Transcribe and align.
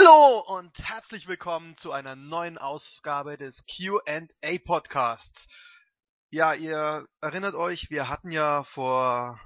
Hallo 0.00 0.38
und 0.46 0.78
herzlich 0.84 1.26
willkommen 1.26 1.76
zu 1.76 1.90
einer 1.90 2.14
neuen 2.14 2.56
Ausgabe 2.56 3.36
des 3.36 3.64
Q&A 3.66 4.58
Podcasts. 4.64 5.48
Ja, 6.30 6.54
ihr 6.54 7.04
erinnert 7.20 7.56
euch, 7.56 7.90
wir 7.90 8.08
hatten 8.08 8.30
ja 8.30 8.62
vor 8.62 9.40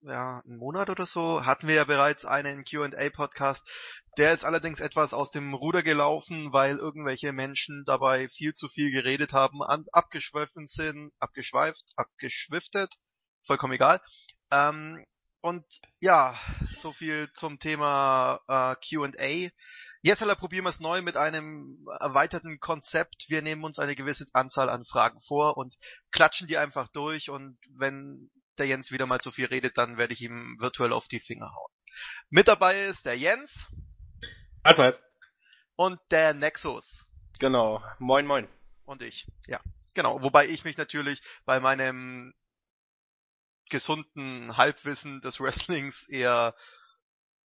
ja, 0.00 0.40
einem 0.46 0.56
Monat 0.56 0.88
oder 0.88 1.04
so, 1.04 1.44
hatten 1.44 1.68
wir 1.68 1.74
ja 1.74 1.84
bereits 1.84 2.24
einen 2.24 2.64
Q&A 2.64 3.10
Podcast. 3.10 3.68
Der 4.16 4.32
ist 4.32 4.46
allerdings 4.46 4.80
etwas 4.80 5.12
aus 5.12 5.30
dem 5.30 5.52
Ruder 5.52 5.82
gelaufen, 5.82 6.54
weil 6.54 6.78
irgendwelche 6.78 7.34
Menschen 7.34 7.82
dabei 7.84 8.30
viel 8.30 8.54
zu 8.54 8.68
viel 8.68 8.92
geredet 8.92 9.34
haben, 9.34 9.60
abgeschwiffen 9.62 10.68
sind, 10.68 11.12
abgeschweift, 11.18 11.84
abgeschwiftet, 11.96 12.94
vollkommen 13.44 13.74
egal. 13.74 14.00
Ähm, 14.50 15.04
und 15.42 15.64
ja, 16.00 16.38
so 16.70 16.92
viel 16.92 17.30
zum 17.34 17.58
Thema 17.58 18.40
äh, 18.48 18.76
QA. 18.76 19.50
Jetzt 20.00 20.22
alle 20.22 20.36
probieren 20.36 20.64
wir 20.64 20.70
es 20.70 20.80
neu 20.80 21.02
mit 21.02 21.16
einem 21.16 21.84
erweiterten 22.00 22.60
Konzept. 22.60 23.26
Wir 23.28 23.42
nehmen 23.42 23.64
uns 23.64 23.78
eine 23.78 23.96
gewisse 23.96 24.26
Anzahl 24.32 24.70
an 24.70 24.84
Fragen 24.84 25.20
vor 25.20 25.56
und 25.56 25.76
klatschen 26.12 26.46
die 26.46 26.58
einfach 26.58 26.88
durch. 26.88 27.28
Und 27.28 27.58
wenn 27.76 28.30
der 28.56 28.66
Jens 28.66 28.92
wieder 28.92 29.06
mal 29.06 29.20
zu 29.20 29.32
viel 29.32 29.46
redet, 29.46 29.76
dann 29.78 29.98
werde 29.98 30.14
ich 30.14 30.20
ihm 30.22 30.56
virtuell 30.60 30.92
auf 30.92 31.08
die 31.08 31.20
Finger 31.20 31.52
hauen. 31.52 31.72
Mit 32.30 32.46
dabei 32.46 32.84
ist 32.84 33.04
der 33.04 33.18
Jens. 33.18 33.68
Allzeit. 34.62 34.98
Und 35.74 35.98
der 36.12 36.34
Nexus. 36.34 37.06
Genau. 37.40 37.82
Moin, 37.98 38.26
moin. 38.26 38.48
Und 38.84 39.02
ich. 39.02 39.26
Ja. 39.48 39.60
Genau. 39.94 40.22
Wobei 40.22 40.46
ich 40.46 40.64
mich 40.64 40.76
natürlich 40.76 41.20
bei 41.44 41.58
meinem 41.58 42.32
gesunden 43.72 44.56
Halbwissen 44.56 45.20
des 45.22 45.40
Wrestlings 45.40 46.06
eher, 46.06 46.54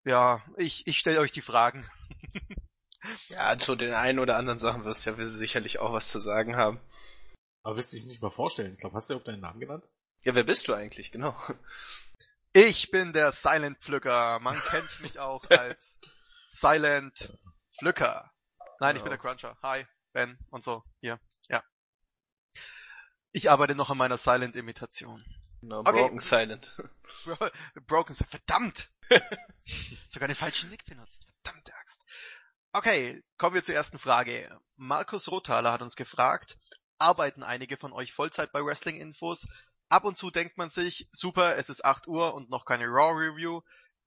ja, 0.04 0.44
ich, 0.56 0.86
ich 0.86 0.98
stelle 0.98 1.20
euch 1.20 1.32
die 1.32 1.40
Fragen. 1.40 1.88
ja, 3.28 3.58
zu 3.58 3.74
den 3.74 3.94
einen 3.94 4.20
oder 4.20 4.36
anderen 4.36 4.58
Sachen 4.58 4.84
wirst 4.84 5.06
du 5.06 5.10
ja 5.10 5.24
sicherlich 5.24 5.80
auch 5.80 5.92
was 5.92 6.12
zu 6.12 6.20
sagen 6.20 6.54
haben. 6.54 6.80
Aber 7.62 7.76
willst 7.76 7.92
du 7.92 7.96
dich 7.96 8.06
nicht 8.06 8.22
mal 8.22 8.28
vorstellen? 8.28 8.72
Ich 8.74 8.80
glaube, 8.80 8.94
hast 8.94 9.08
du 9.08 9.14
ja 9.14 9.20
auch 9.20 9.24
deinen 9.24 9.40
Namen 9.40 9.58
genannt? 9.58 9.88
Ja, 10.20 10.34
wer 10.34 10.44
bist 10.44 10.68
du 10.68 10.74
eigentlich, 10.74 11.10
genau? 11.10 11.36
Ich 12.52 12.90
bin 12.90 13.12
der 13.12 13.32
Silent 13.32 13.78
Pflücker. 13.78 14.38
Man 14.40 14.56
kennt 14.56 15.00
mich 15.00 15.18
auch 15.18 15.44
als 15.50 16.00
Silent 16.46 17.32
Pflücker. 17.78 18.32
Nein, 18.80 18.96
ich 18.96 19.02
bin 19.02 19.10
der 19.10 19.18
Cruncher. 19.18 19.56
Hi, 19.62 19.86
Ben 20.12 20.38
und 20.50 20.64
so. 20.64 20.82
Hier, 21.00 21.20
ja. 21.48 21.62
Ich 23.32 23.50
arbeite 23.50 23.74
noch 23.74 23.90
an 23.90 23.98
meiner 23.98 24.16
Silent-Imitation. 24.16 25.22
No, 25.60 25.80
okay. 25.80 25.92
Broken 25.92 26.20
Silent. 26.20 26.76
Broken 27.86 28.14
Silent. 28.14 28.30
Verdammt! 28.30 28.90
Sogar 30.08 30.28
den 30.28 30.36
falschen 30.36 30.70
Nick 30.70 30.84
benutzt. 30.84 31.26
Verdammte 31.42 31.74
Axt. 31.74 32.04
Okay, 32.72 33.22
kommen 33.38 33.54
wir 33.54 33.62
zur 33.62 33.74
ersten 33.74 33.98
Frage. 33.98 34.60
Markus 34.76 35.28
Rothaler 35.30 35.72
hat 35.72 35.82
uns 35.82 35.96
gefragt, 35.96 36.58
arbeiten 36.98 37.42
einige 37.42 37.76
von 37.76 37.92
euch 37.92 38.12
Vollzeit 38.12 38.52
bei 38.52 38.64
Wrestling 38.64 39.00
Infos? 39.00 39.48
Ab 39.88 40.04
und 40.04 40.18
zu 40.18 40.30
denkt 40.30 40.58
man 40.58 40.68
sich, 40.68 41.08
super, 41.12 41.56
es 41.56 41.70
ist 41.70 41.84
8 41.84 42.06
Uhr 42.06 42.34
und 42.34 42.50
noch 42.50 42.66
keine 42.66 42.84
Raw 42.84 43.18
Review, 43.18 43.62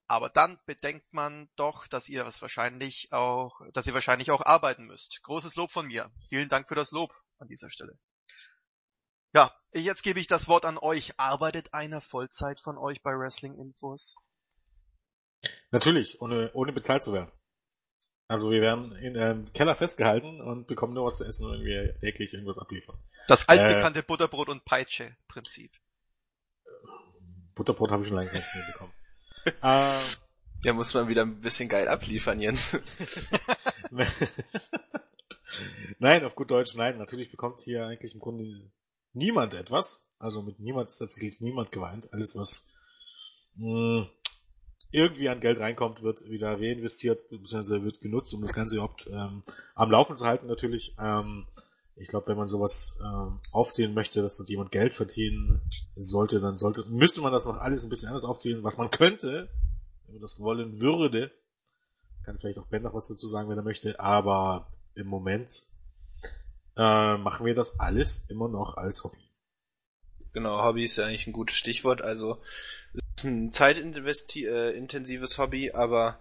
aber 0.08 0.30
dann 0.30 0.60
bedenkt 0.66 1.12
man 1.12 1.50
doch, 1.56 1.88
dass 1.88 2.08
ihr 2.08 2.26
was 2.26 2.42
wahrscheinlich 2.42 3.12
auch, 3.12 3.62
dass 3.74 3.88
ihr 3.88 3.94
wahrscheinlich 3.94 4.30
auch 4.30 4.46
arbeiten 4.46 4.86
müsst. 4.86 5.22
Großes 5.24 5.56
Lob 5.56 5.72
von 5.72 5.88
mir. 5.88 6.12
Vielen 6.28 6.50
Dank 6.50 6.68
für 6.68 6.76
das 6.76 6.92
Lob 6.92 7.12
an 7.40 7.48
dieser 7.48 7.70
Stelle. 7.70 7.98
Ja, 9.34 9.52
jetzt 9.74 10.04
gebe 10.04 10.20
ich 10.20 10.28
das 10.28 10.48
Wort 10.48 10.66
an 10.66 10.78
euch. 10.78 11.14
Arbeitet 11.18 11.74
einer 11.74 12.02
Vollzeit 12.02 12.60
von 12.60 12.78
euch 12.78 13.02
bei 13.02 13.12
Wrestling 13.12 13.56
Infos? 13.56 14.16
Natürlich, 15.72 16.22
ohne, 16.22 16.52
ohne 16.54 16.74
bezahlt 16.74 17.04
zu 17.04 17.14
werden. 17.14 17.32
Also 18.28 18.52
wir 18.52 18.62
werden 18.62 18.96
in 18.96 19.18
einem 19.18 19.52
Keller 19.52 19.76
festgehalten 19.76 20.40
und 20.40 20.68
bekommen 20.68 20.94
nur 20.94 21.06
was 21.06 21.18
zu 21.18 21.26
essen, 21.26 21.52
wenn 21.52 21.66
wir 21.66 22.00
täglich 22.00 22.34
irgendwas 22.34 22.60
abliefern. 22.60 22.98
Das 23.28 23.50
altbekannte 23.50 24.00
äh, 24.00 24.04
Butterbrot- 24.04 24.50
und 24.50 24.64
Peitsche-Prinzip. 24.64 25.72
Butterbrot 27.56 27.92
habe 27.92 28.04
ich 28.04 28.10
schon 28.10 28.18
lange 28.18 28.32
nicht 28.32 28.56
mehr 28.56 28.66
bekommen. 28.72 28.94
äh, 29.46 30.00
ja, 30.64 30.74
muss 30.74 30.94
man 30.94 31.08
wieder 31.10 31.24
ein 31.24 31.40
bisschen 31.40 31.68
geil 31.68 31.88
abliefern, 31.88 32.40
Jens. 32.40 32.78
nein, 36.00 36.24
auf 36.24 36.36
gut 36.36 36.52
Deutsch, 36.52 36.76
nein. 36.76 36.98
Natürlich 36.98 37.32
bekommt 37.32 37.60
hier 37.60 37.86
eigentlich 37.86 38.14
im 38.14 38.22
Grunde 38.22 38.72
niemand 39.14 39.54
etwas. 39.54 40.04
Also 40.20 40.42
mit 40.42 40.60
niemand 40.60 40.90
ist 40.90 40.98
tatsächlich 40.98 41.42
niemand 41.42 41.72
geweint. 41.72 42.14
Alles, 42.14 42.36
was 42.38 42.72
mh, 43.56 44.02
hm, 44.02 44.10
irgendwie 44.92 45.30
an 45.30 45.40
Geld 45.40 45.60
reinkommt, 45.60 46.04
wird 46.04 46.30
wieder 46.30 46.60
reinvestiert, 46.60 47.30
beziehungsweise 47.30 47.84
wird 47.84 48.02
genutzt, 48.02 48.34
um 48.34 48.42
das 48.42 48.54
Ganze 48.54 48.76
überhaupt 48.76 49.08
ähm, 49.12 49.44
am 49.74 49.92
Laufen 49.92 50.18
zu 50.18 50.26
halten 50.26 50.48
natürlich. 50.48 50.96
Ähm, 51.00 51.48
ich 51.96 52.08
glaube, 52.08 52.28
wenn 52.28 52.38
man 52.38 52.48
sowas 52.48 52.98
ähm, 53.02 53.40
aufziehen 53.52 53.94
möchte, 53.94 54.22
dass 54.22 54.38
dort 54.38 54.50
jemand 54.50 54.72
Geld 54.72 54.94
verdienen 54.94 55.62
sollte, 55.96 56.40
dann 56.40 56.56
sollte, 56.56 56.86
müsste 56.90 57.22
man 57.22 57.32
das 57.32 57.46
noch 57.46 57.58
alles 57.58 57.84
ein 57.84 57.90
bisschen 57.90 58.10
anders 58.10 58.24
aufziehen, 58.24 58.64
was 58.64 58.78
man 58.78 58.92
könnte, 58.92 59.50
wenn 60.06 60.16
man 60.16 60.22
das 60.22 60.40
wollen 60.40 60.82
würde. 60.82 61.32
Kann 62.24 62.38
vielleicht 62.38 62.60
auch 62.60 62.68
Ben 62.68 62.84
noch 62.84 62.94
was 62.94 63.08
dazu 63.08 63.28
sagen, 63.28 63.50
wenn 63.50 63.58
er 63.58 63.64
möchte, 63.64 64.00
aber 64.00 64.68
im 64.96 65.08
Moment 65.08 65.66
äh, 66.78 67.18
machen 67.18 67.46
wir 67.46 67.54
das 67.54 67.80
alles 67.80 68.26
immer 68.30 68.48
noch 68.48 68.78
als 68.78 69.04
Hobby. 69.04 69.18
Genau, 70.34 70.64
Hobby 70.64 70.84
ist 70.84 70.98
ja 70.98 71.06
eigentlich 71.06 71.28
ein 71.28 71.34
gutes 71.34 71.58
Stichwort. 71.58 72.02
Also 72.02 72.42
es 72.94 73.02
ist 73.18 73.26
ein 73.26 73.52
zeitintensives 73.52 75.38
Hobby, 75.38 75.72
aber 75.72 76.20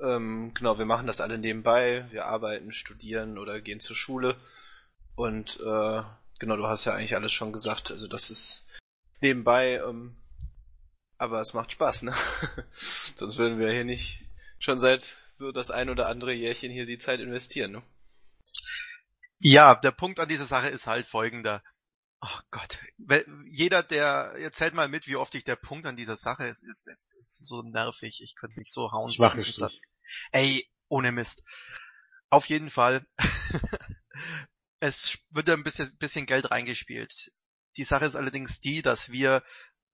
ähm, 0.00 0.52
genau, 0.54 0.78
wir 0.78 0.86
machen 0.86 1.06
das 1.06 1.20
alle 1.20 1.38
nebenbei. 1.38 2.06
Wir 2.10 2.26
arbeiten, 2.26 2.72
studieren 2.72 3.38
oder 3.38 3.60
gehen 3.60 3.80
zur 3.80 3.96
Schule. 3.96 4.36
Und 5.14 5.60
äh, 5.60 6.02
genau, 6.38 6.56
du 6.56 6.66
hast 6.66 6.84
ja 6.84 6.94
eigentlich 6.94 7.14
alles 7.14 7.32
schon 7.32 7.52
gesagt. 7.52 7.90
Also 7.90 8.06
das 8.06 8.30
ist 8.30 8.66
nebenbei, 9.20 9.82
ähm, 9.86 10.16
aber 11.18 11.40
es 11.40 11.54
macht 11.54 11.72
Spaß, 11.72 12.02
ne? 12.02 12.14
Sonst 12.70 13.38
würden 13.38 13.58
wir 13.58 13.70
hier 13.70 13.84
nicht 13.84 14.24
schon 14.58 14.78
seit 14.78 15.16
so 15.34 15.52
das 15.52 15.70
ein 15.70 15.90
oder 15.90 16.08
andere 16.08 16.32
Jährchen 16.32 16.70
hier 16.70 16.86
die 16.86 16.98
Zeit 16.98 17.20
investieren, 17.20 17.72
ne? 17.72 17.82
Ja, 19.38 19.74
der 19.74 19.90
Punkt 19.92 20.18
an 20.18 20.28
dieser 20.28 20.46
Sache 20.46 20.68
ist 20.68 20.86
halt 20.86 21.06
folgender. 21.06 21.62
Oh 22.22 22.38
Gott, 22.50 22.78
jeder, 23.46 23.82
der, 23.82 24.34
jetzt 24.38 24.56
zählt 24.56 24.74
mal 24.74 24.88
mit, 24.88 25.06
wie 25.06 25.16
oft 25.16 25.34
ich 25.34 25.44
der 25.44 25.56
Punkt 25.56 25.86
an 25.86 25.96
dieser 25.96 26.16
Sache 26.16 26.46
ist, 26.46 26.62
ist, 26.62 26.88
ist, 26.88 27.06
ist 27.20 27.46
so 27.46 27.62
nervig. 27.62 28.20
Ich 28.22 28.34
könnte 28.34 28.58
mich 28.58 28.72
so 28.72 28.90
hauen. 28.90 29.10
Ich 29.10 29.18
mache 29.18 29.42
Satz. 29.42 29.82
Ey, 30.32 30.66
ohne 30.88 31.12
Mist. 31.12 31.42
Auf 32.30 32.46
jeden 32.46 32.70
Fall. 32.70 33.06
es 34.80 35.18
wird 35.30 35.50
ein 35.50 35.62
bisschen, 35.62 35.94
bisschen 35.98 36.26
Geld 36.26 36.50
reingespielt. 36.50 37.30
Die 37.76 37.84
Sache 37.84 38.06
ist 38.06 38.16
allerdings 38.16 38.60
die, 38.60 38.80
dass 38.80 39.12
wir 39.12 39.42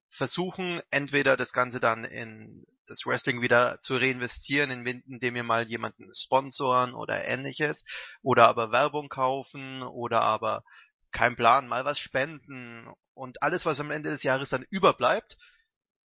versuchen, 0.09 0.81
entweder 0.91 1.37
das 1.37 1.53
Ganze 1.53 1.81
dann 1.81 2.05
in 2.05 2.65
das 2.93 3.07
Wrestling 3.07 3.41
wieder 3.41 3.81
zu 3.81 3.97
reinvestieren, 3.97 4.71
indem 4.71 5.35
wir 5.35 5.43
mal 5.43 5.67
jemanden 5.67 6.09
sponsoren 6.15 6.95
oder 6.95 7.25
ähnliches, 7.25 7.85
oder 8.23 8.49
aber 8.49 8.71
Werbung 8.71 9.09
kaufen, 9.09 9.83
oder 9.83 10.21
aber 10.23 10.63
kein 11.11 11.37
Plan, 11.37 11.69
mal 11.69 11.85
was 11.85 11.99
spenden 11.99 12.93
und 13.15 13.43
alles, 13.43 13.67
was 13.67 13.81
am 13.81 13.91
Ende 13.91 14.11
des 14.11 14.23
Jahres 14.23 14.51
dann 14.51 14.67
überbleibt, 14.71 15.37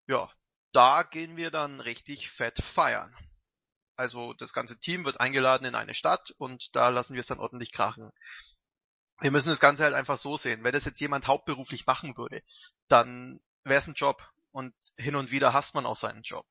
ja, 0.06 0.30
da 0.72 1.02
gehen 1.02 1.36
wir 1.36 1.50
dann 1.50 1.80
richtig 1.80 2.30
fett 2.30 2.62
feiern. 2.62 3.14
Also 3.97 4.34
das 4.34 4.53
ganze 4.53 4.78
Team 4.78 5.04
wird 5.04 5.20
eingeladen 5.20 5.66
in 5.66 5.74
eine 5.74 5.94
Stadt 5.94 6.34
und 6.38 6.76
da 6.76 6.91
lassen 6.91 7.14
wir 7.14 7.20
es 7.20 7.26
dann 7.26 7.38
ordentlich 7.38 7.72
krachen. 7.72 8.10
Wir 9.20 9.30
müssen 9.30 9.48
das 9.48 9.60
Ganze 9.60 9.84
halt 9.84 9.94
einfach 9.94 10.18
so 10.18 10.36
sehen. 10.36 10.62
Wenn 10.62 10.72
das 10.72 10.84
jetzt 10.84 11.00
jemand 11.00 11.26
hauptberuflich 11.26 11.86
machen 11.86 12.16
würde, 12.16 12.42
dann 12.88 13.41
wäre 13.64 13.78
es 13.78 13.86
ein 13.86 13.94
Job 13.94 14.30
und 14.50 14.74
hin 14.98 15.16
und 15.16 15.30
wieder 15.30 15.54
hasst 15.54 15.74
man 15.74 15.86
auch 15.86 15.97
seinen 15.97 16.22
Job. 16.22 16.47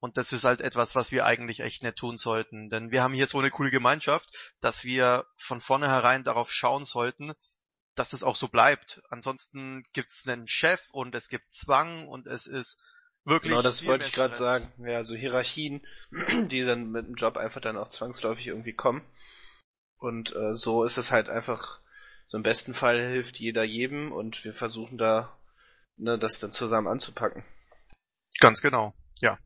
Und 0.00 0.16
das 0.16 0.32
ist 0.32 0.44
halt 0.44 0.60
etwas, 0.60 0.94
was 0.94 1.10
wir 1.10 1.24
eigentlich 1.24 1.60
echt 1.60 1.82
nicht 1.82 1.96
tun 1.96 2.16
sollten. 2.16 2.70
Denn 2.70 2.90
wir 2.92 3.02
haben 3.02 3.14
hier 3.14 3.26
so 3.26 3.38
eine 3.38 3.50
coole 3.50 3.70
Gemeinschaft, 3.70 4.54
dass 4.60 4.84
wir 4.84 5.26
von 5.36 5.60
vornherein 5.60 6.22
darauf 6.22 6.52
schauen 6.52 6.84
sollten, 6.84 7.32
dass 7.96 8.12
es 8.12 8.22
auch 8.22 8.36
so 8.36 8.48
bleibt. 8.48 9.02
Ansonsten 9.10 9.84
gibt's 9.92 10.26
einen 10.26 10.46
Chef 10.46 10.80
und 10.92 11.14
es 11.14 11.28
gibt 11.28 11.52
Zwang 11.52 12.06
und 12.06 12.26
es 12.26 12.46
ist 12.46 12.78
wirklich. 13.24 13.50
Genau, 13.50 13.62
das 13.62 13.84
wollte 13.86 14.06
ich 14.06 14.12
gerade 14.12 14.36
sagen. 14.36 14.72
Ja, 14.78 15.02
so 15.04 15.16
Hierarchien, 15.16 15.84
die 16.46 16.64
dann 16.64 16.90
mit 16.90 17.06
dem 17.06 17.14
Job 17.14 17.36
einfach 17.36 17.60
dann 17.60 17.76
auch 17.76 17.88
zwangsläufig 17.88 18.46
irgendwie 18.46 18.74
kommen. 18.74 19.04
Und 19.98 20.34
äh, 20.36 20.54
so 20.54 20.84
ist 20.84 20.96
es 20.96 21.10
halt 21.10 21.28
einfach, 21.28 21.80
so 22.28 22.36
im 22.36 22.44
besten 22.44 22.72
Fall 22.72 23.00
hilft 23.00 23.40
jeder 23.40 23.64
jedem 23.64 24.12
und 24.12 24.44
wir 24.44 24.54
versuchen 24.54 24.96
da 24.96 25.36
ne, 25.96 26.18
das 26.18 26.38
dann 26.38 26.52
zusammen 26.52 26.86
anzupacken. 26.86 27.44
Ganz 28.38 28.60
genau, 28.60 28.94
ja. 29.20 29.38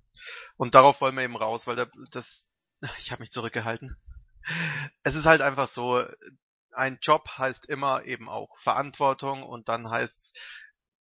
Und 0.56 0.74
darauf 0.74 1.00
wollen 1.00 1.16
wir 1.16 1.24
eben 1.24 1.36
raus, 1.36 1.66
weil 1.66 1.76
da, 1.76 1.86
das, 2.10 2.48
ich 2.98 3.10
habe 3.12 3.22
mich 3.22 3.30
zurückgehalten. 3.30 3.96
Es 5.02 5.14
ist 5.14 5.26
halt 5.26 5.40
einfach 5.40 5.68
so, 5.68 6.04
ein 6.72 6.98
Job 7.00 7.28
heißt 7.38 7.66
immer 7.66 8.04
eben 8.04 8.28
auch 8.28 8.58
Verantwortung 8.58 9.42
und 9.42 9.68
dann 9.68 9.90
heißt 9.90 10.38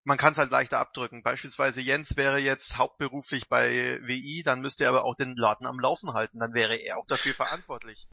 man 0.03 0.17
kann 0.17 0.31
es 0.31 0.37
halt 0.37 0.51
leichter 0.51 0.79
abdrücken. 0.79 1.23
Beispielsweise 1.23 1.81
Jens 1.81 2.15
wäre 2.17 2.39
jetzt 2.39 2.77
hauptberuflich 2.77 3.49
bei 3.49 3.99
WI, 4.01 4.43
dann 4.43 4.61
müsste 4.61 4.85
er 4.85 4.89
aber 4.89 5.05
auch 5.05 5.15
den 5.15 5.35
Laden 5.35 5.67
am 5.67 5.79
Laufen 5.79 6.13
halten, 6.13 6.39
dann 6.39 6.53
wäre 6.53 6.75
er 6.75 6.97
auch 6.97 7.05
dafür 7.05 7.33
verantwortlich. 7.33 8.07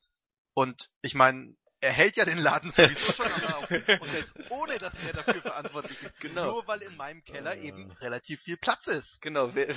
Und 0.55 0.91
ich 1.03 1.15
meine, 1.15 1.55
er 1.81 1.93
hält 1.93 2.17
ja 2.17 2.25
den 2.25 2.39
Laden 2.39 2.71
sowieso 2.71 3.13
schon 3.13 3.33
am 3.33 3.43
Laufen. 3.43 3.83
Und 4.01 4.15
das 4.15 4.51
ohne, 4.51 4.79
dass 4.79 4.95
er 4.95 5.13
dafür 5.13 5.41
verantwortlich 5.43 6.03
ist. 6.03 6.21
Genau. 6.21 6.47
Nur 6.47 6.67
weil 6.67 6.83
in 6.83 6.97
meinem 6.97 7.25
Keller 7.25 7.57
Äh. 7.57 7.69
eben 7.69 7.91
relativ 7.93 8.41
viel 8.43 8.57
Platz 8.57 8.89
ist. 8.89 9.21
Genau, 9.23 9.55
wer, 9.55 9.75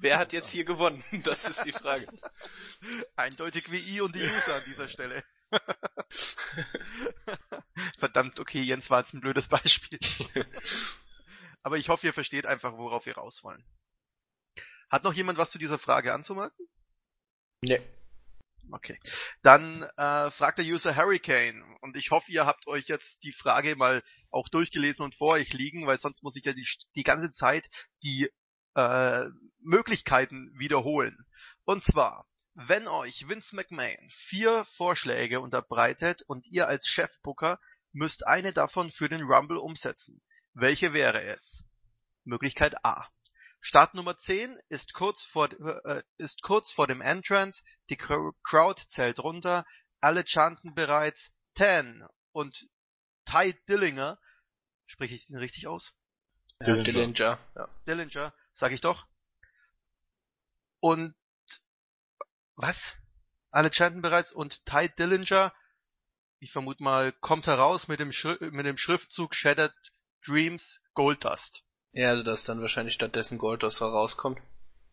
wer 0.00 0.18
hat 0.18 0.32
jetzt 0.32 0.50
hier 0.50 0.64
gewonnen? 0.64 1.04
Das 1.24 1.44
ist 1.44 1.64
die 1.64 1.72
Frage. 1.72 2.06
Eindeutig 3.16 3.70
WI 3.70 4.00
und 4.00 4.14
die 4.14 4.22
User 4.22 4.56
an 4.56 4.62
dieser 4.66 4.88
Stelle. 4.88 5.22
Verdammt, 7.98 8.40
okay, 8.40 8.62
Jens 8.62 8.90
war 8.90 9.00
jetzt 9.00 9.14
ein 9.14 9.20
blödes 9.20 9.48
Beispiel. 9.48 9.98
Aber 11.62 11.78
ich 11.78 11.88
hoffe, 11.88 12.06
ihr 12.06 12.12
versteht 12.12 12.46
einfach, 12.46 12.76
worauf 12.76 13.06
wir 13.06 13.14
raus 13.14 13.44
wollen. 13.44 13.64
Hat 14.90 15.04
noch 15.04 15.14
jemand 15.14 15.38
was 15.38 15.50
zu 15.50 15.58
dieser 15.58 15.78
Frage 15.78 16.12
anzumerken? 16.12 16.68
Nee. 17.62 17.80
Okay. 18.70 18.98
Dann 19.42 19.82
äh, 19.96 20.30
fragt 20.30 20.58
der 20.58 20.64
User 20.64 20.96
Hurricane 20.96 21.62
und 21.80 21.96
ich 21.96 22.10
hoffe, 22.10 22.30
ihr 22.32 22.46
habt 22.46 22.66
euch 22.66 22.88
jetzt 22.88 23.22
die 23.22 23.32
Frage 23.32 23.76
mal 23.76 24.02
auch 24.30 24.48
durchgelesen 24.48 25.04
und 25.04 25.14
vor 25.14 25.34
euch 25.34 25.52
liegen, 25.52 25.86
weil 25.86 25.98
sonst 25.98 26.22
muss 26.22 26.36
ich 26.36 26.44
ja 26.44 26.52
die, 26.52 26.66
die 26.96 27.02
ganze 27.02 27.30
Zeit 27.30 27.68
die 28.02 28.30
äh, 28.74 29.24
Möglichkeiten 29.60 30.50
wiederholen. 30.58 31.16
Und 31.64 31.84
zwar, 31.84 32.26
wenn 32.54 32.88
euch 32.88 33.28
Vince 33.28 33.54
McMahon 33.54 34.08
vier 34.10 34.64
Vorschläge 34.64 35.40
unterbreitet 35.40 36.22
und 36.26 36.46
ihr 36.46 36.66
als 36.66 36.86
Chefbooker 36.86 37.60
müsst 37.92 38.26
eine 38.26 38.52
davon 38.52 38.90
für 38.90 39.08
den 39.08 39.22
Rumble 39.22 39.58
umsetzen. 39.58 40.20
Welche 40.52 40.92
wäre 40.92 41.22
es? 41.22 41.64
Möglichkeit 42.24 42.84
A. 42.84 43.08
Start 43.66 43.94
Nummer 43.94 44.18
10 44.18 44.58
ist 44.68 44.92
kurz 44.92 45.24
vor, 45.24 45.50
äh, 45.50 46.02
ist 46.18 46.42
kurz 46.42 46.70
vor 46.70 46.86
dem 46.86 47.00
Entrance, 47.00 47.64
die 47.88 47.96
Cr- 47.96 48.34
Crowd 48.42 48.82
zählt 48.88 49.20
runter, 49.20 49.64
alle 50.02 50.22
chanten 50.26 50.74
bereits 50.74 51.32
10 51.56 52.06
und 52.32 52.68
Ty 53.24 53.54
Dillinger, 53.66 54.18
spreche 54.84 55.14
ich 55.14 55.28
den 55.28 55.38
richtig 55.38 55.66
aus? 55.66 55.94
Dillinger. 56.60 56.84
Dillinger. 56.84 57.38
Ja. 57.56 57.68
Dillinger, 57.86 58.34
sag 58.52 58.72
ich 58.72 58.82
doch. 58.82 59.06
Und 60.80 61.14
was? 62.56 62.98
Alle 63.50 63.72
chanten 63.72 64.02
bereits 64.02 64.30
und 64.30 64.66
Ty 64.66 64.90
Dillinger, 64.90 65.54
ich 66.38 66.52
vermute 66.52 66.82
mal, 66.82 67.12
kommt 67.12 67.46
heraus 67.46 67.88
mit 67.88 67.98
dem, 67.98 68.12
Schri 68.12 68.36
mit 68.50 68.66
dem 68.66 68.76
Schriftzug 68.76 69.34
Shattered 69.34 69.72
Dreams 70.22 70.80
Goldust. 70.92 71.64
Ja, 71.94 72.10
also 72.10 72.22
dass 72.22 72.44
dann 72.44 72.60
wahrscheinlich 72.60 72.94
stattdessen 72.94 73.38
Goldos 73.38 73.80
herauskommt. 73.80 74.40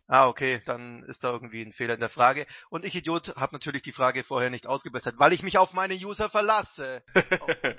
Ah, 0.07 0.27
okay, 0.27 0.61
dann 0.65 1.03
ist 1.03 1.23
da 1.23 1.31
irgendwie 1.31 1.61
ein 1.61 1.73
Fehler 1.73 1.93
in 1.93 1.99
der 1.99 2.09
Frage. 2.09 2.45
Und 2.69 2.83
ich 2.83 2.95
Idiot 2.95 3.35
habe 3.37 3.53
natürlich 3.55 3.81
die 3.81 3.93
Frage 3.93 4.23
vorher 4.23 4.49
nicht 4.49 4.67
ausgebessert, 4.67 5.15
weil 5.17 5.31
ich 5.31 5.41
mich 5.41 5.57
auf 5.57 5.73
meine 5.73 5.95
User 5.95 6.29
verlasse. 6.29 7.03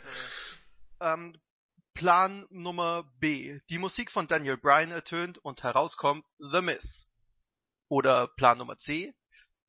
Ähm, 1.03 1.37
Plan 1.95 2.47
Nummer 2.51 3.05
B. 3.19 3.59
Die 3.69 3.79
Musik 3.79 4.11
von 4.13 4.29
Daniel 4.29 4.57
Bryan 4.57 4.93
ertönt 4.93 5.39
und 5.39 5.65
herauskommt 5.65 6.25
The 6.39 6.63
Miz. 6.63 7.09
Oder 7.89 8.29
Plan 8.29 8.59
Nummer 8.59 8.79
C. 8.79 9.13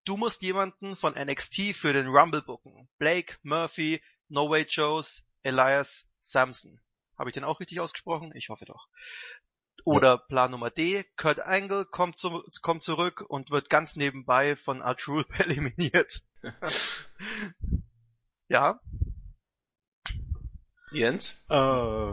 Du 0.06 0.16
musst 0.16 0.44
jemanden 0.44 0.96
von 0.96 1.16
NXT 1.16 1.74
für 1.76 1.92
den 1.92 2.08
Rumble 2.08 2.44
booken. 2.44 2.88
Blake, 3.00 3.38
Murphy, 3.42 4.02
No 4.30 4.48
Way 4.48 4.68
Joes, 4.70 5.24
Elias 5.42 6.06
Sampson. 6.20 6.80
Habe 7.18 7.30
ich 7.30 7.34
den 7.34 7.44
auch 7.44 7.60
richtig 7.60 7.80
ausgesprochen? 7.80 8.32
Ich 8.36 8.50
hoffe 8.50 8.66
doch. 8.66 8.88
Oder 9.86 10.18
Plan 10.18 10.52
Nummer 10.52 10.70
D, 10.70 11.04
Kurt 11.18 11.40
Angle 11.40 11.86
kommt, 11.86 12.18
zu, 12.18 12.44
kommt 12.62 12.84
zurück 12.84 13.24
und 13.28 13.50
wird 13.52 13.70
ganz 13.70 13.96
nebenbei 13.96 14.56
von 14.56 14.82
R-Truth 14.82 15.28
eliminiert. 15.40 16.22
ja, 18.48 18.80
Jens? 20.94 21.44
Äh, 21.50 22.12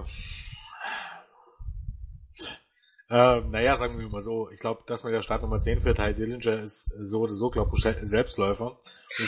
äh, 3.10 3.40
naja, 3.40 3.76
sagen 3.76 3.98
wir 3.98 4.08
mal 4.08 4.20
so, 4.20 4.50
ich 4.50 4.60
glaube, 4.60 4.82
dass 4.86 5.04
man 5.04 5.12
der 5.12 5.22
Start 5.22 5.42
Nummer 5.42 5.60
10 5.60 5.80
für 5.80 5.94
Ty 5.94 6.14
Dillinger 6.14 6.62
ist 6.62 6.92
so 6.98 7.20
oder 7.20 7.34
so, 7.34 7.50
glaube 7.50 7.76
ich, 7.76 7.82
Selbstläufer. 8.08 8.78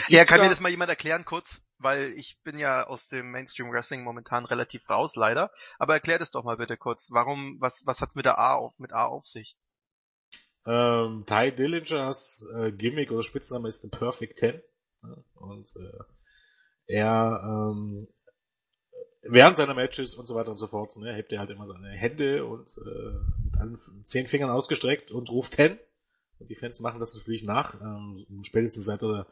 Ja, 0.07 0.25
kann 0.25 0.41
mir 0.41 0.49
das 0.49 0.59
mal 0.59 0.69
jemand 0.69 0.89
erklären 0.89 1.23
kurz? 1.23 1.61
Weil 1.83 2.13
ich 2.15 2.39
bin 2.43 2.57
ja 2.57 2.87
aus 2.87 3.07
dem 3.07 3.31
Mainstream 3.31 3.71
Wrestling 3.71 4.03
momentan 4.03 4.45
relativ 4.45 4.89
raus, 4.89 5.15
leider. 5.15 5.51
Aber 5.77 5.93
erklär 5.93 6.19
das 6.19 6.31
doch 6.31 6.43
mal 6.43 6.57
bitte 6.57 6.77
kurz. 6.77 7.09
Warum, 7.11 7.57
was, 7.59 7.83
was 7.85 7.99
hat's 8.01 8.15
mit 8.15 8.25
der 8.25 8.39
A 8.39 8.55
auf, 8.55 8.77
mit 8.79 8.93
A 8.93 9.05
auf 9.05 9.25
sich? 9.25 9.57
Ähm, 10.65 11.25
Ty 11.27 11.51
Dillingers 11.51 12.45
äh, 12.55 12.71
Gimmick 12.71 13.11
oder 13.11 13.23
Spitzname 13.23 13.67
ist 13.67 13.81
The 13.81 13.89
Perfect 13.89 14.39
Ten. 14.39 14.61
Und 15.35 15.75
äh, 15.75 16.03
er 16.87 17.41
ähm, 17.43 18.07
während 19.23 19.57
seiner 19.57 19.73
Matches 19.73 20.15
und 20.15 20.25
so 20.25 20.35
weiter 20.35 20.51
und 20.51 20.57
so 20.57 20.67
fort, 20.67 20.95
ne, 20.97 21.13
hebt 21.13 21.31
er 21.31 21.39
halt 21.39 21.51
immer 21.51 21.65
seine 21.65 21.89
Hände 21.89 22.45
und 22.45 22.77
äh, 22.77 23.43
mit 23.45 23.57
allen 23.57 23.77
zehn 24.05 24.27
Fingern 24.27 24.49
ausgestreckt 24.49 25.11
und 25.11 25.29
ruft 25.29 25.53
Ten. 25.53 25.79
Und 26.39 26.49
die 26.49 26.55
Fans 26.55 26.79
machen 26.79 26.99
das 26.99 27.15
natürlich 27.15 27.43
nach. 27.43 27.79
Ähm, 27.79 28.25
spätestens 28.43 28.85
seit, 28.85 29.01
der, 29.01 29.27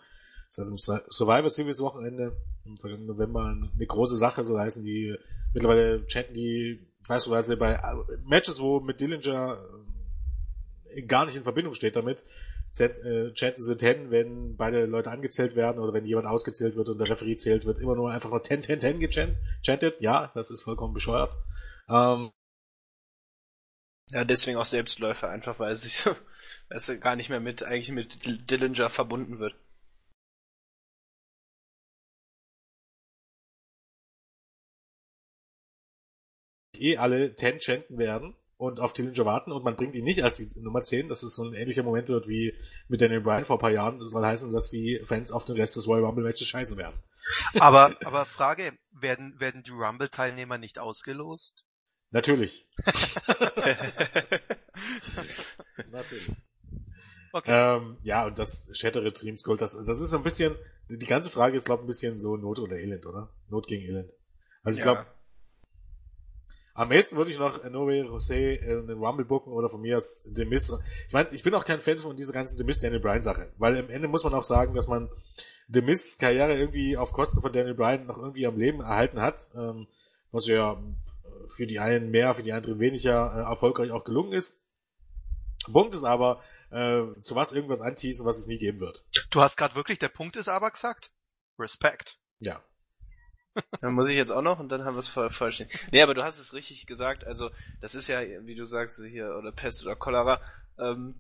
seit 0.51 0.67
dem 0.67 0.77
Sur- 0.77 1.03
Survivor 1.09 1.49
Series 1.49 1.81
Wochenende 1.81 2.37
im 2.65 2.77
vergangenen 2.77 3.07
November 3.07 3.45
eine 3.45 3.85
große 3.87 4.17
Sache, 4.17 4.43
so 4.43 4.59
heißen 4.59 4.83
die 4.83 5.15
mittlerweile 5.53 6.05
chanten 6.07 6.33
die 6.35 6.87
beispielsweise 7.07 7.57
bei 7.57 7.73
äh, 7.73 8.17
Matches, 8.25 8.59
wo 8.61 8.79
mit 8.79 9.01
Dillinger 9.01 9.59
äh, 10.93 11.01
gar 11.03 11.25
nicht 11.25 11.35
in 11.35 11.43
Verbindung 11.43 11.73
steht 11.73 11.95
damit, 11.95 12.23
äh, 12.79 13.29
chanten 13.35 13.61
sie 13.61 13.77
10, 13.77 14.11
wenn 14.11 14.55
beide 14.57 14.85
Leute 14.85 15.11
angezählt 15.11 15.55
werden 15.55 15.79
oder 15.79 15.93
wenn 15.93 16.05
jemand 16.05 16.27
ausgezählt 16.27 16.75
wird 16.75 16.89
und 16.89 16.99
der 16.99 17.09
Referee 17.09 17.35
zählt, 17.35 17.65
wird 17.65 17.79
immer 17.79 17.95
nur 17.95 18.11
einfach 18.11 18.29
nur 18.29 18.43
10, 18.43 18.63
10, 18.63 18.79
10 18.81 18.99
gechantet. 18.99 19.99
Ja, 19.99 20.31
das 20.35 20.51
ist 20.51 20.61
vollkommen 20.61 20.93
bescheuert. 20.93 21.37
Ähm, 21.89 22.31
Ja, 24.11 24.23
deswegen 24.23 24.57
auch 24.57 24.65
Selbstläufer, 24.65 25.29
einfach 25.29 25.59
weil 25.59 25.73
es 25.73 25.81
sich 25.81 26.05
weil 26.69 26.77
es 26.77 26.99
gar 27.01 27.15
nicht 27.17 27.29
mehr 27.29 27.41
mit, 27.41 27.63
eigentlich 27.63 27.91
mit 27.91 28.23
Dill- 28.25 28.37
Dillinger 28.37 28.89
verbunden 28.89 29.39
wird. 29.39 29.55
Eh 36.81 36.97
alle 36.97 37.35
10 37.35 37.59
chanten 37.61 37.97
werden 37.97 38.35
und 38.57 38.79
auf 38.79 38.93
Dillinger 38.93 39.25
warten 39.25 39.51
und 39.51 39.63
man 39.63 39.75
bringt 39.75 39.95
ihn 39.95 40.03
nicht 40.03 40.23
als 40.23 40.37
die 40.37 40.49
Nummer 40.59 40.83
10. 40.83 41.09
Das 41.09 41.23
ist 41.23 41.35
so 41.35 41.43
ein 41.43 41.53
ähnlicher 41.53 41.83
Moment 41.83 42.09
dort 42.09 42.27
wie 42.27 42.53
mit 42.87 43.01
Daniel 43.01 43.21
Bryan 43.21 43.45
vor 43.45 43.57
ein 43.57 43.61
paar 43.61 43.71
Jahren. 43.71 43.99
Das 43.99 44.11
soll 44.11 44.25
heißen, 44.25 44.51
dass 44.51 44.69
die 44.69 45.01
Fans 45.05 45.31
auf 45.31 45.45
den 45.45 45.55
Rest 45.55 45.75
des 45.77 45.87
Royal 45.87 46.05
Rumble 46.05 46.23
Matches 46.23 46.47
scheiße 46.47 46.77
werden. 46.77 46.99
Aber, 47.59 47.95
aber 48.05 48.25
Frage, 48.25 48.73
werden, 48.91 49.39
werden 49.39 49.63
die 49.63 49.71
Rumble-Teilnehmer 49.71 50.57
nicht 50.57 50.79
ausgelost? 50.79 51.63
Natürlich. 52.11 52.67
Natürlich. 55.91 56.31
Okay. 57.33 57.77
Ähm, 57.77 57.97
ja, 58.03 58.25
und 58.25 58.37
das 58.37 58.67
Shattered 58.73 59.21
Dreams 59.21 59.43
Gold, 59.43 59.61
das, 59.61 59.73
das 59.85 60.01
ist 60.01 60.09
so 60.09 60.17
ein 60.17 60.23
bisschen, 60.23 60.55
die 60.89 61.05
ganze 61.05 61.29
Frage 61.29 61.55
ist, 61.55 61.65
glaube 61.65 61.81
ich, 61.81 61.85
ein 61.85 61.87
bisschen 61.87 62.17
so 62.17 62.35
Not 62.35 62.59
oder 62.59 62.77
Elend, 62.77 63.05
oder? 63.05 63.29
Not 63.49 63.67
gegen 63.67 63.87
Elend. 63.87 64.11
Also 64.63 64.79
ich 64.79 64.85
Ja. 64.85 64.93
glaube, 64.93 65.07
am 66.73 66.91
ehesten 66.91 67.17
würde 67.17 67.31
ich 67.31 67.39
noch 67.39 67.63
Noe 67.69 68.05
Jose 68.05 68.35
in 68.35 68.87
den 68.87 68.97
Rumble 68.97 69.25
booken 69.25 69.51
oder 69.51 69.69
von 69.69 69.81
mir 69.81 69.97
aus 69.97 70.23
The 70.33 70.45
Miz. 70.45 70.71
Ich 71.07 71.13
meine, 71.13 71.29
ich 71.31 71.43
bin 71.43 71.53
auch 71.53 71.65
kein 71.65 71.81
Fan 71.81 71.97
von 71.97 72.15
dieser 72.15 72.33
ganzen 72.33 72.57
The 72.57 72.63
Miz 72.63 72.79
Daniel 72.79 73.01
Bryan 73.01 73.21
Sache, 73.21 73.51
weil 73.57 73.77
am 73.77 73.89
Ende 73.89 74.07
muss 74.07 74.23
man 74.23 74.33
auch 74.33 74.43
sagen, 74.43 74.73
dass 74.73 74.87
man 74.87 75.09
The 75.67 75.81
Miz 75.81 76.17
Karriere 76.17 76.57
irgendwie 76.57 76.97
auf 76.97 77.11
Kosten 77.13 77.41
von 77.41 77.51
Daniel 77.51 77.75
Bryan 77.75 78.05
noch 78.05 78.17
irgendwie 78.17 78.47
am 78.47 78.57
Leben 78.57 78.81
erhalten 78.81 79.21
hat, 79.21 79.49
ähm, 79.55 79.87
was 80.31 80.47
ja 80.47 80.73
äh, 80.73 81.49
für 81.49 81.67
die 81.67 81.79
einen 81.79 82.11
mehr, 82.11 82.33
für 82.33 82.43
die 82.43 82.53
anderen 82.53 82.79
weniger 82.79 83.33
äh, 83.35 83.49
erfolgreich 83.49 83.91
auch 83.91 84.03
gelungen 84.03 84.33
ist. 84.33 84.61
Punkt 85.71 85.93
ist 85.93 86.03
aber, 86.03 86.41
äh, 86.71 87.03
zu 87.21 87.35
was 87.35 87.51
irgendwas 87.51 87.81
anteasen, 87.81 88.25
was 88.25 88.37
es 88.37 88.47
nie 88.47 88.57
geben 88.57 88.79
wird. 88.79 89.03
Du 89.29 89.41
hast 89.41 89.57
gerade 89.57 89.75
wirklich, 89.75 89.99
der 89.99 90.09
Punkt 90.09 90.35
ist 90.35 90.47
aber 90.47 90.71
gesagt? 90.71 91.11
Respekt. 91.59 92.17
Ja. 92.39 92.63
Dann 93.81 93.93
muss 93.93 94.09
ich 94.09 94.15
jetzt 94.15 94.31
auch 94.31 94.41
noch 94.41 94.59
und 94.59 94.69
dann 94.69 94.85
haben 94.85 94.95
wir 94.95 94.99
es 94.99 95.07
voll 95.07 95.29
falsch. 95.29 95.63
Nee, 95.91 96.01
aber 96.01 96.13
du 96.13 96.23
hast 96.23 96.39
es 96.39 96.53
richtig 96.53 96.85
gesagt. 96.85 97.25
Also, 97.25 97.49
das 97.81 97.95
ist 97.95 98.07
ja, 98.07 98.21
wie 98.45 98.55
du 98.55 98.65
sagst, 98.65 99.01
hier, 99.03 99.35
oder 99.37 99.51
Pest 99.51 99.85
oder 99.85 99.95
Cholera. 99.95 100.39
Ähm, 100.79 101.15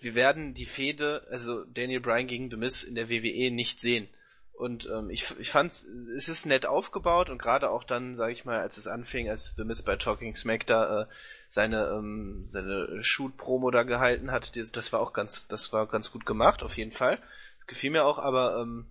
wir 0.00 0.14
werden 0.14 0.54
die 0.54 0.66
Fehde, 0.66 1.26
also 1.30 1.64
Daniel 1.64 2.00
Bryan 2.00 2.26
gegen 2.26 2.50
The 2.50 2.56
Miz 2.56 2.82
in 2.82 2.94
der 2.94 3.10
WWE 3.10 3.50
nicht 3.50 3.80
sehen. 3.80 4.08
Und 4.52 4.90
ähm, 4.90 5.08
ich, 5.08 5.38
ich 5.38 5.50
fand, 5.50 5.72
es 5.72 6.28
ist 6.28 6.44
nett 6.44 6.66
aufgebaut 6.66 7.30
und 7.30 7.40
gerade 7.40 7.70
auch 7.70 7.82
dann, 7.82 8.14
sage 8.14 8.32
ich 8.32 8.44
mal, 8.44 8.60
als 8.60 8.76
es 8.76 8.86
anfing, 8.86 9.30
als 9.30 9.54
The 9.56 9.64
Miz 9.64 9.82
bei 9.82 9.96
Talking 9.96 10.36
Smack 10.36 10.66
da 10.66 11.02
äh, 11.02 11.06
seine 11.48 11.88
ähm, 11.88 12.44
seine 12.46 13.02
Shoot-Promo 13.02 13.70
da 13.70 13.84
gehalten 13.84 14.30
hat, 14.30 14.56
das, 14.56 14.70
das 14.70 14.92
war 14.92 15.00
auch 15.00 15.14
ganz, 15.14 15.48
das 15.48 15.72
war 15.72 15.86
ganz 15.86 16.12
gut 16.12 16.26
gemacht, 16.26 16.62
auf 16.62 16.76
jeden 16.76 16.92
Fall. 16.92 17.16
Das 17.58 17.68
gefiel 17.68 17.90
mir 17.90 18.04
auch, 18.04 18.18
aber 18.18 18.60
ähm, 18.60 18.86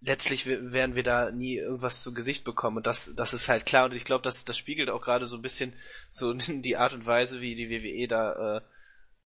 letztlich 0.00 0.46
werden 0.46 0.94
wir 0.94 1.02
da 1.02 1.30
nie 1.30 1.56
irgendwas 1.56 2.02
zu 2.02 2.12
Gesicht 2.12 2.44
bekommen 2.44 2.78
und 2.78 2.86
das, 2.86 3.14
das 3.16 3.32
ist 3.32 3.48
halt 3.48 3.66
klar 3.66 3.86
und 3.86 3.94
ich 3.94 4.04
glaube, 4.04 4.22
das, 4.22 4.44
das 4.44 4.56
spiegelt 4.56 4.90
auch 4.90 5.02
gerade 5.02 5.26
so 5.26 5.36
ein 5.36 5.42
bisschen 5.42 5.72
so 6.10 6.32
die 6.48 6.76
Art 6.76 6.92
und 6.92 7.06
Weise, 7.06 7.40
wie 7.40 7.54
die 7.54 7.70
WWE 7.70 8.08
da, 8.08 8.56
äh, 8.56 8.60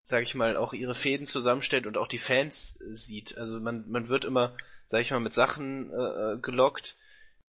sag 0.04 0.22
ich 0.22 0.34
mal, 0.34 0.56
auch 0.56 0.72
ihre 0.72 0.94
Fäden 0.94 1.26
zusammenstellt 1.26 1.86
und 1.86 1.96
auch 1.96 2.06
die 2.06 2.18
Fans 2.18 2.78
sieht. 2.90 3.36
Also 3.36 3.60
man, 3.60 3.88
man 3.90 4.08
wird 4.08 4.24
immer, 4.24 4.56
sag 4.88 5.02
ich 5.02 5.10
mal, 5.10 5.20
mit 5.20 5.34
Sachen 5.34 5.90
äh, 5.90 6.34
äh 6.34 6.38
gelockt, 6.38 6.96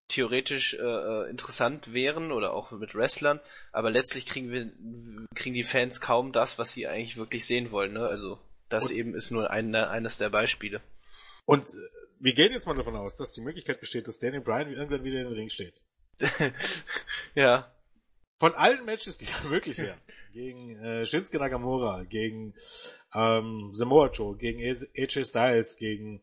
theoretisch 0.10 0.74
äh, 0.74 0.82
äh, 0.82 1.30
interessant 1.30 1.94
wären 1.94 2.32
oder 2.32 2.52
auch 2.52 2.72
mit 2.72 2.96
Wrestlern, 2.96 3.40
aber 3.72 3.92
letztlich 3.92 4.26
kriegen 4.26 4.52
wir 4.52 4.72
kriegen 5.36 5.54
die 5.54 5.64
Fans 5.64 6.02
kaum 6.02 6.32
das, 6.32 6.58
was 6.58 6.74
sie 6.74 6.88
eigentlich 6.88 7.18
wirklich 7.18 7.46
sehen 7.46 7.72
wollen. 7.72 7.94
Ne? 7.94 8.06
Also 8.06 8.40
das 8.70 8.90
und 8.90 8.98
eben 8.98 9.14
ist 9.14 9.32
nur 9.32 9.52
ein, 9.52 9.74
eines 9.76 10.18
der 10.18 10.30
Beispiele. 10.30 10.82
Und 11.46 11.70
wir 12.20 12.34
gehen 12.34 12.52
jetzt 12.52 12.68
mal 12.68 12.76
davon 12.76 12.96
aus, 12.96 13.16
dass 13.16 13.34
die 13.34 13.42
Möglichkeit 13.42 13.80
besteht, 13.80 14.08
dass 14.08 14.20
Daniel 14.20 14.42
Bryan 14.42 14.72
irgendwann 14.72 15.04
wieder 15.04 15.20
in 15.20 15.28
den 15.28 15.34
Ring 15.34 15.50
steht. 15.50 15.82
ja. 17.36 17.74
Von 18.38 18.54
allen 18.54 18.86
Matches, 18.86 19.18
die 19.18 19.26
da 19.26 19.48
möglich 19.48 19.78
wären, 19.80 20.00
gegen 20.34 20.78
äh, 20.78 21.06
Shinsuke 21.06 21.40
Nakamura, 21.40 22.04
gegen 22.04 22.54
ähm, 23.14 23.72
Samoa 23.74 24.10
Joe, 24.12 24.38
gegen 24.38 24.62
AJ 24.62 25.26
Styles, 25.26 25.76
gegen 25.78 26.22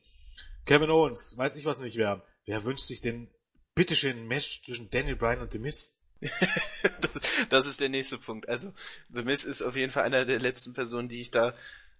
Kevin 0.65 0.91
Owens, 0.91 1.37
weiß 1.37 1.57
ich 1.57 1.67
was 1.67 1.81
nicht 1.81 1.97
wer. 1.97 2.23
Wer 2.47 2.65
wünscht 2.65 2.87
sich 2.87 3.00
denn 3.00 3.29
bitteschön 3.75 4.17
ein 4.17 4.29
Match 4.29 4.62
zwischen 4.65 4.88
Daniel 4.91 5.17
Bryan 5.17 5.43
und 5.43 5.53
The 5.53 5.59
Miz? 5.59 5.95
das, 6.21 7.47
das, 7.50 7.67
ist 7.67 7.81
der 7.81 7.91
nächste 7.91 8.17
Punkt. 8.17 8.49
Also, 8.49 8.73
The 9.11 9.23
Miz 9.23 9.45
ist 9.45 9.61
auf 9.61 9.76
jeden 9.76 9.93
Fall 9.93 10.05
einer 10.05 10.25
der 10.25 10.38
letzten 10.38 10.73
Personen, 10.73 11.09
die 11.09 11.21
ich 11.21 11.31
da 11.31 11.53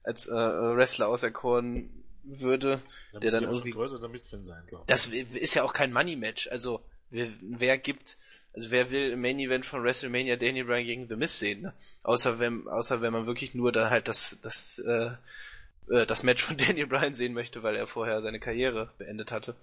als 0.03 0.27
äh, 0.27 0.33
Wrestler 0.33 1.09
auserkoren 1.09 2.06
würde, 2.27 2.83
da 3.13 3.21
der 3.21 3.31
dann 3.31 3.45
irgendwie 3.45 3.71
größer 3.71 4.07
Miz-Fan 4.09 4.45
sein, 4.45 4.63
glaube 4.67 4.85
Das 4.87 5.07
ist 5.07 5.55
ja 5.55 5.63
auch 5.63 5.73
kein 5.73 5.93
Money-Match. 5.93 6.49
Also, 6.49 6.83
wer, 7.11 7.31
wer 7.41 7.79
gibt, 7.79 8.19
also 8.53 8.71
wer 8.71 8.91
will 8.91 9.13
im 9.13 9.21
Main 9.21 9.39
Event 9.39 9.67
von 9.67 9.83
WrestleMania 9.83 10.37
Daniel 10.37 10.65
Bryan 10.65 10.85
gegen 10.85 11.09
The 11.09 11.17
Miz 11.17 11.39
sehen, 11.39 11.63
ne? 11.63 11.73
Außer 12.03 12.39
wenn, 12.39 12.67
außer 12.69 13.01
wenn 13.01 13.13
man 13.13 13.27
wirklich 13.27 13.55
nur 13.55 13.73
dann 13.73 13.91
halt 13.91 14.09
das, 14.09 14.39
das, 14.43 14.79
äh, 14.79 15.11
äh 15.91 16.07
das 16.07 16.23
Match 16.23 16.43
von 16.43 16.57
Daniel 16.67 16.87
Bryan 16.87 17.15
sehen 17.15 17.33
möchte, 17.33 17.63
weil 17.63 17.77
er 17.77 17.87
vorher 17.87 18.21
seine 18.21 18.41
Karriere 18.41 18.91
beendet 18.99 19.33
hatte. 19.33 19.55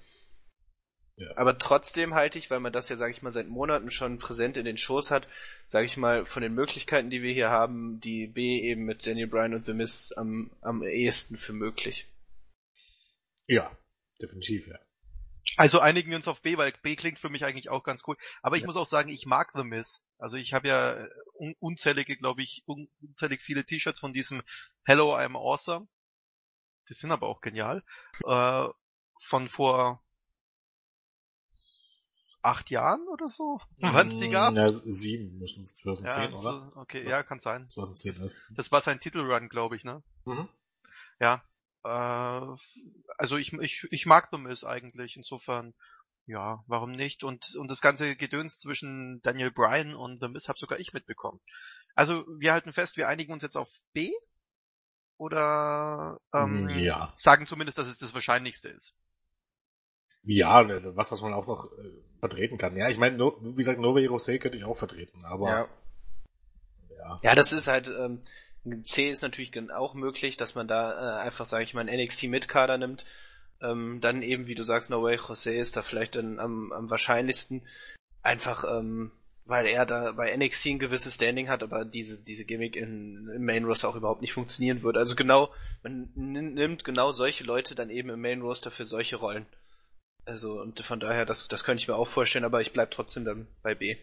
Ja. 1.15 1.27
Aber 1.35 1.57
trotzdem 1.59 2.15
halte 2.15 2.39
ich, 2.39 2.49
weil 2.49 2.59
man 2.59 2.73
das 2.73 2.89
ja, 2.89 2.95
sage 2.95 3.11
ich 3.11 3.21
mal, 3.21 3.29
seit 3.29 3.47
Monaten 3.47 3.91
schon 3.91 4.17
präsent 4.17 4.57
in 4.57 4.65
den 4.65 4.77
Shows 4.77 5.11
hat, 5.11 5.27
sage 5.67 5.85
ich 5.85 5.95
mal, 5.95 6.25
von 6.25 6.41
den 6.41 6.55
Möglichkeiten, 6.55 7.11
die 7.11 7.21
wir 7.21 7.33
hier 7.33 7.49
haben, 7.49 7.99
die 7.99 8.25
B 8.25 8.59
eben 8.61 8.83
mit 8.85 9.05
Daniel 9.05 9.27
Bryan 9.27 9.53
und 9.53 9.65
The 9.65 9.73
Miz 9.73 10.11
am, 10.17 10.49
am 10.61 10.81
ehesten 10.81 11.37
für 11.37 11.53
möglich. 11.53 12.07
Ja, 13.47 13.75
definitiv, 14.21 14.67
ja. 14.67 14.79
Also 15.57 15.79
einigen 15.79 16.09
wir 16.09 16.17
uns 16.17 16.27
auf 16.27 16.41
B, 16.41 16.57
weil 16.57 16.73
B 16.81 16.95
klingt 16.95 17.19
für 17.19 17.29
mich 17.29 17.45
eigentlich 17.45 17.69
auch 17.69 17.83
ganz 17.83 18.03
cool. 18.07 18.15
Aber 18.41 18.55
ich 18.55 18.61
ja. 18.61 18.67
muss 18.67 18.77
auch 18.77 18.87
sagen, 18.87 19.09
ich 19.09 19.25
mag 19.25 19.51
The 19.53 19.63
Miz. 19.63 20.01
Also 20.17 20.37
ich 20.37 20.53
habe 20.53 20.67
ja 20.67 20.93
äh, 20.93 21.09
un 21.33 21.55
unzählige, 21.59 22.17
glaube 22.17 22.41
ich, 22.41 22.63
un 22.65 22.87
unzählig 23.01 23.41
viele 23.41 23.65
T-Shirts 23.65 23.99
von 23.99 24.13
diesem 24.13 24.41
Hello, 24.83 25.15
I'm 25.15 25.37
Awesome. 25.37 25.87
Die 26.89 26.93
sind 26.93 27.11
aber 27.11 27.27
auch 27.27 27.41
genial. 27.41 27.83
Äh, 28.25 28.67
von 29.19 29.49
vor 29.49 30.03
acht 32.41 32.69
Jahren 32.69 33.07
oder 33.07 33.29
so, 33.29 33.61
wann 33.79 34.09
es 34.09 34.17
die 34.17 34.29
gab. 34.29 34.53
Ja, 34.53 34.67
sieben 34.67 35.37
müssen 35.37 35.63
es 35.63 35.75
2010, 35.75 36.31
ja, 36.31 36.37
oder? 36.37 36.71
Okay, 36.75 37.07
ja, 37.07 37.23
kann 37.23 37.39
sein. 37.39 37.69
2010, 37.69 38.31
Das 38.51 38.71
war 38.71 38.81
sein 38.81 38.99
Titelrun, 38.99 39.49
glaube 39.49 39.75
ich, 39.75 39.85
ne? 39.85 40.03
Mhm. 40.25 40.49
Ja. 41.19 41.43
Äh, 41.83 42.55
also 43.17 43.37
ich, 43.37 43.53
ich, 43.53 43.87
ich 43.91 44.05
mag 44.05 44.29
The 44.31 44.37
Miz 44.37 44.63
eigentlich, 44.63 45.17
insofern, 45.17 45.73
ja, 46.25 46.63
warum 46.67 46.91
nicht? 46.91 47.23
Und, 47.23 47.55
und 47.57 47.69
das 47.69 47.81
ganze 47.81 48.15
Gedöns 48.15 48.57
zwischen 48.57 49.21
Daniel 49.23 49.51
Bryan 49.51 49.93
und 49.93 50.21
The 50.21 50.29
Miz 50.29 50.47
habe 50.47 50.59
sogar 50.59 50.79
ich 50.79 50.93
mitbekommen. 50.93 51.39
Also 51.95 52.25
wir 52.39 52.53
halten 52.53 52.73
fest, 52.73 52.97
wir 52.97 53.07
einigen 53.07 53.33
uns 53.33 53.43
jetzt 53.43 53.57
auf 53.57 53.69
B 53.93 54.11
oder 55.17 56.19
ähm, 56.33 56.69
ja. 56.69 57.13
sagen 57.15 57.45
zumindest, 57.45 57.77
dass 57.77 57.87
es 57.87 57.97
das 57.97 58.13
Wahrscheinlichste 58.13 58.69
ist. 58.69 58.95
Ja, 60.23 60.63
ne, 60.63 60.95
was, 60.95 61.11
was 61.11 61.21
man 61.21 61.33
auch 61.33 61.47
noch 61.47 61.71
äh, 61.77 62.01
vertreten 62.19 62.57
kann. 62.57 62.77
Ja, 62.77 62.87
ich 62.87 62.97
meine, 62.97 63.17
no, 63.17 63.37
wie 63.41 63.55
gesagt, 63.55 63.79
Nova 63.79 63.99
Rosé 63.99 64.39
könnte 64.39 64.57
ich 64.57 64.63
auch 64.63 64.77
vertreten, 64.77 65.25
aber. 65.25 65.49
Ja, 65.49 65.67
ja. 66.97 67.17
ja 67.21 67.35
das 67.35 67.51
ist 67.51 67.67
halt, 67.67 67.87
ähm, 67.87 68.21
C 68.83 69.09
ist 69.09 69.21
natürlich 69.21 69.51
auch 69.71 69.93
möglich, 69.93 70.37
dass 70.37 70.55
man 70.55 70.67
da 70.67 70.97
äh, 70.97 71.21
einfach, 71.21 71.45
sage 71.45 71.63
ich 71.63 71.73
mal, 71.73 71.87
einen 71.87 72.01
NXT 72.01 72.23
Mitkader 72.25 72.77
nimmt. 72.77 73.05
Ähm, 73.61 73.99
dann 74.01 74.21
eben, 74.21 74.47
wie 74.47 74.55
du 74.55 74.63
sagst, 74.63 74.89
No 74.89 75.03
Way 75.03 75.17
Jose 75.27 75.53
ist 75.53 75.77
da 75.77 75.81
vielleicht 75.81 76.15
dann 76.15 76.39
am, 76.39 76.71
am 76.71 76.89
wahrscheinlichsten. 76.89 77.67
Einfach, 78.21 78.63
ähm, 78.63 79.11
weil 79.45 79.67
er 79.67 79.85
da 79.85 80.13
bei 80.13 80.35
NXT 80.35 80.67
ein 80.67 80.79
gewisses 80.79 81.15
Standing 81.15 81.49
hat, 81.49 81.63
aber 81.63 81.83
diese, 81.83 82.23
diese 82.23 82.45
Gimmick 82.45 82.77
in, 82.77 83.29
im 83.35 83.43
Main 83.43 83.65
Roster 83.65 83.89
auch 83.89 83.95
überhaupt 83.95 84.21
nicht 84.21 84.33
funktionieren 84.33 84.81
würde. 84.83 84.99
Also 84.99 85.15
genau, 85.15 85.53
man 85.83 86.11
nimmt 86.15 86.85
genau 86.85 87.11
solche 87.11 87.43
Leute 87.43 87.75
dann 87.75 87.89
eben 87.89 88.09
im 88.09 88.21
Main 88.21 88.41
Roster 88.41 88.71
für 88.71 88.85
solche 88.85 89.17
Rollen. 89.17 89.45
Also, 90.25 90.61
und 90.61 90.79
von 90.79 91.01
daher, 91.01 91.25
das, 91.25 91.49
das 91.49 91.65
könnte 91.65 91.81
ich 91.81 91.89
mir 91.89 91.95
auch 91.95 92.07
vorstellen, 92.07 92.45
aber 92.45 92.61
ich 92.61 92.71
bleib 92.71 92.91
trotzdem 92.91 93.25
dann 93.25 93.47
bei 93.61 93.75
B. 93.75 93.97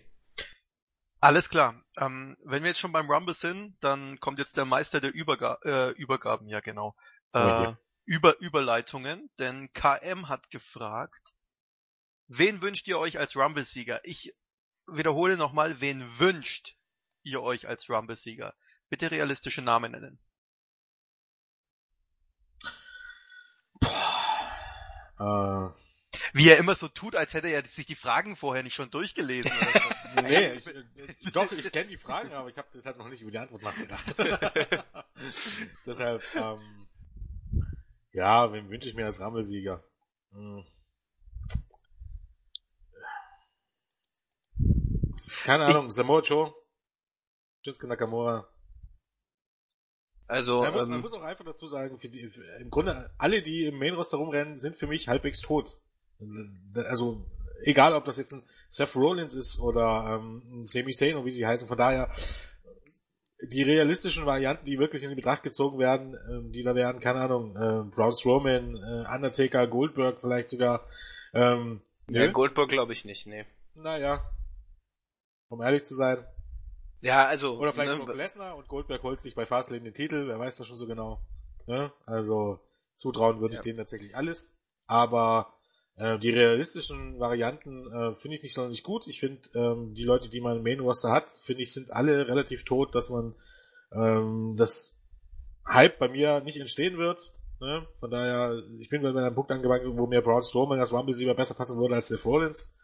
Alles 1.21 1.51
klar. 1.51 1.83
Ähm, 1.99 2.37
wenn 2.45 2.63
wir 2.63 2.71
jetzt 2.71 2.81
schon 2.81 2.93
beim 2.93 3.11
Rumble 3.11 3.35
sind, 3.35 3.77
dann 3.81 4.19
kommt 4.21 4.39
jetzt 4.39 4.57
der 4.57 4.65
Meister 4.65 5.01
der 5.01 5.13
Überga 5.15 5.59
äh, 5.65 5.91
Übergaben, 5.91 6.49
ja 6.49 6.61
genau. 6.61 6.97
Äh, 7.33 7.39
okay. 7.39 7.77
Über 8.07 8.41
Überleitungen, 8.41 9.31
denn 9.39 9.71
KM 9.73 10.29
hat 10.29 10.51
gefragt, 10.51 11.35
wen 12.27 12.63
wünscht 12.63 12.89
ihr 12.89 12.99
euch 12.99 13.19
als 13.19 13.37
Rumble-Sieger? 13.37 14.01
Ich 14.05 14.33
wiederhole 14.87 15.37
nochmal, 15.37 15.81
wen 15.81 16.19
wünscht 16.19 16.77
ihr 17.23 17.43
euch 17.43 17.69
als 17.69 17.89
Rumble-Sieger? 17.89 18.55
Bitte 18.89 19.11
realistische 19.11 19.63
Namen 19.63 19.93
nennen. 19.93 20.19
Boah. 23.81 25.75
Äh, 25.77 25.80
wie 26.33 26.49
er 26.49 26.59
immer 26.59 26.75
so 26.75 26.89
tut, 26.89 27.17
als 27.17 27.35
hätte 27.35 27.49
er 27.49 27.65
sich 27.65 27.87
die 27.87 27.95
Fragen 27.95 28.37
vorher 28.37 28.63
nicht 28.63 28.75
schon 28.75 28.91
durchgelesen. 28.91 29.51
Oder 29.51 29.81
so. 29.81 30.23
nee, 30.23 30.53
ich, 31.21 31.33
doch, 31.33 31.51
ich 31.53 31.73
kenne 31.73 31.89
die 31.89 31.97
Fragen, 31.97 32.33
aber 32.33 32.49
ich 32.49 32.59
habe 32.59 32.69
deshalb 32.75 32.99
noch 32.99 33.09
nicht 33.09 33.23
über 33.23 33.31
die 33.31 33.39
Antwort 33.39 33.63
nachgedacht. 33.63 34.15
deshalb, 35.87 36.23
ähm, 36.35 36.89
ja, 38.13 38.53
wem 38.53 38.69
wünsche 38.71 38.89
ich 38.89 38.95
mir 38.95 39.07
als 39.07 39.21
Rammelsieger? 39.21 39.83
Hm. 40.33 40.65
Keine 45.45 45.65
Ahnung, 45.65 45.91
Samoa 45.91 46.21
Joe, 46.21 46.53
Shinsuke 47.65 47.89
Nakamura. 47.89 48.47
Also, 50.27 50.63
man 50.63 50.73
muss, 50.73 50.83
ähm, 50.83 50.91
man 50.91 51.01
muss 51.01 51.13
auch 51.13 51.23
einfach 51.23 51.45
dazu 51.45 51.67
sagen, 51.67 51.99
die, 51.99 52.31
im 52.61 52.71
Grunde 52.71 53.13
alle, 53.19 53.43
die 53.43 53.65
im 53.65 53.79
Main 53.79 53.95
Roster 53.95 54.19
rumrennen, 54.19 54.59
sind 54.59 54.77
für 54.77 54.87
mich 54.87 55.09
halbwegs 55.09 55.41
tot. 55.41 55.81
Also, 56.75 57.25
egal 57.63 57.95
ob 57.95 58.05
das 58.05 58.19
jetzt 58.19 58.33
ein 58.33 58.43
Seth 58.69 58.95
Rollins 58.95 59.35
ist 59.35 59.59
oder 59.61 60.21
ähm, 60.21 60.61
ein 60.61 60.65
Sami 60.65 60.93
Zayn 60.93 61.17
oder 61.17 61.25
wie 61.25 61.31
sie 61.31 61.47
heißen, 61.47 61.67
von 61.67 61.79
daher 61.79 62.11
die 63.43 63.63
realistischen 63.63 64.27
Varianten, 64.27 64.67
die 64.67 64.79
wirklich 64.79 65.03
in 65.03 65.15
Betracht 65.15 65.43
gezogen 65.43 65.79
werden, 65.79 66.17
ähm, 66.31 66.53
die 66.53 66.63
da 66.63 66.75
werden, 66.75 67.01
keine 67.01 67.21
Ahnung, 67.21 67.57
äh, 67.57 67.91
Braun 67.95 68.13
Strowman, 68.13 68.77
äh, 68.77 69.15
Undertaker, 69.15 69.67
Goldberg 69.67 70.21
vielleicht 70.21 70.51
sogar. 70.51 70.87
Ähm, 71.33 71.81
ja, 72.09 72.27
ne? 72.27 72.33
Goldberg 72.33 72.69
glaube 72.69 72.93
ich 72.93 73.05
nicht, 73.05 73.27
nee. 73.27 73.47
Naja, 73.75 74.23
um 75.49 75.63
ehrlich 75.63 75.85
zu 75.85 75.95
sein. 75.95 76.25
Ja, 77.01 77.27
also. 77.27 77.59
Oder 77.59 77.73
vielleicht 77.73 77.93
ne, 77.93 78.05
Brock 78.05 78.15
Lesnar 78.15 78.57
und 78.57 78.69
Goldberg 78.69 79.03
holt 79.03 79.21
sich 79.21 79.35
bei 79.35 79.47
Fastlane 79.47 79.85
den 79.85 79.95
Titel, 79.95 80.29
wer 80.29 80.39
weiß 80.39 80.57
das 80.57 80.67
schon 80.67 80.77
so 80.77 80.87
genau. 80.87 81.21
Ne? 81.67 81.93
Also 82.05 82.61
zutrauen 82.97 83.41
würde 83.41 83.55
ja. 83.55 83.61
ich 83.61 83.65
denen 83.65 83.79
tatsächlich 83.79 84.15
alles. 84.15 84.55
Aber 84.87 85.55
äh, 86.01 86.19
die 86.19 86.31
realistischen 86.31 87.21
Varianten 87.21 87.87
äh, 87.93 88.15
finde 88.15 88.37
ich 88.37 88.43
nicht 88.43 88.55
sonderlich 88.55 88.83
gut. 88.83 89.07
Ich 89.07 89.21
finde, 89.21 89.43
ähm, 89.55 89.93
die 89.93 90.05
Leute, 90.05 90.31
die 90.31 90.41
man 90.41 90.57
im 90.57 90.63
Main 90.63 90.81
Roster 90.81 91.13
hat, 91.13 91.31
finde 91.31 91.63
ich, 91.63 91.75
sind 91.75 91.93
alle 91.93 92.27
relativ 92.27 92.65
tot, 92.65 92.95
dass 92.95 93.11
man 93.11 93.35
ähm, 93.93 94.55
das 94.57 94.97
Hype 95.69 95.99
bei 95.99 96.09
mir 96.09 96.41
nicht 96.41 96.59
entstehen 96.59 96.97
wird. 96.97 97.35
Ne? 97.61 97.87
Von 97.99 98.11
daher, 98.11 98.63
ich 98.79 98.89
bin 98.89 99.03
bei 99.03 99.11
einem 99.11 99.35
Punkt 99.35 99.51
angefangen, 99.51 99.99
wo 99.99 100.07
mir 100.07 100.23
Braun 100.23 100.43
Strowman 100.43 100.81
als 100.81 100.91
Rumble-Sieger 100.91 101.35
besser 101.35 101.55
passen 101.55 101.79
würde 101.79 101.97
als 101.97 102.09
Seth 102.09 102.25
Rollins. 102.25 102.79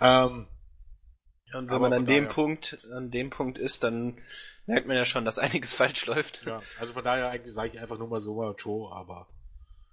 Ähm, 0.00 0.46
ja, 1.52 1.58
und 1.58 1.68
wenn 1.68 1.80
man 1.80 1.92
an 1.92 2.04
dem 2.04 2.24
daher, 2.24 2.28
Punkt, 2.28 2.78
an 2.94 3.10
dem 3.10 3.30
Punkt 3.30 3.58
ist, 3.58 3.82
dann 3.82 4.20
merkt 4.66 4.86
man 4.86 4.96
ja 4.96 5.04
schon, 5.04 5.24
dass 5.24 5.38
einiges 5.38 5.74
falsch 5.74 6.06
läuft. 6.06 6.46
Ja, 6.46 6.60
also 6.78 6.92
von 6.92 7.02
daher 7.02 7.30
eigentlich 7.30 7.52
sage 7.52 7.70
ich 7.70 7.80
einfach 7.80 7.98
nur 7.98 8.06
mal 8.06 8.20
so 8.20 8.54
Joe, 8.56 8.92
aber. 8.92 9.26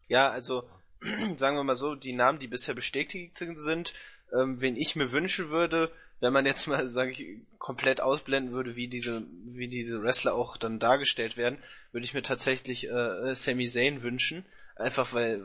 Ja, 0.07 0.29
also 0.29 0.69
sagen 1.38 1.57
wir 1.57 1.63
mal 1.63 1.75
so, 1.75 1.95
die 1.95 2.13
Namen, 2.13 2.39
die 2.39 2.47
bisher 2.47 2.74
bestätigt 2.74 3.38
sind, 3.38 3.93
ähm, 4.33 4.62
wen 4.62 4.75
ich 4.75 4.95
mir 4.95 5.12
wünschen 5.12 5.50
würde, 5.50 5.91
wenn 6.19 6.33
man 6.33 6.45
jetzt 6.45 6.67
mal, 6.67 6.89
sage 6.89 7.12
ich, 7.12 7.39
komplett 7.59 8.01
ausblenden 8.01 8.53
würde, 8.53 8.75
wie 8.75 8.88
diese, 8.88 9.25
wie 9.45 9.67
diese 9.67 10.01
Wrestler 10.01 10.33
auch 10.33 10.57
dann 10.57 10.79
dargestellt 10.79 11.38
werden, 11.38 11.59
würde 11.91 12.05
ich 12.05 12.13
mir 12.13 12.24
tatsächlich 12.24 12.89
äh, 12.89 13.35
Sami 13.35 13.67
Zayn 13.67 14.01
wünschen. 14.01 14.45
einfach 14.75 15.13
weil, 15.13 15.41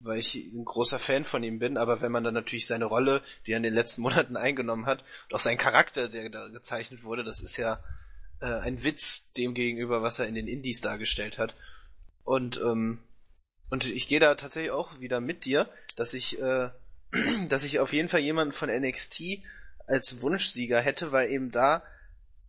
weil 0.00 0.18
ich 0.18 0.34
ein 0.36 0.64
großer 0.64 0.98
Fan 0.98 1.24
von 1.24 1.42
ihm 1.42 1.58
bin, 1.58 1.76
aber 1.76 2.00
wenn 2.00 2.12
man 2.12 2.24
dann 2.24 2.34
natürlich 2.34 2.66
seine 2.66 2.84
Rolle, 2.84 3.22
die 3.46 3.52
er 3.52 3.56
in 3.56 3.62
den 3.62 3.74
letzten 3.74 4.02
Monaten 4.02 4.36
eingenommen 4.36 4.86
hat, 4.86 5.04
und 5.28 5.34
auch 5.34 5.40
sein 5.40 5.58
Charakter, 5.58 6.08
der 6.08 6.30
da 6.30 6.48
gezeichnet 6.48 7.04
wurde, 7.04 7.24
das 7.24 7.40
ist 7.40 7.56
ja 7.56 7.82
äh, 8.40 8.46
ein 8.46 8.84
Witz 8.84 9.32
dem 9.32 9.54
gegenüber, 9.54 10.02
was 10.02 10.18
er 10.18 10.26
in 10.26 10.34
den 10.34 10.48
Indies 10.48 10.80
dargestellt 10.80 11.38
hat. 11.38 11.54
Und, 12.24 12.60
ähm, 12.60 12.98
und 13.72 13.88
ich 13.88 14.06
gehe 14.06 14.20
da 14.20 14.34
tatsächlich 14.34 14.70
auch 14.70 15.00
wieder 15.00 15.22
mit 15.22 15.46
dir, 15.46 15.66
dass 15.96 16.12
ich, 16.12 16.38
äh, 16.38 16.68
dass 17.48 17.64
ich 17.64 17.78
auf 17.78 17.94
jeden 17.94 18.10
Fall 18.10 18.20
jemanden 18.20 18.52
von 18.52 18.68
NXT 18.68 19.40
als 19.86 20.20
Wunschsieger 20.20 20.78
hätte, 20.78 21.10
weil 21.10 21.30
eben 21.30 21.50
da 21.50 21.82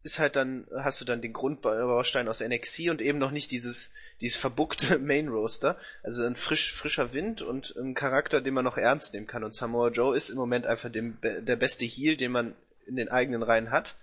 ist 0.04 0.20
halt 0.20 0.36
dann, 0.36 0.68
hast 0.76 1.00
du 1.00 1.06
dann 1.06 1.22
den 1.22 1.32
Grundbaustein 1.32 2.28
aus 2.28 2.42
NXT 2.42 2.90
und 2.90 3.02
eben 3.02 3.20
noch 3.20 3.32
nicht 3.32 3.52
dieses, 3.52 3.92
dieses 4.20 4.36
verbuckte 4.36 5.00
Main 5.00 5.30
Roaster. 5.30 5.80
Also 6.04 6.26
ein 6.26 6.36
frisch, 6.36 6.74
frischer 6.74 7.14
Wind 7.14 7.42
und 7.42 7.74
ein 7.78 7.94
Charakter, 7.94 8.42
den 8.42 8.54
man 8.54 8.66
noch 8.66 8.78
ernst 8.78 9.14
nehmen 9.14 9.26
kann. 9.26 9.46
Und 9.46 9.56
Samoa 9.56 9.92
Joe 9.92 10.18
ist 10.18 10.30
im 10.30 10.36
Moment 10.36 10.66
einfach 10.66 10.92
dem, 10.92 11.20
der 11.22 11.56
beste 11.56 11.86
Heal, 11.86 12.18
den 12.18 12.34
man 12.34 12.54
in 12.86 12.98
den 12.98 13.08
eigenen 13.08 13.44
Reihen 13.44 13.72
hat 13.72 13.96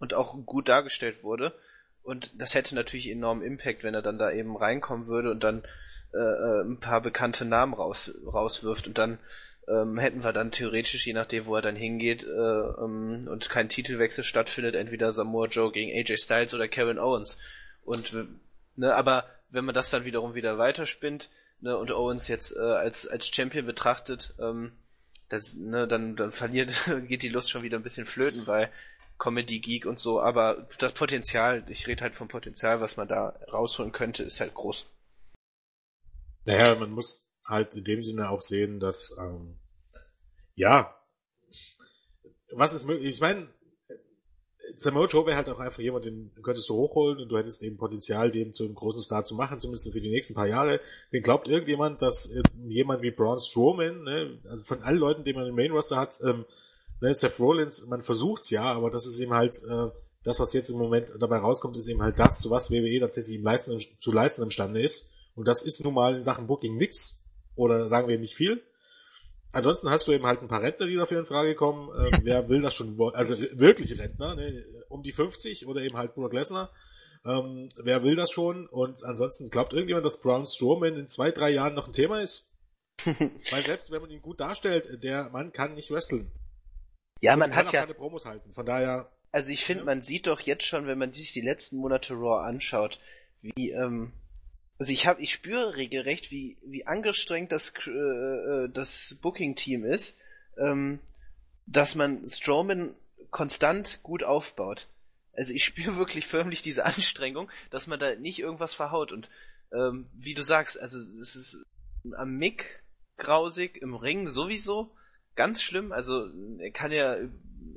und 0.00 0.14
auch 0.14 0.34
gut 0.44 0.68
dargestellt 0.68 1.22
wurde. 1.22 1.54
Und 2.06 2.40
das 2.40 2.54
hätte 2.54 2.76
natürlich 2.76 3.10
enormen 3.10 3.42
Impact, 3.42 3.82
wenn 3.82 3.94
er 3.94 4.00
dann 4.00 4.16
da 4.16 4.30
eben 4.30 4.56
reinkommen 4.56 5.08
würde 5.08 5.32
und 5.32 5.42
dann 5.42 5.64
äh, 6.14 6.18
äh 6.18 6.62
ein 6.62 6.78
paar 6.78 7.00
bekannte 7.00 7.44
Namen 7.44 7.74
raus, 7.74 8.14
rauswirft 8.24 8.86
und 8.86 8.96
dann 8.96 9.18
ähm, 9.66 9.98
hätten 9.98 10.22
wir 10.22 10.32
dann 10.32 10.52
theoretisch, 10.52 11.04
je 11.04 11.14
nachdem, 11.14 11.46
wo 11.46 11.56
er 11.56 11.62
dann 11.62 11.74
hingeht, 11.74 12.22
äh, 12.22 12.26
ähm, 12.28 13.26
und 13.28 13.50
kein 13.50 13.68
Titelwechsel 13.68 14.22
stattfindet, 14.22 14.76
entweder 14.76 15.12
Samoa 15.12 15.48
Joe 15.48 15.72
gegen 15.72 15.90
AJ 15.90 16.18
Styles 16.18 16.54
oder 16.54 16.68
Kevin 16.68 17.00
Owens. 17.00 17.40
Und 17.84 18.14
ne, 18.76 18.94
aber 18.94 19.24
wenn 19.50 19.64
man 19.64 19.74
das 19.74 19.90
dann 19.90 20.04
wiederum 20.04 20.34
wieder 20.34 20.58
weiterspinnt, 20.58 21.28
ne, 21.60 21.76
und 21.76 21.90
Owens 21.90 22.28
jetzt 22.28 22.56
äh, 22.56 22.60
als 22.60 23.08
als 23.08 23.26
Champion 23.26 23.66
betrachtet, 23.66 24.32
ähm, 24.40 24.70
das, 25.28 25.56
ne, 25.56 25.88
dann 25.88 26.16
dann 26.16 26.32
verliert 26.32 26.88
geht 27.08 27.22
die 27.22 27.28
Lust 27.28 27.50
schon 27.50 27.62
wieder 27.62 27.78
ein 27.78 27.82
bisschen 27.82 28.06
flöten, 28.06 28.46
weil 28.46 28.70
Comedy 29.18 29.60
Geek 29.60 29.86
und 29.86 29.98
so, 29.98 30.20
aber 30.20 30.68
das 30.78 30.92
Potenzial, 30.92 31.64
ich 31.68 31.86
rede 31.86 32.02
halt 32.02 32.14
vom 32.14 32.28
Potenzial, 32.28 32.80
was 32.80 32.96
man 32.96 33.08
da 33.08 33.30
rausholen 33.50 33.92
könnte, 33.92 34.22
ist 34.22 34.40
halt 34.40 34.54
groß. 34.54 34.86
Naja, 36.44 36.74
man 36.74 36.90
muss 36.90 37.26
halt 37.44 37.74
in 37.74 37.84
dem 37.84 38.02
Sinne 38.02 38.28
auch 38.30 38.42
sehen, 38.42 38.78
dass 38.78 39.16
ähm, 39.18 39.58
ja, 40.54 40.94
was 42.52 42.72
ist 42.72 42.84
möglich? 42.84 43.14
Ich 43.14 43.20
meine, 43.20 43.48
Samoa 44.76 45.06
Joe 45.06 45.26
wäre 45.26 45.36
halt 45.36 45.48
auch 45.48 45.58
einfach 45.58 45.80
jemand, 45.80 46.04
den 46.04 46.30
könntest 46.42 46.68
du 46.68 46.74
hochholen 46.74 47.20
und 47.20 47.28
du 47.28 47.38
hättest 47.38 47.62
eben 47.62 47.76
Potenzial, 47.76 48.30
den 48.30 48.52
zu 48.52 48.64
einem 48.64 48.74
großen 48.74 49.02
Star 49.02 49.22
zu 49.24 49.34
machen, 49.34 49.58
zumindest 49.58 49.92
für 49.92 50.00
die 50.00 50.10
nächsten 50.10 50.34
paar 50.34 50.46
Jahre. 50.46 50.80
Den 51.12 51.22
glaubt 51.22 51.48
irgendjemand, 51.48 52.02
dass 52.02 52.30
äh, 52.30 52.42
jemand 52.66 53.02
wie 53.02 53.10
Braun 53.10 53.38
Strowman, 53.38 54.02
ne, 54.04 54.38
also 54.48 54.64
von 54.64 54.82
allen 54.82 54.98
Leuten, 54.98 55.24
die 55.24 55.32
man 55.32 55.46
im 55.46 55.54
Main 55.54 55.70
Roster 55.70 55.96
hat, 55.96 56.20
ähm, 56.24 56.44
ne, 57.00 57.12
Seth 57.12 57.38
Rollins, 57.38 57.86
man 57.86 58.02
versucht's 58.02 58.50
ja, 58.50 58.64
aber 58.64 58.90
das 58.90 59.06
ist 59.06 59.20
eben 59.20 59.32
halt 59.32 59.62
äh, 59.68 59.88
das, 60.26 60.40
was 60.40 60.52
jetzt 60.52 60.70
im 60.70 60.78
Moment 60.78 61.14
dabei 61.20 61.38
rauskommt, 61.38 61.76
ist 61.76 61.88
eben 61.88 62.02
halt 62.02 62.18
das, 62.18 62.40
zu 62.40 62.50
was 62.50 62.70
WWE 62.72 62.98
tatsächlich 62.98 63.36
im 63.36 63.44
leisten, 63.44 63.80
zu 63.98 64.10
leisten 64.10 64.42
imstande 64.42 64.82
ist. 64.82 65.08
Und 65.36 65.46
das 65.46 65.62
ist 65.62 65.84
nun 65.84 65.94
mal 65.94 66.16
in 66.16 66.22
Sachen 66.22 66.48
Booking 66.48 66.76
nix. 66.76 67.22
Oder 67.54 67.88
sagen 67.88 68.08
wir 68.08 68.18
nicht 68.18 68.34
viel. 68.34 68.60
Ansonsten 69.56 69.88
hast 69.88 70.06
du 70.06 70.12
eben 70.12 70.26
halt 70.26 70.42
ein 70.42 70.48
paar 70.48 70.60
Rentner, 70.60 70.86
die 70.86 70.96
dafür 70.96 71.18
in 71.18 71.24
Frage 71.24 71.54
kommen. 71.54 71.88
Ähm, 71.98 72.20
wer 72.24 72.46
will 72.50 72.60
das 72.60 72.74
schon, 72.74 73.00
also 73.14 73.38
wirklich 73.52 73.98
Rentner, 73.98 74.34
ne? 74.34 74.66
um 74.90 75.02
die 75.02 75.12
50 75.12 75.66
oder 75.66 75.80
eben 75.80 75.96
halt 75.96 76.14
Brock 76.14 76.34
Lesnar. 76.34 76.70
Ähm, 77.24 77.70
wer 77.82 78.02
will 78.02 78.16
das 78.16 78.30
schon? 78.30 78.66
Und 78.66 79.02
ansonsten 79.02 79.48
glaubt 79.48 79.72
irgendjemand, 79.72 80.04
dass 80.04 80.20
Braun 80.20 80.46
Strowman 80.46 80.96
in 80.96 81.08
zwei, 81.08 81.30
drei 81.30 81.48
Jahren 81.48 81.72
noch 81.72 81.86
ein 81.86 81.94
Thema 81.94 82.20
ist? 82.20 82.52
Weil 83.06 83.62
selbst 83.62 83.90
wenn 83.90 84.02
man 84.02 84.10
ihn 84.10 84.20
gut 84.20 84.40
darstellt, 84.40 85.02
der 85.02 85.30
Mann 85.30 85.52
kann 85.52 85.74
nicht 85.74 85.90
wresteln. 85.90 86.30
Ja, 87.22 87.34
man 87.36 87.56
hat 87.56 87.72
ja 87.72 87.80
keine 87.80 87.94
Promos 87.94 88.26
halten. 88.26 88.52
Von 88.52 88.66
daher. 88.66 89.10
Also 89.32 89.50
ich 89.50 89.64
finde, 89.64 89.84
ja. 89.84 89.86
man 89.86 90.02
sieht 90.02 90.26
doch 90.26 90.40
jetzt 90.40 90.64
schon, 90.64 90.86
wenn 90.86 90.98
man 90.98 91.14
sich 91.14 91.32
die 91.32 91.40
letzten 91.40 91.78
Monate 91.78 92.12
Raw 92.12 92.46
anschaut, 92.46 93.00
wie 93.40 93.70
ähm, 93.70 94.12
also 94.78 94.92
ich 94.92 95.06
habe, 95.06 95.20
ich 95.22 95.32
spüre 95.32 95.76
regelrecht, 95.76 96.30
wie 96.30 96.58
wie 96.64 96.86
angestrengt 96.86 97.52
das 97.52 97.72
äh, 97.86 97.90
äh, 97.90 98.68
das 98.68 99.16
Booking-Team 99.22 99.84
ist, 99.84 100.18
ähm, 100.58 101.00
dass 101.66 101.94
man 101.94 102.28
Strowman 102.28 102.94
konstant 103.30 104.00
gut 104.02 104.22
aufbaut. 104.22 104.88
Also 105.32 105.52
ich 105.52 105.64
spüre 105.66 105.96
wirklich 105.96 106.26
förmlich 106.26 106.62
diese 106.62 106.84
Anstrengung, 106.84 107.50
dass 107.70 107.86
man 107.86 107.98
da 107.98 108.14
nicht 108.16 108.38
irgendwas 108.38 108.74
verhaut 108.74 109.12
und 109.12 109.30
ähm, 109.72 110.06
wie 110.14 110.34
du 110.34 110.42
sagst, 110.42 110.78
also 110.80 110.98
es 111.20 111.34
ist 111.34 111.66
am 112.16 112.36
Mick 112.36 112.82
grausig, 113.16 113.78
im 113.78 113.94
Ring 113.94 114.28
sowieso 114.28 114.94
ganz 115.34 115.62
schlimm. 115.62 115.92
Also 115.92 116.28
er 116.58 116.70
kann 116.70 116.92
ja 116.92 117.16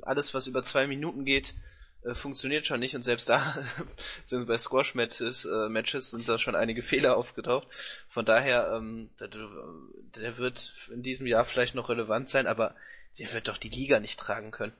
alles, 0.02 0.34
was 0.34 0.46
über 0.46 0.62
zwei 0.62 0.86
Minuten 0.86 1.24
geht, 1.24 1.54
äh, 2.02 2.14
funktioniert 2.14 2.66
schon 2.66 2.80
nicht 2.80 2.96
und 2.96 3.02
selbst 3.02 3.28
da 3.28 3.62
sind 4.24 4.46
bei 4.46 4.56
Squash 4.56 4.94
Matches, 4.94 5.44
äh, 5.44 5.68
Matches 5.68 6.10
sind 6.10 6.28
da 6.28 6.38
schon 6.38 6.54
einige 6.54 6.82
Fehler 6.82 7.16
aufgetaucht. 7.16 7.68
Von 8.08 8.24
daher, 8.24 8.72
ähm, 8.74 9.10
der, 9.20 9.28
der, 9.28 10.38
wird 10.38 10.72
in 10.92 11.02
diesem 11.02 11.26
Jahr 11.26 11.44
vielleicht 11.44 11.74
noch 11.74 11.88
relevant 11.90 12.30
sein, 12.30 12.46
aber 12.46 12.74
der 13.18 13.32
wird 13.34 13.48
doch 13.48 13.58
die 13.58 13.68
Liga 13.68 14.00
nicht 14.00 14.18
tragen 14.18 14.50
können. 14.50 14.72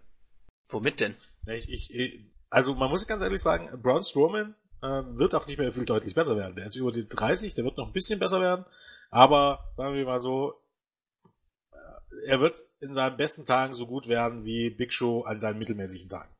Womit 0.68 1.00
denn? 1.00 1.14
Ich, 1.46 1.70
ich, 1.70 2.24
also 2.48 2.74
man 2.74 2.90
muss 2.90 3.06
ganz 3.06 3.22
ehrlich 3.22 3.42
sagen, 3.42 3.68
Braun 3.83 4.02
Strowman 4.02 4.54
äh, 4.83 4.87
wird 4.87 5.35
auch 5.35 5.46
nicht 5.46 5.59
mehr 5.59 5.72
viel 5.72 5.85
deutlich 5.85 6.14
besser 6.14 6.37
werden. 6.37 6.56
Der 6.56 6.66
ist 6.66 6.76
über 6.76 6.92
die 6.92 7.06
30, 7.06 7.54
der 7.54 7.64
wird 7.64 7.76
noch 7.76 7.88
ein 7.88 7.92
bisschen 7.92 8.18
besser 8.18 8.40
werden, 8.40 8.64
aber 9.11 9.68
sagen 9.72 9.94
wir 9.94 10.06
mal 10.06 10.20
so, 10.20 10.54
äh, 11.72 12.26
er 12.26 12.40
wird 12.40 12.66
in 12.80 12.94
seinen 12.94 13.16
besten 13.18 13.44
Tagen 13.44 13.74
so 13.74 13.87
gut 13.87 14.09
werden 14.09 14.44
wie 14.44 14.70
Big 14.70 14.92
Show 14.92 15.22
an 15.22 15.38
seinen 15.38 15.59
mittelmäßigen 15.59 16.09
Tagen. 16.09 16.30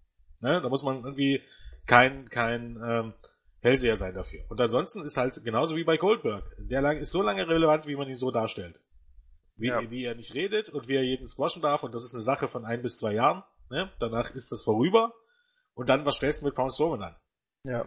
Ne? 0.41 0.61
Da 0.61 0.69
muss 0.69 0.83
man 0.83 1.05
irgendwie 1.05 1.43
kein, 1.87 2.29
kein 2.29 2.81
ähm, 2.83 3.15
Hellseher 3.61 3.97
sein 3.97 4.15
dafür. 4.15 4.45
Und 4.49 4.61
ansonsten 4.61 5.05
ist 5.05 5.17
halt 5.17 5.39
genauso 5.45 5.77
wie 5.77 5.85
bei 5.85 5.97
Goldberg. 5.97 6.45
Der 6.59 6.81
lang, 6.81 6.99
ist 6.99 7.13
so 7.13 7.23
lange 7.23 7.47
relevant, 7.47 7.87
wie 7.87 7.97
man 7.97 8.09
ihn 8.09 8.17
so 8.17 8.31
darstellt. 8.31 8.81
Wie, 9.57 9.69
ja. 9.69 9.91
wie 9.91 10.05
er 10.05 10.15
nicht 10.15 10.35
redet 10.35 10.71
und 10.71 10.89
wie 10.89 10.97
er 10.97 11.05
jeden 11.05 11.27
squashen 11.27 11.61
darf. 11.61 11.83
Und 11.83 11.95
das 11.95 12.05
ist 12.05 12.15
eine 12.15 12.23
Sache 12.23 12.49
von 12.49 12.65
ein 12.65 12.83
bis 12.83 12.97
zwei 12.97 13.13
Jahren. 13.13 13.43
Ne? 13.69 13.93
Danach 14.01 14.31
ist 14.31 14.51
das 14.51 14.63
vorüber. 14.63 15.13
Und 15.75 15.89
dann, 15.89 16.05
was 16.07 16.17
stellst 16.17 16.41
du 16.41 16.47
mit 16.47 16.55
Pound 16.55 16.73
Strowman 16.73 17.03
an? 17.03 17.17
Ja. 17.65 17.87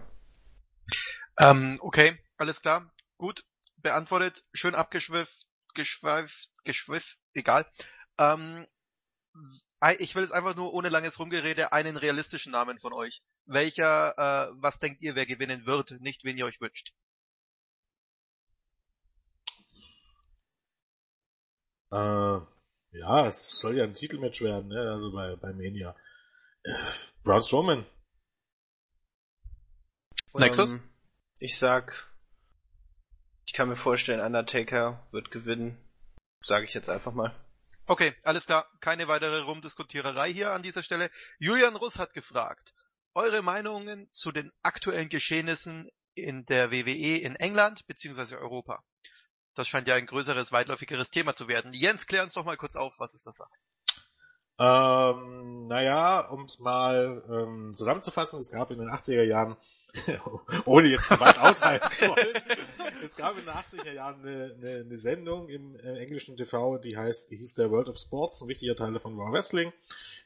Ähm, 1.40 1.80
okay, 1.82 2.18
alles 2.38 2.62
klar. 2.62 2.92
Gut, 3.18 3.44
beantwortet. 3.78 4.44
Schön 4.54 4.76
abgeschwifft, 4.76 5.48
geschweift, 5.74 6.50
geschwifft, 6.64 7.18
egal. 7.34 7.66
Ähm, 8.20 8.68
ich 10.00 10.16
will 10.16 10.24
jetzt 10.24 10.32
einfach 10.32 10.56
nur 10.56 10.74
ohne 10.74 10.90
langes 10.90 11.20
Rumgerede 11.20 11.72
einen 11.72 11.98
realistischen 11.98 12.52
Namen 12.52 12.80
von 12.80 12.94
euch. 12.94 13.22
Welcher, 13.46 14.14
äh, 14.18 14.54
was 14.60 14.80
denkt 14.80 15.02
ihr, 15.02 15.16
wer 15.16 15.26
gewinnen 15.26 15.66
wird, 15.66 16.00
nicht 16.02 16.24
wen 16.24 16.38
ihr 16.38 16.46
euch 16.46 16.62
wünscht? 16.62 16.94
Äh, 21.92 22.40
ja, 22.98 23.28
es 23.28 23.60
soll 23.60 23.78
ja 23.78 23.84
ein 23.84 23.94
Titelmatch 23.94 24.42
werden, 24.42 24.70
ne? 24.70 24.92
also 24.92 25.12
bei, 25.12 25.36
bei 25.36 25.54
Mania. 25.54 25.96
Äh, 26.64 26.74
Braun 27.24 27.42
Strowman. 27.42 27.86
Nexus? 30.34 30.74
Ähm, 30.74 30.90
ich 31.40 31.58
sag, 31.58 32.12
ich 33.46 33.54
kann 33.54 33.70
mir 33.70 33.76
vorstellen, 33.76 34.22
Undertaker 34.22 35.06
wird 35.12 35.30
gewinnen. 35.30 35.78
Sage 36.44 36.66
ich 36.66 36.74
jetzt 36.74 36.90
einfach 36.90 37.14
mal. 37.14 37.36
Okay, 37.86 38.16
alles 38.24 38.46
klar. 38.46 38.68
Keine 38.80 39.08
weitere 39.08 39.42
Rumdiskutiererei 39.42 40.32
hier 40.32 40.52
an 40.52 40.64
dieser 40.64 40.84
Stelle. 40.84 41.10
Julian 41.40 41.76
Russ 41.76 42.00
hat 42.00 42.14
gefragt, 42.14 42.74
eure 43.14 43.42
Meinungen 43.42 44.10
zu 44.12 44.32
den 44.32 44.52
aktuellen 44.62 45.10
Geschehnissen 45.10 45.90
in 46.16 46.46
der 46.46 46.72
WWE 46.72 47.18
in 47.18 47.36
England 47.36 47.86
bzw. 47.88 48.36
Europa. 48.36 48.84
Das 49.56 49.68
scheint 49.68 49.88
ja 49.88 49.96
ein 49.96 50.06
größeres, 50.06 50.52
weitläufigeres 50.52 51.12
Thema 51.12 51.36
zu 51.36 51.48
werden. 51.48 51.74
Jens, 51.74 52.08
klär 52.08 52.24
uns 52.24 52.34
doch 52.34 52.46
mal 52.46 52.58
kurz 52.58 52.76
auf, 52.76 53.00
was 53.00 53.14
ist 53.14 53.28
das 53.28 53.38
Sache? 53.38 53.54
Ähm, 54.60 55.68
naja, 55.68 56.22
um 56.30 56.46
es 56.46 56.60
mal 56.60 57.24
ähm, 57.28 57.74
zusammenzufassen, 57.76 58.40
es 58.40 58.52
gab 58.52 58.72
in 58.72 58.80
den 58.80 58.90
80er 58.90 59.24
Jahren 59.24 59.58
ohne 60.66 60.88
jetzt 60.88 61.08
zu 61.08 61.20
weit 61.20 61.38
aushalten 61.40 61.90
zu 61.92 62.08
wollen. 62.08 62.34
Es 63.04 63.18
gab 63.18 63.38
in 63.38 63.44
den 63.44 63.54
80er 63.54 63.92
Jahren 63.92 64.22
eine, 64.22 64.56
eine, 64.56 64.80
eine 64.86 64.96
Sendung 64.98 65.50
im 65.50 65.76
äh, 65.76 66.00
englischen 66.00 66.38
TV, 66.38 66.78
die 66.78 66.96
heißt, 66.96 67.30
die 67.32 67.38
hieß 67.38 67.56
der 67.56 67.70
World 67.70 67.90
of 67.90 68.00
Sports, 68.00 68.42
ein 68.42 68.48
wichtiger 68.48 68.78
Teil 68.78 68.98
von 69.00 69.20
Raw 69.20 69.34
Wrestling. 69.34 69.74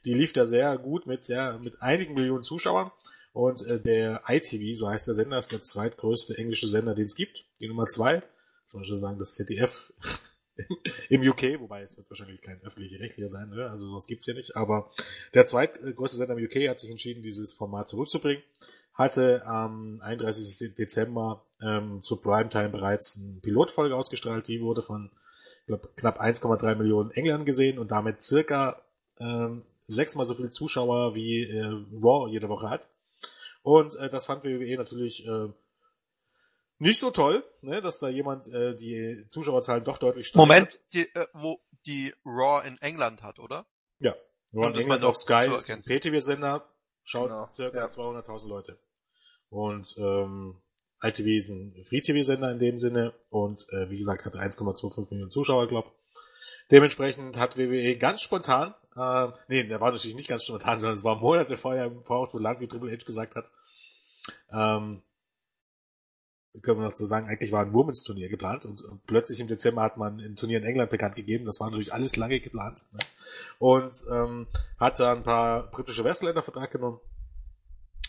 Die 0.05 0.13
lief 0.13 0.31
da 0.31 0.45
sehr 0.45 0.77
gut 0.77 1.07
mit 1.07 1.23
sehr, 1.23 1.59
mit 1.63 1.81
einigen 1.81 2.13
Millionen 2.13 2.43
Zuschauern. 2.43 2.91
Und 3.33 3.65
äh, 3.65 3.81
der 3.81 4.21
ITV, 4.27 4.77
so 4.77 4.89
heißt 4.89 5.07
der 5.07 5.15
Sender, 5.15 5.39
ist 5.39 5.51
der 5.51 5.63
zweitgrößte 5.63 6.37
englische 6.37 6.67
Sender, 6.67 6.93
den 6.93 7.05
es 7.05 7.15
gibt. 7.15 7.45
Die 7.59 7.67
Nummer 7.67 7.85
zwei. 7.85 8.21
Zum 8.67 8.81
Beispiel 8.81 8.97
sagen, 8.97 9.17
das 9.17 9.33
ZDF 9.33 9.91
im 11.09 11.21
UK, 11.21 11.59
wobei 11.59 11.81
es 11.81 11.97
wird 11.97 12.09
wahrscheinlich 12.09 12.41
kein 12.41 12.61
öffentlicher 12.61 12.99
rechtlicher 12.99 13.29
sein, 13.29 13.49
ne? 13.49 13.69
also 13.69 13.87
sowas 13.87 14.07
gibt's 14.07 14.25
ja 14.25 14.33
nicht, 14.33 14.55
aber 14.55 14.89
der 15.33 15.45
zweitgrößte 15.45 16.17
Sender 16.17 16.37
im 16.37 16.43
UK 16.43 16.67
hat 16.67 16.79
sich 16.79 16.89
entschieden, 16.89 17.21
dieses 17.21 17.53
Format 17.53 17.87
zurückzubringen 17.87 18.43
hatte 18.97 19.45
am 19.45 20.01
31. 20.01 20.75
Dezember 20.75 21.45
ähm, 21.61 22.01
zur 22.01 22.21
Primetime 22.21 22.69
bereits 22.69 23.19
eine 23.21 23.39
Pilotfolge 23.41 23.95
ausgestrahlt, 23.95 24.47
die 24.47 24.61
wurde 24.61 24.81
von 24.81 25.11
glaub, 25.67 25.95
knapp 25.95 26.19
1,3 26.19 26.75
Millionen 26.75 27.11
Engländern 27.11 27.45
gesehen 27.45 27.77
und 27.77 27.91
damit 27.91 28.23
circa 28.23 28.81
ähm, 29.19 29.63
sechsmal 29.85 30.25
so 30.25 30.33
viele 30.33 30.49
Zuschauer 30.49 31.13
wie 31.13 31.43
äh, 31.43 31.63
Raw 32.01 32.29
jede 32.29 32.49
Woche 32.49 32.69
hat. 32.69 32.89
Und 33.61 33.95
äh, 33.97 34.09
das 34.09 34.25
fand 34.25 34.43
WWE 34.43 34.77
natürlich 34.77 35.27
äh, 35.27 35.49
nicht 36.79 36.99
so 36.99 37.11
toll, 37.11 37.43
ne, 37.61 37.81
dass 37.81 37.99
da 37.99 38.07
jemand 38.07 38.51
äh, 38.51 38.75
die 38.75 39.25
Zuschauerzahlen 39.29 39.83
doch 39.83 39.97
deutlich 39.97 40.27
steigert. 40.27 40.47
Moment, 40.47 40.81
die, 40.93 41.03
äh, 41.15 41.27
wo 41.33 41.59
die 41.85 42.13
Raw 42.25 42.67
in 42.67 42.77
England 42.79 43.23
hat, 43.23 43.39
oder? 43.39 43.65
Ja. 43.99 44.15
Raw 44.53 44.67
in 44.69 44.75
England 44.75 45.03
auf 45.03 45.17
Sky 45.17 45.49
ist 45.55 45.69
ein 45.69 45.81
PTV-Sender, 45.81 46.67
schaut 47.03 47.29
genau, 47.29 47.49
circa 47.51 47.77
ja. 47.77 47.85
200.000 47.85 48.47
Leute. 48.47 48.79
Und 49.49 49.95
ähm, 49.97 50.55
ITV 51.01 51.27
ist 51.27 51.49
ein 51.49 51.83
Free-TV-Sender 51.87 52.51
in 52.51 52.59
dem 52.59 52.77
Sinne 52.79 53.13
und 53.29 53.65
äh, 53.71 53.89
wie 53.89 53.97
gesagt 53.97 54.25
hatte 54.25 54.39
1,25 54.39 55.09
Millionen 55.11 55.31
Zuschauer, 55.31 55.67
glaub. 55.67 55.91
Dementsprechend 56.69 57.37
hat 57.37 57.57
WWE 57.57 57.95
ganz 57.97 58.21
spontan, 58.21 58.73
äh, 58.95 59.27
nee, 59.47 59.63
der 59.63 59.79
war 59.79 59.91
natürlich 59.91 60.15
nicht 60.15 60.27
ganz 60.27 60.43
spontan, 60.43 60.79
sondern 60.79 60.97
es 60.97 61.03
war 61.03 61.15
Monate 61.15 61.55
vorher 61.55 61.85
im 61.85 62.03
Voraus, 62.03 62.33
wo 62.33 62.39
Land 62.39 62.59
wie 62.59 62.67
Triple 62.67 62.91
H 62.91 63.05
gesagt 63.05 63.35
hat, 63.35 63.45
ähm, 64.51 65.01
können 66.61 66.79
wir 66.79 66.85
noch 66.85 66.95
so 66.95 67.05
sagen, 67.05 67.27
eigentlich 67.27 67.51
war 67.51 67.63
ein 67.63 67.73
Women's 67.73 68.03
Turnier 68.03 68.29
geplant 68.29 68.65
und, 68.65 68.81
und, 68.81 69.05
plötzlich 69.05 69.39
im 69.39 69.47
Dezember 69.47 69.81
hat 69.81 69.97
man 69.97 70.19
ein 70.19 70.35
Turnier 70.35 70.57
in 70.57 70.63
England 70.63 70.89
bekannt 70.89 71.15
gegeben. 71.15 71.45
Das 71.45 71.59
war 71.59 71.69
natürlich 71.69 71.93
alles 71.93 72.15
lange 72.15 72.39
geplant. 72.39 72.85
Ne? 72.93 72.99
Und 73.59 74.05
ähm, 74.11 74.47
hat 74.79 74.99
da 74.99 75.13
ein 75.13 75.23
paar 75.23 75.69
britische 75.69 76.03
Wrestler 76.03 76.35
in 76.35 76.41
Vertrag 76.41 76.71
genommen, 76.71 76.99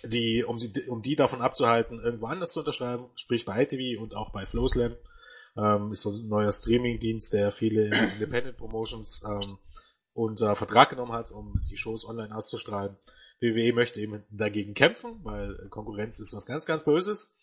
die, 0.04 0.44
um, 0.44 0.58
sie, 0.58 0.72
um 0.88 1.02
die 1.02 1.16
davon 1.16 1.40
abzuhalten, 1.40 2.00
irgendwo 2.00 2.26
anders 2.26 2.52
zu 2.52 2.60
unterschreiben, 2.60 3.06
sprich 3.14 3.44
bei 3.44 3.62
ITV 3.62 4.00
und 4.00 4.14
auch 4.14 4.30
bei 4.30 4.46
Flowslam. 4.46 4.96
Ähm, 5.56 5.92
ist 5.92 6.02
so 6.02 6.10
ein 6.10 6.28
neuer 6.28 6.52
Streaming-Dienst, 6.52 7.32
der 7.32 7.50
viele 7.50 7.90
Independent 8.14 8.56
Promotions 8.56 9.22
ähm, 9.24 9.58
unter 10.12 10.56
Vertrag 10.56 10.90
genommen 10.90 11.12
hat, 11.12 11.30
um 11.30 11.62
die 11.70 11.76
Shows 11.76 12.08
online 12.08 12.34
auszustrahlen. 12.34 12.96
WWE 13.40 13.72
möchte 13.72 14.00
eben 14.00 14.24
dagegen 14.30 14.74
kämpfen, 14.74 15.20
weil 15.22 15.68
Konkurrenz 15.70 16.18
ist 16.18 16.34
was 16.34 16.46
ganz, 16.46 16.66
ganz 16.66 16.84
Böses. 16.84 17.36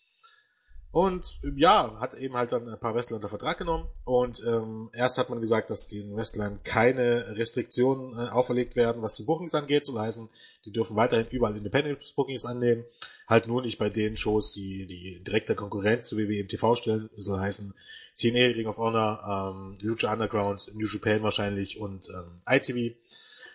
Und 0.96 1.40
ja, 1.56 1.94
hat 2.00 2.14
eben 2.14 2.38
halt 2.38 2.52
dann 2.52 2.70
ein 2.70 2.80
paar 2.80 2.94
Wrestler 2.94 3.16
unter 3.16 3.28
Vertrag 3.28 3.58
genommen. 3.58 3.86
Und 4.06 4.42
ähm, 4.46 4.88
erst 4.94 5.18
hat 5.18 5.28
man 5.28 5.40
gesagt, 5.40 5.68
dass 5.68 5.88
den 5.88 6.16
Wrestlern 6.16 6.60
keine 6.62 7.36
Restriktionen 7.36 8.14
äh, 8.14 8.30
auferlegt 8.30 8.76
werden, 8.76 9.02
was 9.02 9.14
die 9.14 9.24
Bookings 9.24 9.54
angeht. 9.54 9.84
So 9.84 10.00
heißen, 10.00 10.30
die 10.64 10.72
dürfen 10.72 10.96
weiterhin 10.96 11.26
überall 11.28 11.54
Independent 11.54 12.14
Bookings 12.16 12.46
annehmen. 12.46 12.86
Halt 13.28 13.46
nur 13.46 13.60
nicht 13.60 13.76
bei 13.76 13.90
den 13.90 14.16
Shows, 14.16 14.54
die 14.54 14.86
die 14.86 15.22
direkte 15.22 15.54
Konkurrenz 15.54 16.08
zu 16.08 16.16
WWE 16.16 16.38
im 16.38 16.48
TV 16.48 16.74
stellen. 16.76 17.10
So 17.18 17.38
heißen 17.38 17.74
TNA, 18.16 18.54
Ring 18.54 18.66
of 18.66 18.78
Honor, 18.78 19.52
ähm, 19.54 19.76
Lucha 19.82 20.10
Underground, 20.10 20.72
New 20.74 20.86
Japan 20.86 21.22
wahrscheinlich 21.22 21.78
und 21.78 22.08
ähm, 22.08 22.40
ITV. 22.48 22.96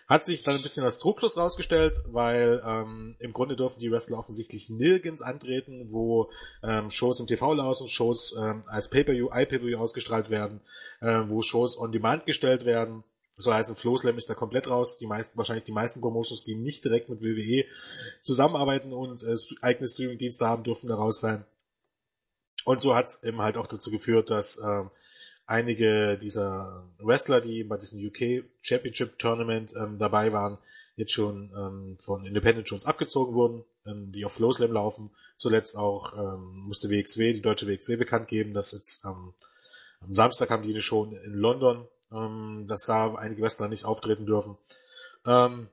Hat 0.08 0.24
sich 0.24 0.42
dann 0.42 0.56
ein 0.56 0.62
bisschen 0.62 0.84
als 0.84 0.98
drucklos 0.98 1.36
rausgestellt, 1.36 2.02
weil 2.06 2.62
ähm, 2.66 3.16
im 3.18 3.32
Grunde 3.32 3.56
dürfen 3.56 3.78
die 3.78 3.90
Wrestler 3.90 4.18
offensichtlich 4.18 4.68
nirgends 4.68 5.22
antreten, 5.22 5.88
wo 5.90 6.30
ähm, 6.62 6.90
Shows 6.90 7.20
im 7.20 7.26
TV 7.26 7.54
laufen, 7.54 7.88
Shows 7.88 8.36
ähm, 8.38 8.62
als 8.66 8.90
Pay-Per-View, 8.90 9.28
iPay-Per-View 9.32 9.78
ausgestrahlt 9.78 10.28
werden, 10.28 10.60
äh, 11.00 11.22
wo 11.26 11.42
Shows 11.42 11.78
on 11.78 11.92
Demand 11.92 12.26
gestellt 12.26 12.64
werden. 12.64 13.04
So 13.38 13.52
heißt, 13.52 13.74
Flow 13.78 13.96
Slam 13.96 14.18
ist 14.18 14.28
da 14.28 14.34
komplett 14.34 14.68
raus. 14.68 14.98
Die 14.98 15.06
meisten, 15.06 15.38
wahrscheinlich 15.38 15.64
die 15.64 15.72
meisten 15.72 16.00
Promotions, 16.00 16.44
die 16.44 16.54
nicht 16.54 16.84
direkt 16.84 17.08
mit 17.08 17.22
WWE 17.22 17.64
zusammenarbeiten 18.20 18.92
und 18.92 19.22
äh, 19.24 19.36
eigene 19.62 19.88
Streaming-Dienste 19.88 20.46
haben, 20.46 20.62
dürfen 20.62 20.88
da 20.88 20.96
raus 20.96 21.20
sein. 21.20 21.44
Und 22.64 22.80
so 22.80 22.94
hat 22.94 23.06
es 23.06 23.22
eben 23.24 23.40
halt 23.40 23.56
auch 23.56 23.66
dazu 23.66 23.90
geführt, 23.90 24.30
dass 24.30 24.58
ähm, 24.58 24.90
einige 25.52 26.16
dieser 26.16 26.82
Wrestler, 26.98 27.42
die 27.42 27.62
bei 27.62 27.76
diesem 27.76 28.04
UK 28.04 28.44
Championship 28.62 29.18
Tournament 29.18 29.74
ähm, 29.76 29.98
dabei 29.98 30.32
waren, 30.32 30.56
jetzt 30.96 31.12
schon 31.12 31.52
ähm, 31.54 31.98
von 32.00 32.24
Independent 32.24 32.66
Shows 32.66 32.86
abgezogen 32.86 33.34
wurden, 33.34 33.64
ähm, 33.86 34.12
die 34.12 34.24
auf 34.24 34.32
Flow 34.32 34.50
Slam 34.50 34.72
laufen. 34.72 35.10
Zuletzt 35.36 35.76
auch 35.76 36.16
ähm, 36.16 36.64
musste 36.66 36.88
WXW, 36.88 37.34
die 37.34 37.42
deutsche 37.42 37.66
WXW 37.66 37.96
bekannt 37.96 38.28
geben, 38.28 38.54
dass 38.54 38.72
jetzt 38.72 39.04
ähm, 39.04 39.34
am 40.00 40.14
Samstag 40.14 40.48
haben 40.50 40.62
die 40.62 40.70
eine 40.70 40.80
Show 40.80 41.04
in 41.04 41.34
London, 41.34 41.86
ähm, 42.10 42.64
dass 42.66 42.86
da 42.86 43.14
einige 43.14 43.42
Wrestler 43.42 43.68
nicht 43.68 43.84
auftreten 43.84 44.24
dürfen. 44.24 44.56
Ähm, 45.26 45.68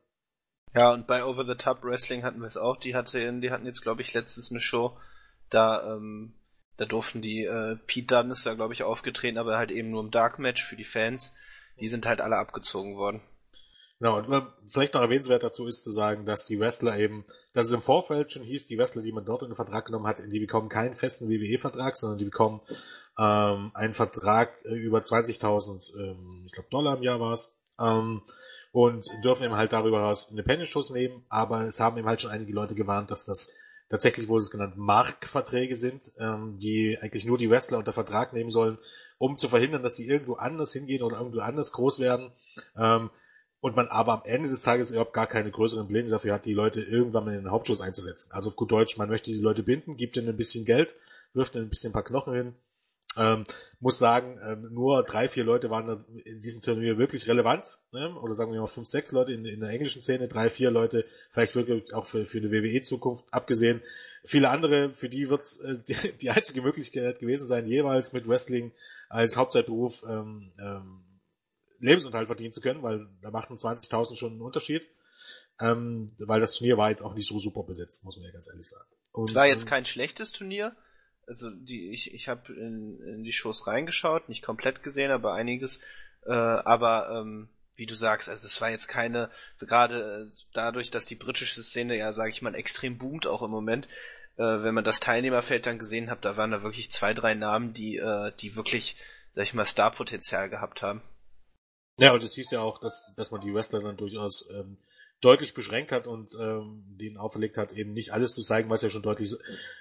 ja, 0.76 0.94
und 0.94 1.08
bei 1.08 1.24
Over 1.24 1.46
the 1.46 1.56
Top 1.56 1.84
Wrestling 1.84 2.24
hatten 2.24 2.42
wir 2.42 2.48
es 2.48 2.58
auch. 2.58 2.78
Die, 2.78 2.96
hatte, 2.96 3.40
die 3.40 3.52
hatten 3.52 3.66
jetzt, 3.66 3.82
glaube 3.82 4.02
ich, 4.02 4.14
letztens 4.14 4.52
eine 4.52 4.60
Show. 4.60 4.98
Da 5.50 5.96
ähm, 5.96 6.34
da 6.80 6.86
durften 6.86 7.22
die, 7.22 7.44
äh, 7.44 7.76
Pete 7.88 8.16
Dunne 8.16 8.32
ist 8.32 8.46
da 8.46 8.54
glaube 8.54 8.74
ich 8.74 8.84
aufgetreten, 8.84 9.38
aber 9.38 9.58
halt 9.58 9.70
eben 9.70 9.92
nur 9.92 10.02
im 10.02 10.12
Dark 10.12 10.40
Match 10.40 10.64
für 10.64 10.78
die 10.78 10.86
Fans. 10.86 11.34
Die 11.82 11.90
sind 11.90 12.06
halt 12.06 12.22
alle 12.22 12.38
abgezogen 12.38 12.96
worden. 12.96 13.22
Genau, 14.00 14.18
und 14.18 14.48
vielleicht 14.66 14.94
noch 14.94 15.02
erwähnenswert 15.02 15.44
dazu 15.44 15.68
ist 15.68 15.84
zu 15.84 15.92
sagen, 15.92 16.24
dass 16.26 16.46
die 16.46 16.58
Wrestler 16.58 16.98
eben, 16.98 17.26
dass 17.52 17.66
es 17.66 17.74
im 17.74 17.82
Vorfeld 17.82 18.32
schon 18.32 18.44
hieß, 18.44 18.66
die 18.66 18.78
Wrestler, 18.78 19.02
die 19.02 19.12
man 19.12 19.26
dort 19.26 19.42
in 19.42 19.50
den 19.50 19.58
Vertrag 19.58 19.88
genommen 19.88 20.08
hat, 20.08 20.24
die 20.26 20.40
bekommen 20.40 20.70
keinen 20.70 20.96
festen 20.96 21.30
WWE-Vertrag, 21.30 21.98
sondern 21.98 22.18
die 22.18 22.24
bekommen 22.24 22.62
ähm, 23.18 23.72
einen 23.74 23.94
Vertrag 23.94 24.54
äh, 24.64 24.74
über 24.74 25.00
20.000, 25.00 25.98
ähm, 25.98 26.44
ich 26.46 26.54
glaube 26.54 26.70
Dollar 26.70 26.96
im 26.96 27.04
Jahr 27.04 27.20
war 27.20 27.34
es, 27.34 27.54
ähm, 27.78 28.22
und 28.72 29.06
dürfen 29.26 29.44
eben 29.44 29.56
halt 29.56 29.74
darüber 29.74 29.98
hinaus 29.98 30.30
Independent-Shows 30.30 30.92
nehmen, 30.92 31.26
aber 31.28 31.66
es 31.66 31.82
haben 31.82 31.98
eben 31.98 32.08
halt 32.08 32.22
schon 32.22 32.32
einige 32.32 32.54
Leute 32.54 32.76
gewarnt, 32.76 33.12
dass 33.12 33.26
das 33.26 33.54
Tatsächlich 33.90 34.28
wurde 34.28 34.44
es 34.44 34.52
genannt 34.52 34.78
Markverträge 34.78 35.76
sind, 35.76 36.14
ähm, 36.20 36.58
die 36.58 36.98
eigentlich 37.02 37.26
nur 37.26 37.38
die 37.38 37.50
Wrestler 37.50 37.80
unter 37.80 37.92
Vertrag 37.92 38.34
nehmen 38.34 38.52
sollen, 38.52 38.78
um 39.18 39.38
zu 39.38 39.48
verhindern, 39.48 39.82
dass 39.82 39.96
sie 39.96 40.08
irgendwo 40.08 40.36
anders 40.36 40.72
hingehen 40.74 41.02
oder 41.02 41.18
irgendwo 41.18 41.40
anders 41.40 41.72
groß 41.74 42.00
werden. 42.00 42.32
Ähm, 42.78 43.10
und 43.62 43.76
man 43.76 43.88
aber 43.88 44.14
am 44.14 44.22
Ende 44.24 44.48
des 44.48 44.62
Tages 44.62 44.92
überhaupt 44.92 45.14
gar 45.14 45.28
keine 45.28 45.52
größeren 45.52 45.88
Pläne 45.88 46.10
dafür 46.10 46.34
hat, 46.34 46.46
die 46.46 46.54
Leute 46.54 46.82
irgendwann 46.82 47.26
mal 47.26 47.34
in 47.34 47.44
den 47.44 47.52
Hauptschuss 47.52 47.82
einzusetzen. 47.82 48.32
Also 48.32 48.50
auf 48.50 48.56
gut 48.56 48.72
Deutsch, 48.72 48.98
man 48.98 49.10
möchte 49.10 49.32
die 49.32 49.42
Leute 49.42 49.64
binden, 49.64 49.98
gibt 49.98 50.16
ihnen 50.16 50.30
ein 50.30 50.38
bisschen 50.38 50.64
Geld, 50.64 50.96
wirft 51.34 51.56
ihnen 51.56 51.66
ein 51.66 51.70
bisschen 51.70 51.90
ein 51.90 51.94
paar 51.94 52.04
Knochen 52.04 52.34
hin 52.34 52.56
ähm, 53.18 53.46
muss 53.80 53.98
sagen, 53.98 54.40
ähm, 54.44 54.74
nur 54.74 55.04
drei, 55.04 55.30
vier 55.30 55.44
Leute 55.44 55.70
waren 55.70 56.06
in 56.26 56.42
diesem 56.42 56.62
Turnier 56.62 56.98
wirklich 56.98 57.28
relevant, 57.28 57.80
ne? 57.92 58.14
oder 58.22 58.36
sagen 58.36 58.52
wir 58.52 58.60
mal 58.60 58.68
fünf, 58.68 58.88
sechs 58.88 59.12
Leute 59.12 59.34
in, 59.34 59.46
in 59.46 59.62
der 59.62 59.70
englischen 59.70 60.02
Szene, 60.02 60.28
drei, 60.28 60.50
vier 60.50 60.70
Leute, 60.70 61.06
vielleicht 61.32 61.56
wirklich 61.56 61.94
auch 61.94 62.06
für, 62.06 62.26
für 62.26 62.40
eine 62.40 62.52
WWE-Zukunft 62.52 63.26
abgesehen. 63.32 63.82
Viele 64.24 64.50
andere, 64.50 64.94
für 64.94 65.10
die 65.10 65.30
wird 65.30 65.42
es 65.42 65.60
äh, 65.60 65.80
die, 65.88 66.18
die, 66.18 66.30
einzige 66.30 66.62
Möglichkeit 66.62 67.20
gewesen 67.20 67.48
sein, 67.48 67.66
jeweils 67.66 68.14
mit 68.14 68.28
Wrestling 68.28 68.72
als 69.08 69.38
Hauptzeitberuf 69.38 70.04
ähm, 70.08 70.52
ähm, 70.60 71.04
Lebensunterhalt 71.80 72.28
verdienen 72.28 72.52
zu 72.52 72.62
können, 72.62 72.84
weil 72.84 73.08
da 73.22 73.32
machten 73.32 73.56
20.000 73.56 74.18
schon 74.18 74.34
einen 74.34 74.42
Unterschied. 74.42 74.84
Ähm, 75.62 76.16
weil 76.20 76.40
das 76.40 76.54
Turnier 76.54 76.78
war 76.78 76.90
jetzt 76.90 77.02
auch 77.02 77.16
nicht 77.16 77.28
so 77.28 77.38
super 77.38 77.64
besetzt, 77.64 78.06
muss 78.06 78.16
man 78.16 78.26
ja 78.26 78.32
ganz 78.32 78.48
ehrlich 78.48 78.68
sagen. 78.68 78.88
Und, 79.12 79.36
war 79.36 79.48
jetzt 79.48 79.64
ähm, 79.64 79.70
kein 79.70 79.86
schlechtes 79.86 80.32
Turnier, 80.32 80.74
also 81.30 81.50
die, 81.52 81.92
ich, 81.92 82.14
ich 82.14 82.28
habe 82.28 82.52
in, 82.54 83.00
in 83.02 83.24
die 83.24 83.32
Shows 83.32 83.68
reingeschaut, 83.68 84.28
nicht 84.28 84.44
komplett 84.44 84.84
gesehen, 84.84 85.12
aber 85.12 85.34
einiges. 85.34 85.80
Äh, 86.26 86.32
aber 86.34 87.22
ähm, 87.22 87.50
wie 87.76 87.86
du 87.86 87.96
sagst, 87.96 88.28
also 88.28 88.46
es 88.46 88.60
war 88.60 88.70
jetzt 88.70 88.88
keine, 88.88 89.30
gerade 89.60 90.28
äh, 90.30 90.36
dadurch, 90.54 90.92
dass 90.92 91.06
die 91.06 91.16
britische 91.16 91.64
Szene 91.64 91.96
ja, 91.96 92.12
sage 92.12 92.32
ich 92.32 92.42
mal, 92.42 92.56
extrem 92.56 92.98
boomt 92.98 93.26
auch 93.26 93.42
im 93.42 93.52
Moment, 93.52 93.88
äh, 94.36 94.44
wenn 94.44 94.74
man 94.74 94.84
das 94.84 95.00
Teilnehmerfeld 95.00 95.66
dann 95.66 95.80
gesehen 95.80 96.10
hat, 96.10 96.26
da 96.26 96.36
waren 96.36 96.52
da 96.52 96.64
wirklich 96.64 96.92
zwei, 96.92 97.14
drei 97.14 97.36
Namen, 97.36 97.72
die, 97.72 97.98
äh, 97.98 98.34
die 98.40 98.56
wirklich, 98.56 98.98
sag 99.34 99.44
ich 99.44 99.54
mal, 99.54 99.66
Starpotenzial 99.66 100.50
gehabt 100.50 100.82
haben. 100.82 101.02
Ja, 102.00 102.14
und 102.14 102.24
es 102.24 102.36
hieß 102.36 102.52
ja 102.52 102.62
auch, 102.62 102.80
dass, 102.80 103.14
dass 103.16 103.32
man 103.32 103.42
die 103.42 103.54
Wrestler 103.54 103.82
dann 103.82 103.98
durchaus 103.98 104.50
ähm, 104.50 104.78
deutlich 105.22 105.54
beschränkt 105.54 105.92
hat 105.92 106.08
und 106.08 106.36
ähm, 106.40 106.84
denen 107.00 107.18
auferlegt 107.18 107.58
hat, 107.58 107.74
eben 107.74 107.94
nicht 107.94 108.14
alles 108.14 108.36
zu 108.36 108.42
zeigen, 108.42 108.70
was 108.70 108.82
ja 108.82 108.90
schon 108.90 109.02
deutlich 109.02 109.34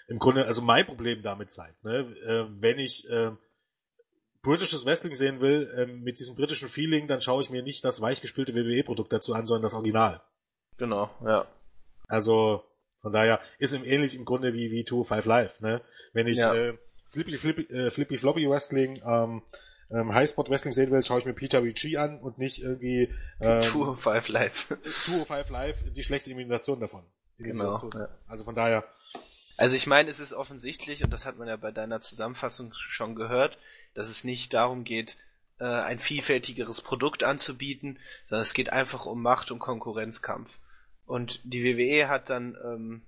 im 0.09 0.19
Grunde, 0.19 0.47
also 0.47 0.63
mein 0.63 0.87
Problem 0.87 1.23
damit 1.23 1.53
zeigt. 1.53 1.85
Ne? 1.85 2.17
Äh, 2.27 2.47
wenn 2.61 2.79
ich 2.79 3.09
äh, 3.09 3.31
britisches 4.43 4.85
Wrestling 4.85 5.15
sehen 5.15 5.41
will, 5.41 5.73
äh, 5.77 5.87
mit 5.87 6.19
diesem 6.19 6.35
britischen 6.35 6.69
Feeling, 6.69 7.07
dann 7.07 7.21
schaue 7.21 7.43
ich 7.43 7.51
mir 7.51 7.63
nicht 7.63 7.85
das 7.85 8.01
weichgespülte 8.01 8.55
WWE-Produkt 8.55 9.13
dazu 9.13 9.35
an, 9.35 9.47
sondern 9.47 9.63
das 9.63 9.75
Original. 9.75 10.23
Genau, 10.77 11.11
ja. 11.25 11.47
Also 12.09 12.65
von 13.01 13.13
daher 13.13 13.41
ist 13.59 13.75
ihm 13.75 13.85
ähnlich 13.85 14.17
im 14.17 14.25
Grunde 14.25 14.53
wie 14.55 14.71
wie 14.71 14.85
205 14.85 15.25
Live. 15.25 15.61
Ne? 15.61 15.83
Wenn 16.13 16.27
ich 16.27 16.39
ja. 16.39 16.55
äh, 16.55 16.79
Flippy, 17.11 17.37
Flippy, 17.37 17.63
äh, 17.73 17.91
Flippy 17.91 18.17
Floppy 18.19 18.49
Wrestling 18.49 19.01
ähm, 19.05 19.43
ähm, 19.91 20.15
Highspot 20.15 20.51
Wrestling 20.51 20.73
sehen 20.73 20.91
will, 20.91 21.03
schaue 21.03 21.21
ich 21.21 21.25
mir 21.25 21.33
Peter 21.33 21.63
Ricci 21.63 21.97
an 21.97 22.19
und 22.19 22.39
nicht 22.39 22.63
irgendwie 22.63 23.13
ähm, 23.41 23.63
205 23.63 24.29
Live. 24.29 24.77
205 24.83 25.51
Live, 25.51 25.85
die 25.93 26.05
schlechte 26.05 26.31
Imitation 26.31 26.81
davon. 26.81 27.03
Genau. 27.39 27.81
Ja. 27.95 28.09
Also 28.27 28.45
von 28.45 28.55
daher. 28.55 28.85
Also 29.57 29.77
ich 29.77 29.87
meine, 29.87 30.09
es 30.09 30.21
ist 30.21 30.33
offensichtlich, 30.33 31.03
und 31.03 31.13
das 31.13 31.27
hat 31.27 31.39
man 31.39 31.49
ja 31.49 31.57
bei 31.57 31.71
deiner 31.71 32.01
Zusammenfassung 32.01 32.73
schon 32.75 33.15
gehört, 33.15 33.59
dass 33.95 34.09
es 34.09 34.25
nicht 34.25 34.55
darum 34.55 34.85
geht, 34.85 35.17
äh, 35.59 35.65
ein 35.65 35.99
vielfältigeres 35.99 36.81
Produkt 36.81 37.25
anzubieten, 37.25 37.99
sondern 38.25 38.43
es 38.43 38.55
geht 38.55 38.73
einfach 38.73 39.07
um 39.07 39.23
Macht 39.23 39.51
und 39.51 39.59
Konkurrenzkampf. 39.59 40.59
Und 41.07 41.41
die 41.45 41.65
WWE 41.65 42.09
hat 42.09 42.31
dann 42.31 42.57
ähm, 42.63 43.03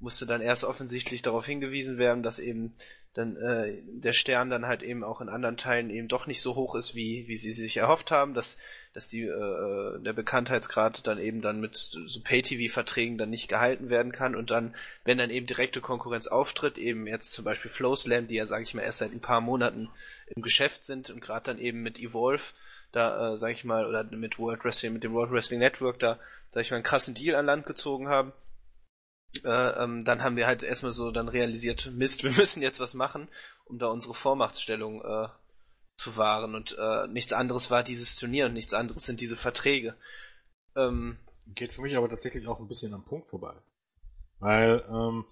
musste 0.00 0.26
dann 0.26 0.40
erst 0.40 0.64
offensichtlich 0.64 1.22
darauf 1.22 1.46
hingewiesen 1.46 1.98
werden, 1.98 2.22
dass 2.22 2.38
eben 2.38 2.74
dann 3.18 3.36
äh, 3.36 3.82
der 3.84 4.12
Stern 4.12 4.48
dann 4.48 4.66
halt 4.66 4.84
eben 4.84 5.02
auch 5.02 5.20
in 5.20 5.28
anderen 5.28 5.56
Teilen 5.56 5.90
eben 5.90 6.06
doch 6.06 6.28
nicht 6.28 6.40
so 6.40 6.54
hoch 6.54 6.76
ist, 6.76 6.94
wie, 6.94 7.26
wie 7.26 7.36
sie 7.36 7.50
sich 7.50 7.78
erhofft 7.78 8.12
haben, 8.12 8.32
dass, 8.32 8.58
dass 8.94 9.08
die, 9.08 9.22
äh, 9.22 9.98
der 10.00 10.12
Bekanntheitsgrad 10.12 11.04
dann 11.04 11.18
eben 11.18 11.42
dann 11.42 11.58
mit 11.60 11.76
so 11.76 12.20
Pay-TV-Verträgen 12.22 13.18
dann 13.18 13.30
nicht 13.30 13.48
gehalten 13.48 13.90
werden 13.90 14.12
kann 14.12 14.36
und 14.36 14.52
dann, 14.52 14.72
wenn 15.04 15.18
dann 15.18 15.30
eben 15.30 15.46
direkte 15.46 15.80
Konkurrenz 15.80 16.28
auftritt, 16.28 16.78
eben 16.78 17.08
jetzt 17.08 17.32
zum 17.32 17.44
Beispiel 17.44 17.72
Flowslam, 17.72 18.28
die 18.28 18.36
ja, 18.36 18.46
sage 18.46 18.62
ich 18.62 18.74
mal, 18.74 18.82
erst 18.82 19.00
seit 19.00 19.10
ein 19.10 19.20
paar 19.20 19.40
Monaten 19.40 19.90
im 20.28 20.42
Geschäft 20.42 20.84
sind 20.84 21.10
und 21.10 21.20
gerade 21.20 21.46
dann 21.46 21.58
eben 21.58 21.82
mit 21.82 21.98
Evolve, 21.98 22.44
da, 22.92 23.34
äh, 23.34 23.38
sage 23.38 23.52
ich 23.52 23.64
mal, 23.64 23.84
oder 23.84 24.04
mit 24.04 24.38
World 24.38 24.64
Wrestling, 24.64 24.92
mit 24.92 25.02
dem 25.02 25.12
World 25.12 25.32
Wrestling 25.32 25.58
Network 25.58 25.98
da, 25.98 26.20
sage 26.52 26.62
ich 26.62 26.70
mal, 26.70 26.76
einen 26.76 26.84
krassen 26.84 27.14
Deal 27.14 27.34
an 27.34 27.46
Land 27.46 27.66
gezogen 27.66 28.06
haben, 28.06 28.32
äh, 29.44 29.82
ähm, 29.82 30.04
dann 30.04 30.22
haben 30.22 30.36
wir 30.36 30.46
halt 30.46 30.62
erstmal 30.62 30.92
so 30.92 31.10
dann 31.10 31.28
realisiert, 31.28 31.90
Mist, 31.92 32.22
wir 32.24 32.32
müssen 32.32 32.62
jetzt 32.62 32.80
was 32.80 32.94
machen, 32.94 33.28
um 33.66 33.78
da 33.78 33.86
unsere 33.86 34.14
Vormachtstellung 34.14 35.02
äh, 35.02 35.28
zu 35.96 36.16
wahren. 36.16 36.54
Und 36.54 36.76
äh, 36.78 37.06
nichts 37.08 37.32
anderes 37.32 37.70
war 37.70 37.82
dieses 37.82 38.16
Turnier 38.16 38.46
und 38.46 38.54
nichts 38.54 38.74
anderes 38.74 39.04
sind 39.04 39.20
diese 39.20 39.36
Verträge. 39.36 39.96
Ähm, 40.76 41.18
Geht 41.54 41.72
für 41.72 41.80
mich 41.80 41.96
aber 41.96 42.08
tatsächlich 42.08 42.46
auch 42.46 42.60
ein 42.60 42.68
bisschen 42.68 42.92
am 42.92 43.04
Punkt 43.04 43.30
vorbei. 43.30 43.54
Weil 44.38 44.84
ähm, 44.88 45.24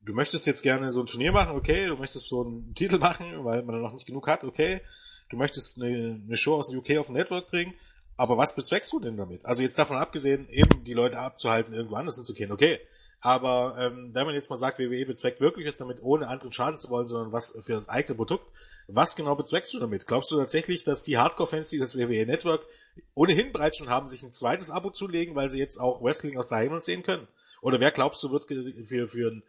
du 0.00 0.12
möchtest 0.12 0.46
jetzt 0.46 0.62
gerne 0.62 0.90
so 0.90 1.00
ein 1.00 1.06
Turnier 1.06 1.32
machen, 1.32 1.56
okay, 1.56 1.86
du 1.86 1.96
möchtest 1.96 2.28
so 2.28 2.42
einen 2.42 2.74
Titel 2.74 2.98
machen, 2.98 3.44
weil 3.44 3.62
man 3.62 3.80
noch 3.80 3.92
nicht 3.92 4.06
genug 4.06 4.26
hat, 4.26 4.44
okay. 4.44 4.82
Du 5.30 5.36
möchtest 5.36 5.80
eine, 5.80 6.20
eine 6.26 6.36
Show 6.36 6.56
aus 6.56 6.68
dem 6.68 6.80
UK 6.80 6.98
auf 6.98 7.06
dem 7.06 7.14
Network 7.14 7.48
bringen, 7.48 7.74
aber 8.16 8.36
was 8.36 8.54
bezweckst 8.54 8.92
du 8.92 9.00
denn 9.00 9.16
damit? 9.16 9.46
Also 9.46 9.62
jetzt 9.62 9.78
davon 9.78 9.96
abgesehen, 9.96 10.48
eben 10.50 10.84
die 10.84 10.92
Leute 10.92 11.18
abzuhalten, 11.18 11.72
irgendwo 11.72 11.96
anders 11.96 12.16
hinzugehen, 12.16 12.52
okay. 12.52 12.80
Aber 13.22 13.76
ähm, 13.78 14.10
wenn 14.12 14.26
man 14.26 14.34
jetzt 14.34 14.50
mal 14.50 14.56
sagt, 14.56 14.80
WWE 14.80 15.06
bezweckt 15.06 15.40
wirklich 15.40 15.66
es 15.66 15.76
damit, 15.76 16.02
ohne 16.02 16.26
anderen 16.26 16.52
schaden 16.52 16.76
zu 16.76 16.90
wollen, 16.90 17.06
sondern 17.06 17.32
was 17.32 17.56
für 17.64 17.72
das 17.72 17.88
eigene 17.88 18.16
Produkt, 18.16 18.44
was 18.88 19.14
genau 19.14 19.36
bezweckst 19.36 19.72
du 19.72 19.78
damit? 19.78 20.08
Glaubst 20.08 20.32
du 20.32 20.38
tatsächlich, 20.38 20.82
dass 20.82 21.04
die 21.04 21.18
Hardcore-Fans, 21.18 21.68
die 21.68 21.78
das 21.78 21.96
WWE 21.96 22.26
Network 22.26 22.66
ohnehin 23.14 23.52
bereits 23.52 23.78
schon 23.78 23.88
haben, 23.88 24.08
sich 24.08 24.24
ein 24.24 24.32
zweites 24.32 24.70
Abo 24.70 24.90
zulegen, 24.90 25.36
weil 25.36 25.48
sie 25.48 25.60
jetzt 25.60 25.78
auch 25.78 26.02
Wrestling 26.02 26.36
aus 26.36 26.48
der 26.48 26.58
Heimat 26.58 26.82
sehen 26.82 27.04
können? 27.04 27.28
Oder 27.60 27.78
wer 27.78 27.92
glaubst 27.92 28.20
du, 28.24 28.32
wird 28.32 28.46
für, 28.46 29.06
für, 29.06 29.30
ein, 29.30 29.42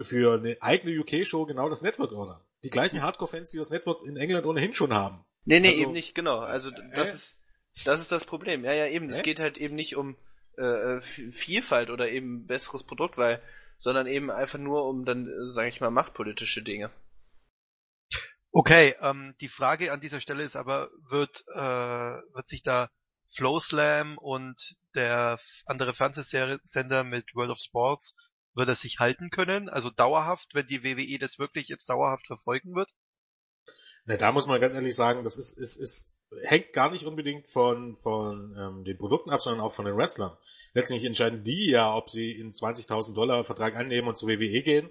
für 0.00 0.34
eine 0.34 0.56
eigene 0.60 1.00
UK-Show 1.00 1.46
genau 1.46 1.68
das 1.68 1.82
Network 1.82 2.10
ordern? 2.10 2.40
Die 2.64 2.70
gleichen 2.70 3.00
Hardcore-Fans, 3.00 3.50
die 3.50 3.58
das 3.58 3.70
Network 3.70 4.04
in 4.04 4.16
England 4.16 4.44
ohnehin 4.44 4.74
schon 4.74 4.92
haben. 4.92 5.24
Nee, 5.44 5.60
nee, 5.60 5.68
also, 5.68 5.82
eben 5.82 5.92
nicht, 5.92 6.16
genau. 6.16 6.40
Also 6.40 6.72
das 6.72 7.12
äh? 7.12 7.14
ist 7.14 7.42
das 7.84 8.00
ist 8.00 8.10
das 8.10 8.24
Problem. 8.24 8.64
Ja, 8.64 8.72
ja, 8.72 8.86
eben. 8.88 9.08
Äh? 9.08 9.12
Es 9.12 9.22
geht 9.22 9.38
halt 9.38 9.56
eben 9.56 9.76
nicht 9.76 9.96
um 9.96 10.16
äh, 10.58 11.00
Vielfalt 11.00 11.90
oder 11.90 12.10
eben 12.10 12.46
besseres 12.46 12.84
Produkt, 12.84 13.16
weil, 13.16 13.42
sondern 13.78 14.06
eben 14.06 14.30
einfach 14.30 14.58
nur 14.58 14.86
um 14.86 15.04
dann, 15.04 15.26
äh, 15.26 15.50
sage 15.50 15.68
ich 15.68 15.80
mal, 15.80 15.90
machtpolitische 15.90 16.62
Dinge. 16.62 16.90
Okay, 18.50 18.94
ähm, 19.00 19.34
die 19.40 19.48
Frage 19.48 19.92
an 19.92 20.00
dieser 20.00 20.20
Stelle 20.20 20.42
ist 20.42 20.56
aber, 20.56 20.90
wird, 21.08 21.44
äh, 21.54 21.60
wird 22.34 22.48
sich 22.48 22.62
da 22.62 22.90
Flowslam 23.28 24.16
und 24.18 24.76
der 24.94 25.38
andere 25.66 25.92
Fernsehsender 25.92 27.04
mit 27.04 27.34
World 27.34 27.50
of 27.50 27.58
Sports, 27.58 28.16
wird 28.54 28.68
er 28.68 28.74
sich 28.74 28.98
halten 28.98 29.30
können? 29.30 29.68
Also 29.68 29.90
dauerhaft, 29.90 30.54
wenn 30.54 30.66
die 30.66 30.82
WWE 30.82 31.18
das 31.18 31.38
wirklich 31.38 31.68
jetzt 31.68 31.88
dauerhaft 31.88 32.26
verfolgen 32.26 32.74
wird? 32.74 32.92
Na, 34.06 34.16
da 34.16 34.32
muss 34.32 34.46
man 34.46 34.60
ganz 34.60 34.72
ehrlich 34.72 34.96
sagen, 34.96 35.22
das 35.22 35.36
ist, 35.36 35.52
ist, 35.58 35.76
ist 35.76 36.17
hängt 36.42 36.72
gar 36.72 36.90
nicht 36.90 37.04
unbedingt 37.04 37.48
von, 37.48 37.96
von 37.96 38.54
ähm, 38.58 38.84
den 38.84 38.98
Produkten 38.98 39.30
ab, 39.30 39.40
sondern 39.40 39.64
auch 39.64 39.72
von 39.72 39.84
den 39.84 39.96
Wrestlern. 39.96 40.36
Letztendlich 40.74 41.06
entscheiden 41.06 41.42
die 41.42 41.70
ja, 41.70 41.94
ob 41.94 42.10
sie 42.10 42.32
in 42.32 42.52
20.000 42.52 43.14
Dollar 43.14 43.44
Vertrag 43.44 43.76
annehmen 43.76 44.08
und 44.08 44.16
zur 44.16 44.28
WWE 44.28 44.62
gehen 44.62 44.90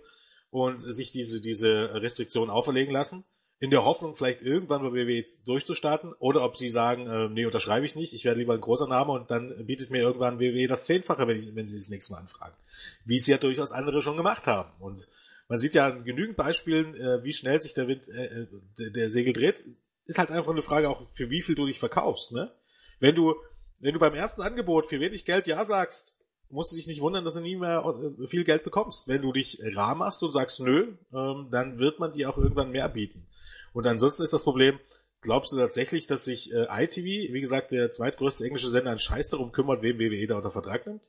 und 0.50 0.80
sich 0.80 1.12
diese, 1.12 1.42
diese 1.42 1.94
Restriktionen 1.94 2.50
auferlegen 2.50 2.94
lassen, 2.94 3.24
in 3.60 3.72
der 3.72 3.86
Hoffnung, 3.86 4.16
vielleicht 4.16 4.42
irgendwann 4.42 4.84
bei 4.84 4.92
WWE 4.92 5.26
durchzustarten, 5.46 6.14
oder 6.20 6.44
ob 6.44 6.58
sie 6.58 6.70
sagen, 6.70 7.08
äh, 7.08 7.28
nee, 7.30 7.46
unterschreibe 7.46 7.86
ich 7.86 7.96
nicht, 7.96 8.14
ich 8.14 8.24
werde 8.24 8.40
lieber 8.40 8.54
ein 8.54 8.62
großer 8.62 8.88
Name 8.88 9.14
und 9.14 9.32
dann 9.32 9.66
bietet 9.66 9.90
mir 9.90 10.02
irgendwann 10.02 10.40
WWE 10.40 10.68
das 10.68 10.86
Zehnfache, 10.86 11.28
wenn, 11.28 11.56
wenn 11.56 11.66
sie 11.66 11.78
das 11.78 11.90
nächste 11.90 12.14
Mal 12.14 12.20
anfragen. 12.20 12.56
Wie 13.06 13.16
es 13.16 13.26
ja 13.26 13.38
durchaus 13.38 13.72
andere 13.72 14.04
schon 14.04 14.18
gemacht 14.18 14.46
haben. 14.46 14.72
Und 14.80 15.08
man 15.48 15.58
sieht 15.58 15.74
ja 15.74 15.88
an 15.88 16.04
genügend 16.04 16.38
Beispielen, 16.38 16.94
äh, 16.96 17.24
wie 17.24 17.34
schnell 17.34 17.60
sich 17.60 17.74
der 17.74 17.88
Wind, 17.88 18.08
äh, 18.10 18.26
äh 18.26 18.48
der, 18.78 18.90
der 18.92 19.10
Segel 19.10 19.34
dreht 19.34 19.64
ist 20.08 20.18
halt 20.18 20.32
einfach 20.32 20.52
eine 20.52 20.64
Frage 20.64 20.90
auch, 20.90 21.06
für 21.14 21.30
wie 21.30 21.42
viel 21.42 21.56
du 21.56 21.66
dich 21.66 21.80
verkaufst, 21.80 22.32
ne? 22.32 22.52
Wenn 23.00 23.16
du, 23.16 23.36
wenn 23.80 23.94
du 23.94 24.00
beim 24.00 24.16
ersten 24.16 24.42
Angebot 24.42 24.88
für 24.88 25.00
wenig 25.00 25.26
Geld 25.26 25.48
Ja 25.48 25.64
sagst, 25.66 26.16
musst 26.50 26.72
du 26.72 26.76
dich 26.78 26.88
nicht 26.88 27.02
wundern, 27.02 27.26
dass 27.26 27.36
du 27.36 27.42
nie 27.42 27.56
mehr 27.56 27.84
äh, 28.22 28.28
viel 28.28 28.44
Geld 28.44 28.64
bekommst. 28.64 29.08
Wenn 29.08 29.22
du 29.22 29.32
dich 29.32 29.62
rar 29.76 29.96
machst 29.96 30.24
und 30.24 30.32
sagst 30.32 30.60
nö, 30.60 30.94
ähm, 31.14 31.48
dann 31.52 31.78
wird 31.78 32.00
man 32.00 32.12
dir 32.12 32.30
auch 32.30 32.38
irgendwann 32.38 32.72
mehr 32.72 32.88
bieten. 32.90 33.28
Und 33.74 33.86
ansonsten 33.86 34.24
ist 34.24 34.34
das 34.34 34.44
Problem, 34.44 34.80
glaubst 35.22 35.52
du 35.52 35.58
tatsächlich, 35.58 36.08
dass 36.08 36.26
sich 36.26 36.54
äh, 36.54 36.68
ITV, 36.70 37.34
wie 37.34 37.42
gesagt, 37.42 37.72
der 37.72 37.92
zweitgrößte 37.92 38.46
englische 38.46 38.70
Sender, 38.70 38.92
einen 38.92 39.00
Scheiß 39.00 39.30
darum 39.30 39.52
kümmert, 39.52 39.82
wem 39.82 40.00
WWE 40.00 40.26
da 40.28 40.38
unter 40.38 40.52
Vertrag 40.52 40.88
nimmt? 40.88 41.04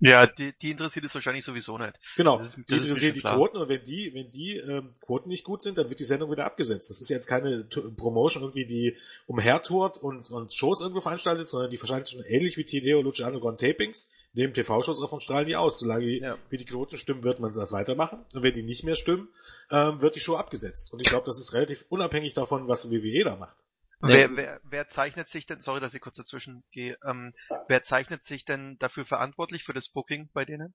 Ja, 0.00 0.26
die, 0.26 0.52
die 0.62 0.70
interessiert 0.70 1.04
es 1.04 1.14
wahrscheinlich 1.14 1.44
sowieso 1.44 1.76
nicht. 1.76 1.98
Genau, 2.16 2.36
das 2.36 2.46
ist, 2.46 2.56
das 2.56 2.66
die 2.66 2.74
interessiert 2.74 3.16
die 3.16 3.20
klar. 3.20 3.36
Quoten 3.36 3.56
und 3.56 3.68
wenn 3.68 3.82
die, 3.82 4.14
wenn 4.14 4.30
die 4.30 4.56
ähm, 4.56 4.94
Quoten 5.00 5.28
nicht 5.28 5.44
gut 5.44 5.62
sind, 5.62 5.76
dann 5.76 5.88
wird 5.88 5.98
die 5.98 6.04
Sendung 6.04 6.30
wieder 6.30 6.44
abgesetzt. 6.44 6.88
Das 6.90 7.00
ist 7.00 7.08
jetzt 7.08 7.26
keine 7.26 7.68
T 7.68 7.80
Promotion 7.80 8.42
irgendwie, 8.44 8.66
die 8.66 8.96
umhertourt 9.26 9.98
und, 9.98 10.30
und 10.30 10.52
Shows 10.52 10.80
irgendwo 10.80 11.00
veranstaltet, 11.00 11.48
sondern 11.48 11.70
die 11.70 11.80
wahrscheinlich 11.80 12.10
schon 12.10 12.24
ähnlich 12.24 12.56
wie 12.56 12.94
oder 12.94 13.02
Lucha 13.02 13.26
Underground 13.26 13.60
Tapings, 13.60 14.08
nehmen 14.34 14.54
TV-Shows 14.54 15.02
auf 15.02 15.12
und 15.12 15.22
strahlen 15.22 15.48
die 15.48 15.56
aus. 15.56 15.80
Solange 15.80 16.06
die, 16.06 16.18
ja. 16.18 16.38
wie 16.50 16.56
die 16.56 16.64
Quoten 16.64 16.96
stimmen, 16.96 17.24
wird 17.24 17.40
man 17.40 17.52
das 17.54 17.72
weitermachen. 17.72 18.24
Und 18.34 18.42
wenn 18.42 18.54
die 18.54 18.62
nicht 18.62 18.84
mehr 18.84 18.94
stimmen, 18.94 19.28
ähm, 19.70 20.00
wird 20.00 20.14
die 20.14 20.20
Show 20.20 20.36
abgesetzt. 20.36 20.92
Und 20.92 21.02
ich 21.02 21.08
glaube, 21.08 21.26
das 21.26 21.38
ist 21.38 21.54
relativ 21.54 21.84
unabhängig 21.88 22.34
davon, 22.34 22.68
was 22.68 22.90
WWE 22.90 23.24
da 23.24 23.36
macht. 23.36 23.58
Wer, 24.00 24.36
wer, 24.36 24.60
wer 24.64 24.88
zeichnet 24.88 25.28
sich 25.28 25.46
denn, 25.46 25.60
sorry, 25.60 25.80
dass 25.80 25.94
ich 25.94 26.00
kurz 26.00 26.16
dazwischen 26.16 26.64
gehe, 26.70 26.96
ähm, 27.04 27.32
wer 27.68 27.82
zeichnet 27.82 28.24
sich 28.24 28.44
denn 28.44 28.76
dafür 28.78 29.04
verantwortlich 29.04 29.64
für 29.64 29.74
das 29.74 29.88
Booking 29.88 30.30
bei 30.32 30.44
denen? 30.44 30.74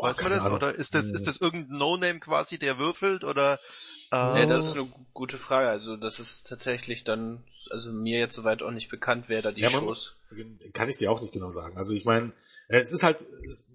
Oh, 0.00 0.04
Weiß 0.04 0.20
man 0.22 0.30
das? 0.30 0.44
Ahnung. 0.44 0.56
Oder 0.56 0.74
ist 0.74 0.94
das, 0.94 1.06
ist 1.10 1.26
das 1.26 1.36
irgendein 1.36 1.76
No-Name 1.76 2.20
quasi, 2.20 2.58
der 2.58 2.78
würfelt? 2.78 3.22
Oder 3.22 3.60
äh, 4.10 4.34
Nee, 4.34 4.46
das 4.46 4.66
ist 4.66 4.76
eine 4.76 4.90
gute 5.12 5.36
Frage. 5.36 5.68
Also 5.68 5.96
das 5.96 6.18
ist 6.18 6.46
tatsächlich 6.46 7.04
dann, 7.04 7.44
also 7.70 7.92
mir 7.92 8.18
jetzt 8.18 8.34
soweit 8.34 8.62
auch 8.62 8.70
nicht 8.70 8.88
bekannt, 8.88 9.26
wer 9.28 9.42
da 9.42 9.52
die 9.52 9.60
ja, 9.60 9.68
Shows. 9.68 10.16
Kann 10.72 10.88
ich 10.88 10.96
dir 10.96 11.12
auch 11.12 11.20
nicht 11.20 11.34
genau 11.34 11.50
sagen. 11.50 11.76
Also 11.76 11.92
ich 11.94 12.06
meine, 12.06 12.32
es 12.68 12.92
ist 12.92 13.02
halt, 13.02 13.26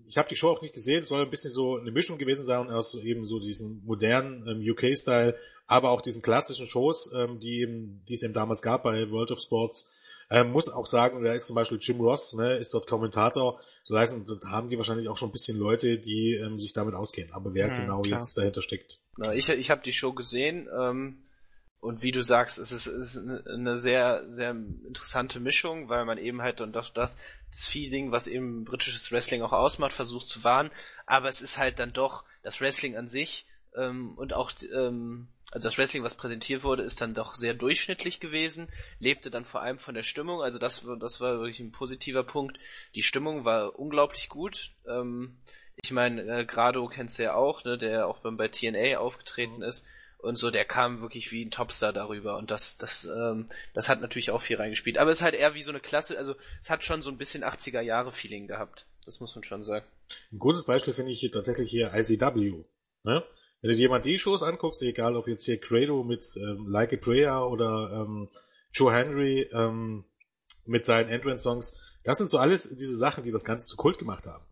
ich 0.07 0.17
habe 0.17 0.27
die 0.27 0.35
Show 0.35 0.49
auch 0.49 0.63
nicht 0.63 0.73
gesehen, 0.73 1.03
es 1.03 1.09
soll 1.09 1.21
ein 1.21 1.29
bisschen 1.29 1.51
so 1.51 1.77
eine 1.77 1.91
Mischung 1.91 2.17
gewesen 2.17 2.43
sein 2.43 2.71
aus 2.71 2.95
eben 2.95 3.23
so 3.25 3.39
diesen 3.39 3.85
modernen 3.85 4.47
ähm, 4.47 4.67
UK-Style, 4.67 5.35
aber 5.67 5.91
auch 5.91 6.01
diesen 6.01 6.23
klassischen 6.23 6.67
Shows, 6.67 7.11
ähm, 7.15 7.39
die 7.39 7.59
eben, 7.59 8.01
die 8.09 8.15
es 8.15 8.23
eben 8.23 8.33
damals 8.33 8.63
gab 8.63 8.81
bei 8.81 9.11
World 9.11 9.31
of 9.31 9.41
Sports. 9.41 9.93
Ähm, 10.29 10.51
muss 10.51 10.69
auch 10.69 10.85
sagen, 10.85 11.23
da 11.23 11.33
ist 11.33 11.47
zum 11.47 11.55
Beispiel 11.55 11.77
Jim 11.79 11.99
Ross, 11.99 12.33
ne, 12.33 12.57
ist 12.57 12.73
dort 12.73 12.87
Kommentator. 12.87 13.59
So 13.83 13.97
heißt, 13.97 14.17
da 14.41 14.49
haben 14.49 14.69
die 14.69 14.77
wahrscheinlich 14.77 15.07
auch 15.07 15.17
schon 15.17 15.29
ein 15.29 15.33
bisschen 15.33 15.57
Leute, 15.57 15.99
die 15.99 16.33
ähm, 16.33 16.57
sich 16.57 16.73
damit 16.73 16.95
auskennen. 16.95 17.31
Aber 17.31 17.53
wer 17.53 17.67
mhm, 17.67 17.81
genau 17.81 18.01
klar. 18.01 18.19
jetzt 18.19 18.37
dahinter 18.37 18.61
steckt. 18.61 18.99
Na, 19.17 19.33
ich 19.33 19.49
ich 19.49 19.69
habe 19.69 19.83
die 19.83 19.93
Show 19.93 20.13
gesehen. 20.13 20.67
Ähm, 20.75 21.21
und 21.85 22.01
wie 22.01 22.11
du 22.11 22.23
sagst, 22.23 22.57
es 22.57 22.71
ist, 22.71 22.87
es 22.87 23.15
ist 23.15 23.27
eine 23.47 23.77
sehr, 23.77 24.23
sehr 24.27 24.51
interessante 24.51 25.39
Mischung, 25.39 25.87
weil 25.87 26.03
man 26.05 26.17
eben 26.17 26.41
halt 26.41 26.59
dann 26.59 26.71
doch 26.71 26.89
das, 26.89 27.11
das 27.51 27.67
Feeling, 27.67 28.11
was 28.11 28.27
eben 28.27 28.65
britisches 28.65 29.11
Wrestling 29.11 29.43
auch 29.43 29.53
ausmacht, 29.53 29.93
versucht 29.93 30.27
zu 30.27 30.43
wahren. 30.43 30.71
Aber 31.05 31.27
es 31.27 31.41
ist 31.41 31.59
halt 31.59 31.77
dann 31.77 31.93
doch 31.93 32.23
das 32.41 32.59
Wrestling 32.59 32.97
an 32.97 33.07
sich 33.07 33.45
ähm, 33.75 34.13
und 34.17 34.33
auch 34.33 34.51
ähm, 34.73 35.27
also 35.51 35.67
das 35.67 35.77
Wrestling, 35.77 36.03
was 36.03 36.15
präsentiert 36.15 36.63
wurde, 36.63 36.83
ist 36.83 37.01
dann 37.01 37.13
doch 37.13 37.35
sehr 37.35 37.53
durchschnittlich 37.53 38.19
gewesen, 38.19 38.67
lebte 38.99 39.29
dann 39.29 39.45
vor 39.45 39.61
allem 39.61 39.79
von 39.79 39.95
der 39.95 40.03
Stimmung. 40.03 40.41
Also 40.41 40.59
das, 40.59 40.85
das 40.99 41.21
war 41.21 41.39
wirklich 41.39 41.59
ein 41.59 41.71
positiver 41.71 42.23
Punkt. 42.23 42.57
Die 42.95 43.03
Stimmung 43.03 43.45
war 43.45 43.77
unglaublich 43.77 44.29
gut. 44.29 44.71
Ähm, 44.87 45.37
ich 45.81 45.91
meine, 45.91 46.21
äh, 46.23 46.45
Grado 46.45 46.87
kennst 46.87 47.19
du 47.19 47.23
ja 47.23 47.35
auch, 47.35 47.63
ne, 47.63 47.77
der 47.77 48.07
auch 48.07 48.19
bei 48.23 48.47
TNA 48.47 48.97
aufgetreten 48.97 49.61
ist 49.61 49.85
und 50.17 50.37
so, 50.37 50.49
der 50.49 50.65
kam 50.65 51.01
wirklich 51.01 51.31
wie 51.31 51.45
ein 51.45 51.51
Topstar 51.51 51.93
darüber 51.93 52.37
und 52.37 52.49
das, 52.49 52.77
das, 52.77 53.05
ähm, 53.05 53.47
das 53.73 53.89
hat 53.89 54.01
natürlich 54.01 54.31
auch 54.31 54.41
viel 54.41 54.57
reingespielt. 54.57 54.97
Aber 54.97 55.11
es 55.11 55.17
ist 55.17 55.23
halt 55.23 55.35
eher 55.35 55.53
wie 55.53 55.61
so 55.61 55.71
eine 55.71 55.79
Klasse, 55.79 56.17
also 56.17 56.35
es 56.61 56.69
hat 56.69 56.83
schon 56.83 57.01
so 57.01 57.11
ein 57.11 57.17
bisschen 57.17 57.43
80er 57.43 57.81
Jahre 57.81 58.11
Feeling 58.11 58.47
gehabt. 58.47 58.87
Das 59.05 59.19
muss 59.19 59.35
man 59.35 59.43
schon 59.43 59.63
sagen. 59.63 59.85
Ein 60.31 60.39
gutes 60.39 60.65
Beispiel 60.65 60.93
finde 60.93 61.11
ich 61.11 61.19
hier 61.19 61.31
tatsächlich 61.31 61.69
hier 61.69 61.93
ICW. 61.93 62.63
Ne? 63.03 63.23
Wenn 63.65 63.71
du 63.71 63.77
dir 63.77 63.89
mal 63.89 63.99
die 63.99 64.19
Shows 64.19 64.43
anguckst, 64.43 64.83
egal 64.83 65.15
ob 65.15 65.27
jetzt 65.27 65.43
hier 65.45 65.59
Credo 65.59 66.03
mit 66.03 66.23
ähm, 66.37 66.67
Like 66.67 66.93
a 66.93 66.97
Prayer 66.97 67.49
oder 67.49 68.05
ähm, 68.05 68.29
Joe 68.71 68.93
Henry 68.93 69.49
ähm, 69.51 70.05
mit 70.65 70.85
seinen 70.85 71.09
Entrance-Songs, 71.09 71.75
das 72.03 72.19
sind 72.19 72.29
so 72.29 72.37
alles 72.37 72.75
diese 72.75 72.95
Sachen, 72.95 73.23
die 73.23 73.31
das 73.31 73.43
Ganze 73.43 73.65
zu 73.65 73.75
Kult 73.75 73.97
gemacht 73.97 74.27
haben. 74.27 74.45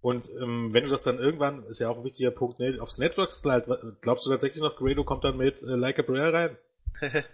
Und 0.00 0.26
ähm, 0.40 0.72
wenn 0.72 0.84
du 0.84 0.88
das 0.88 1.02
dann 1.02 1.18
irgendwann, 1.18 1.64
ist 1.64 1.80
ja 1.80 1.90
auch 1.90 1.98
ein 1.98 2.04
wichtiger 2.04 2.30
Punkt, 2.30 2.60
ne, 2.60 2.78
aufs 2.80 2.96
Network 2.96 3.30
slide, 3.30 3.98
glaubst 4.00 4.24
du 4.24 4.30
tatsächlich 4.30 4.62
noch, 4.62 4.76
Grado 4.76 5.04
kommt 5.04 5.24
dann 5.24 5.36
mit 5.36 5.62
äh, 5.62 5.76
Like 5.76 5.98
a 5.98 6.02
Prayer 6.02 6.32
rein? 6.32 6.56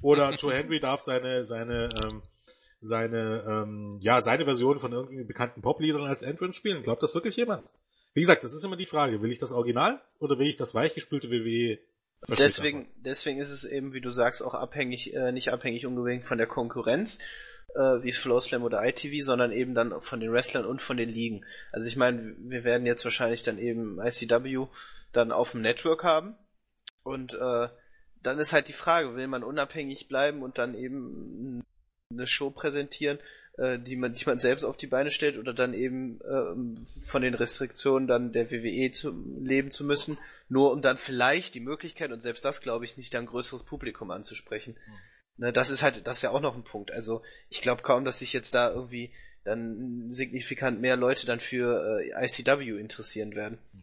Oder 0.00 0.30
Joe 0.30 0.54
Henry 0.54 0.80
darf 0.80 1.02
seine, 1.02 1.44
seine, 1.44 1.90
ähm, 2.02 2.22
seine, 2.80 3.44
ähm, 3.46 3.98
ja, 4.00 4.22
seine 4.22 4.46
Version 4.46 4.80
von 4.80 4.92
irgendwie 4.92 5.24
bekannten 5.24 5.60
Popliedern 5.60 6.04
als 6.04 6.22
Entrance 6.22 6.56
spielen? 6.56 6.82
Glaubt 6.82 7.02
das 7.02 7.14
wirklich 7.14 7.36
jemand? 7.36 7.64
Wie 8.16 8.20
gesagt, 8.22 8.42
das 8.42 8.54
ist 8.54 8.64
immer 8.64 8.76
die 8.76 8.86
Frage, 8.86 9.20
will 9.20 9.30
ich 9.30 9.38
das 9.38 9.52
Original 9.52 10.00
oder 10.18 10.38
will 10.38 10.48
ich 10.48 10.56
das 10.56 10.74
weichgespülte 10.74 11.30
WWE 11.30 11.78
Deswegen, 12.28 12.88
deswegen 12.96 13.40
ist 13.40 13.50
es 13.50 13.64
eben, 13.64 13.92
wie 13.92 14.00
du 14.00 14.10
sagst, 14.10 14.42
auch 14.42 14.54
abhängig, 14.54 15.14
äh, 15.14 15.32
nicht 15.32 15.52
abhängig 15.52 15.86
unbedingt 15.86 16.24
von 16.24 16.38
der 16.38 16.46
Konkurrenz, 16.46 17.18
äh, 17.74 18.02
wie 18.02 18.12
Flowslam 18.12 18.62
oder 18.62 18.84
ITV, 18.84 19.22
sondern 19.22 19.52
eben 19.52 19.74
dann 19.74 20.00
von 20.00 20.20
den 20.20 20.32
Wrestlern 20.32 20.64
und 20.64 20.82
von 20.82 20.96
den 20.96 21.10
Ligen. 21.10 21.44
Also 21.72 21.86
ich 21.86 21.96
meine, 21.96 22.34
wir 22.38 22.64
werden 22.64 22.86
jetzt 22.86 23.04
wahrscheinlich 23.04 23.42
dann 23.42 23.58
eben 23.58 24.00
ICW 24.00 24.66
dann 25.12 25.30
auf 25.30 25.52
dem 25.52 25.60
Network 25.60 26.02
haben. 26.02 26.36
Und 27.02 27.34
äh, 27.34 27.68
dann 28.22 28.38
ist 28.38 28.52
halt 28.52 28.68
die 28.68 28.72
Frage, 28.72 29.14
will 29.14 29.28
man 29.28 29.44
unabhängig 29.44 30.08
bleiben 30.08 30.42
und 30.42 30.58
dann 30.58 30.74
eben 30.74 31.62
eine 32.10 32.26
Show 32.26 32.50
präsentieren, 32.50 33.18
äh, 33.58 33.78
die 33.78 33.96
man, 33.96 34.14
die 34.14 34.24
man 34.26 34.38
selbst 34.38 34.64
auf 34.64 34.76
die 34.76 34.86
Beine 34.86 35.10
stellt 35.10 35.38
oder 35.38 35.54
dann 35.54 35.74
eben 35.74 36.20
äh, 36.20 37.06
von 37.06 37.22
den 37.22 37.34
Restriktionen 37.34 38.06
dann 38.06 38.32
der 38.32 38.50
WWE 38.50 38.92
zu 38.92 39.12
leben 39.40 39.70
zu 39.70 39.84
müssen, 39.84 40.18
nur 40.48 40.72
um 40.72 40.82
dann 40.82 40.98
vielleicht 40.98 41.54
die 41.54 41.60
Möglichkeit 41.60 42.12
und 42.12 42.20
selbst 42.20 42.44
das 42.44 42.60
glaube 42.60 42.84
ich 42.84 42.96
nicht 42.96 43.14
dann 43.14 43.26
größeres 43.26 43.64
Publikum 43.64 44.10
anzusprechen. 44.10 44.76
Mhm. 44.86 44.94
Ne, 45.38 45.52
das 45.52 45.70
ist 45.70 45.82
halt, 45.82 46.06
das 46.06 46.18
ist 46.18 46.22
ja 46.22 46.30
auch 46.30 46.40
noch 46.40 46.56
ein 46.56 46.64
Punkt. 46.64 46.90
Also 46.90 47.22
ich 47.48 47.62
glaube 47.62 47.82
kaum, 47.82 48.04
dass 48.04 48.20
sich 48.20 48.32
jetzt 48.32 48.54
da 48.54 48.70
irgendwie 48.70 49.12
dann 49.44 50.10
signifikant 50.10 50.80
mehr 50.80 50.96
Leute 50.96 51.26
dann 51.26 51.40
für 51.40 52.00
äh, 52.00 52.24
ICW 52.24 52.78
interessieren 52.78 53.34
werden. 53.34 53.58
Mhm. 53.72 53.82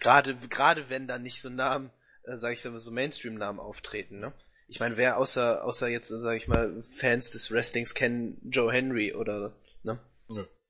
Gerade, 0.00 0.36
gerade 0.36 0.90
wenn 0.90 1.06
dann 1.06 1.22
nicht 1.22 1.40
so 1.40 1.48
Namen, 1.48 1.90
äh, 2.24 2.36
sage 2.36 2.54
ich 2.54 2.64
mal, 2.64 2.78
so 2.78 2.90
Mainstream-Namen 2.90 3.60
auftreten, 3.60 4.18
ne? 4.18 4.32
Ich 4.68 4.80
meine, 4.80 4.96
wer 4.96 5.18
außer, 5.18 5.64
außer 5.64 5.88
jetzt, 5.88 6.08
sage 6.08 6.36
ich 6.36 6.48
mal, 6.48 6.82
Fans 6.82 7.30
des 7.30 7.50
Wrestlings 7.52 7.94
kennen 7.94 8.40
Joe 8.50 8.72
Henry 8.72 9.14
oder, 9.14 9.52
ne? 9.82 10.00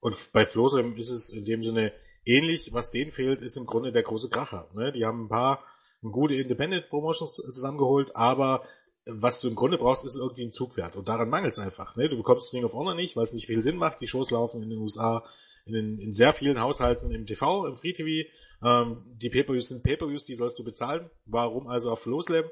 Und 0.00 0.32
bei 0.32 0.46
Flosem 0.46 0.96
ist 0.96 1.10
es 1.10 1.30
in 1.30 1.44
dem 1.44 1.62
Sinne 1.62 1.92
ähnlich. 2.24 2.72
Was 2.72 2.90
denen 2.90 3.10
fehlt, 3.10 3.40
ist 3.40 3.56
im 3.56 3.66
Grunde 3.66 3.92
der 3.92 4.02
große 4.02 4.28
Kracher. 4.28 4.68
Ne? 4.74 4.92
Die 4.92 5.04
haben 5.04 5.24
ein 5.24 5.28
paar 5.28 5.64
gute 6.02 6.34
Independent 6.34 6.88
Promotions 6.88 7.34
zusammengeholt, 7.34 8.14
aber 8.14 8.62
was 9.06 9.40
du 9.40 9.48
im 9.48 9.54
Grunde 9.54 9.78
brauchst, 9.78 10.04
ist 10.04 10.16
irgendwie 10.16 10.44
ein 10.44 10.52
Zugpferd. 10.52 10.96
Und 10.96 11.08
daran 11.08 11.28
mangelt 11.28 11.54
es 11.54 11.58
einfach. 11.58 11.96
Ne? 11.96 12.08
Du 12.08 12.16
bekommst 12.16 12.52
Ring 12.52 12.64
of 12.64 12.72
Honor 12.72 12.94
nicht, 12.94 13.16
weil 13.16 13.22
es 13.22 13.32
nicht 13.32 13.46
viel 13.46 13.62
Sinn 13.62 13.76
macht. 13.76 14.00
Die 14.00 14.08
Shows 14.08 14.30
laufen 14.30 14.62
in 14.62 14.70
den 14.70 14.78
USA 14.78 15.24
in, 15.66 15.98
in 15.98 16.14
sehr 16.14 16.32
vielen 16.32 16.60
Haushalten 16.60 17.10
im 17.10 17.26
TV, 17.26 17.66
im 17.66 17.76
Free 17.76 17.92
TV. 17.92 18.28
Ähm, 18.64 19.02
die 19.20 19.28
Pay-Per-Views 19.28 19.68
sind 19.68 19.82
Pay-Per-Views, 19.82 20.24
die 20.24 20.34
sollst 20.34 20.58
du 20.58 20.64
bezahlen. 20.64 21.10
Warum 21.24 21.66
also 21.66 21.90
auf 21.90 22.00
Flowslam? 22.00 22.44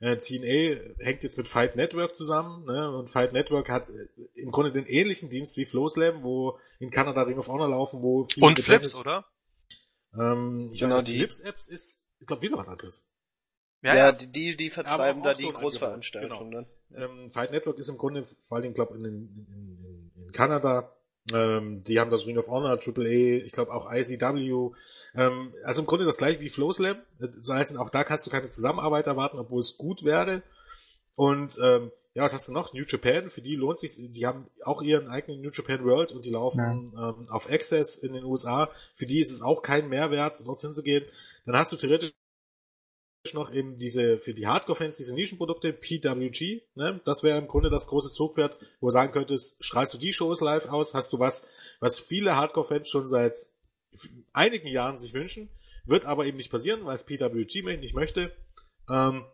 Äh, 0.00 0.16
TNA 0.16 1.04
hängt 1.04 1.22
jetzt 1.22 1.36
mit 1.36 1.48
Fight 1.48 1.76
Network 1.76 2.16
zusammen 2.16 2.64
ne? 2.64 2.96
und 2.96 3.10
Fight 3.10 3.32
Network 3.32 3.68
hat 3.68 3.88
äh, 3.90 4.08
im 4.34 4.50
Grunde 4.50 4.72
den 4.72 4.86
ähnlichen 4.86 5.28
Dienst 5.28 5.56
wie 5.56 5.66
Flowslam, 5.66 6.22
wo 6.22 6.58
in 6.78 6.90
Kanada 6.90 7.22
Ring 7.22 7.38
of 7.38 7.48
Honor 7.48 7.68
laufen, 7.68 8.00
wo 8.00 8.24
viele 8.24 8.46
Und 8.46 8.60
Flips, 8.60 8.94
oder? 8.94 9.26
Ähm, 10.14 10.70
ich 10.72 10.80
genau, 10.80 11.02
die 11.02 11.18
Flips-Apps 11.18 11.68
ist, 11.68 12.08
ich 12.18 12.26
glaube, 12.26 12.42
wieder 12.42 12.56
was 12.56 12.68
anderes. 12.68 13.08
Ja, 13.82 13.96
ja, 13.96 14.12
die, 14.12 14.26
die, 14.26 14.56
die 14.56 14.70
vertreiben 14.70 15.22
da 15.22 15.34
die 15.34 15.44
so 15.44 15.52
Großveranstaltungen. 15.52 16.66
Genau. 16.90 17.04
Ähm, 17.04 17.30
Fight 17.32 17.50
Network 17.50 17.78
ist 17.78 17.88
im 17.88 17.96
Grunde 17.96 18.26
vor 18.48 18.58
allem, 18.58 18.74
glaube 18.74 18.96
in, 18.96 19.04
in, 19.04 19.46
in, 19.48 20.12
in 20.16 20.32
Kanada 20.32 20.94
ähm, 21.32 21.84
die 21.84 22.00
haben 22.00 22.10
das 22.10 22.26
Ring 22.26 22.38
of 22.38 22.48
Honor, 22.48 22.78
AAA, 22.78 23.44
ich 23.44 23.52
glaube 23.52 23.72
auch 23.72 23.92
ICW. 23.92 24.70
Ähm, 25.14 25.54
also 25.64 25.82
im 25.82 25.86
Grunde 25.86 26.04
das 26.04 26.16
gleiche 26.16 26.40
wie 26.40 26.48
FlowSlam. 26.48 26.96
Das 27.18 27.48
heißt, 27.48 27.76
auch 27.76 27.90
da 27.90 28.04
kannst 28.04 28.26
du 28.26 28.30
keine 28.30 28.50
Zusammenarbeit 28.50 29.06
erwarten, 29.06 29.38
obwohl 29.38 29.60
es 29.60 29.76
gut 29.76 30.04
wäre. 30.04 30.42
Und 31.14 31.58
ähm, 31.62 31.92
ja, 32.14 32.24
was 32.24 32.32
hast 32.32 32.48
du 32.48 32.52
noch? 32.52 32.72
New 32.72 32.84
Japan, 32.86 33.30
für 33.30 33.40
die 33.40 33.54
lohnt 33.54 33.78
sich, 33.78 33.92
die 33.98 34.26
haben 34.26 34.48
auch 34.64 34.82
ihren 34.82 35.08
eigenen 35.08 35.42
New 35.42 35.50
Japan 35.50 35.84
World 35.84 36.12
und 36.12 36.24
die 36.24 36.30
laufen 36.30 36.90
ja. 36.92 37.10
ähm, 37.10 37.28
auf 37.28 37.48
Access 37.48 37.96
in 37.98 38.12
den 38.12 38.24
USA. 38.24 38.68
Für 38.96 39.06
die 39.06 39.20
ist 39.20 39.30
es 39.30 39.42
auch 39.42 39.62
kein 39.62 39.88
Mehrwert, 39.88 40.44
dorthin 40.46 40.74
zu 40.74 40.82
gehen. 40.82 41.04
Dann 41.46 41.56
hast 41.56 41.72
du 41.72 41.76
theoretisch 41.76 42.12
noch 43.34 43.52
eben 43.52 43.76
diese, 43.76 44.16
für 44.16 44.34
die 44.34 44.46
Hardcore-Fans 44.46 44.96
diese 44.96 45.14
Nischenprodukte, 45.14 45.72
PWG, 45.72 46.62
ne? 46.74 47.00
Das 47.04 47.22
wäre 47.22 47.38
im 47.38 47.48
Grunde 47.48 47.70
das 47.70 47.86
große 47.86 48.10
Zugpferd, 48.10 48.58
wo 48.80 48.86
du 48.86 48.92
sagen 48.92 49.12
könntest, 49.12 49.56
strahlst 49.60 49.94
du 49.94 49.98
die 49.98 50.12
Shows 50.12 50.40
live 50.40 50.66
aus, 50.66 50.94
hast 50.94 51.12
du 51.12 51.18
was, 51.18 51.48
was 51.80 52.00
viele 52.00 52.36
Hardcore-Fans 52.36 52.88
schon 52.88 53.06
seit 53.06 53.36
einigen 54.32 54.68
Jahren 54.68 54.96
sich 54.96 55.12
wünschen, 55.12 55.50
wird 55.84 56.06
aber 56.06 56.26
eben 56.26 56.38
nicht 56.38 56.50
passieren, 56.50 56.84
weil 56.84 56.94
es 56.94 57.04
PWG 57.04 57.62
nicht 57.78 57.94
möchte. 57.94 58.32
Ähm, 58.88 59.24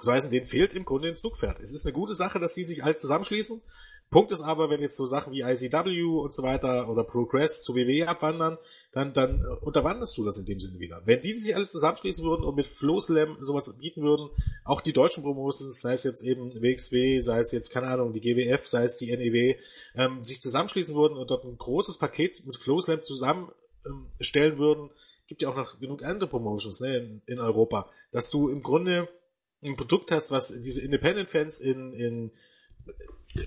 so 0.00 0.12
heißen, 0.12 0.30
denen 0.30 0.46
fehlt 0.46 0.72
im 0.74 0.84
Grunde 0.84 1.08
ein 1.08 1.16
Zugpferd. 1.16 1.60
Es 1.60 1.74
ist 1.74 1.84
eine 1.84 1.92
gute 1.92 2.14
Sache, 2.14 2.38
dass 2.38 2.54
sie 2.54 2.64
sich 2.64 2.84
alle 2.84 2.96
zusammenschließen. 2.96 3.60
Punkt 4.10 4.32
ist 4.32 4.40
aber, 4.40 4.70
wenn 4.70 4.80
jetzt 4.80 4.96
so 4.96 5.06
Sachen 5.06 5.32
wie 5.32 5.42
ICW 5.42 6.02
und 6.02 6.32
so 6.32 6.42
weiter 6.42 6.88
oder 6.88 7.04
Progress 7.04 7.62
zu 7.62 7.76
WWE 7.76 8.08
abwandern, 8.08 8.58
dann, 8.90 9.12
dann 9.12 9.42
äh, 9.42 9.64
unterwanderst 9.64 10.18
du 10.18 10.24
das 10.24 10.36
in 10.36 10.46
dem 10.46 10.58
Sinne 10.58 10.80
wieder. 10.80 11.00
Wenn 11.04 11.20
die 11.20 11.32
sich 11.32 11.54
alle 11.54 11.66
zusammenschließen 11.66 12.24
würden 12.24 12.44
und 12.44 12.56
mit 12.56 12.66
Flow 12.66 12.98
Slam 12.98 13.36
sowas 13.40 13.72
bieten 13.78 14.02
würden, 14.02 14.28
auch 14.64 14.80
die 14.80 14.92
deutschen 14.92 15.22
Promotions, 15.22 15.80
sei 15.80 15.92
es 15.92 16.02
jetzt 16.02 16.22
eben 16.22 16.60
WXW, 16.60 17.20
sei 17.20 17.38
es 17.38 17.52
jetzt, 17.52 17.70
keine 17.70 17.86
Ahnung, 17.86 18.12
die 18.12 18.20
GWF, 18.20 18.66
sei 18.66 18.82
es 18.82 18.96
die 18.96 19.16
NEW, 19.16 19.54
ähm, 19.94 20.24
sich 20.24 20.40
zusammenschließen 20.40 20.96
würden 20.96 21.16
und 21.16 21.30
dort 21.30 21.44
ein 21.44 21.56
großes 21.56 21.98
Paket 21.98 22.44
mit 22.46 22.56
Flow 22.56 22.80
Slam 22.80 23.04
zusammenstellen 23.04 24.54
ähm, 24.54 24.58
würden, 24.58 24.90
gibt 25.28 25.42
ja 25.42 25.50
auch 25.50 25.56
noch 25.56 25.78
genug 25.78 26.02
andere 26.02 26.28
Promotions 26.28 26.80
ne, 26.80 26.96
in, 26.96 27.22
in 27.26 27.38
Europa, 27.38 27.88
dass 28.10 28.28
du 28.30 28.48
im 28.48 28.64
Grunde 28.64 29.08
ein 29.62 29.76
Produkt 29.76 30.10
hast, 30.10 30.32
was 30.32 30.48
diese 30.60 30.82
Independent-Fans 30.82 31.60
in, 31.60 31.92
in 31.92 32.32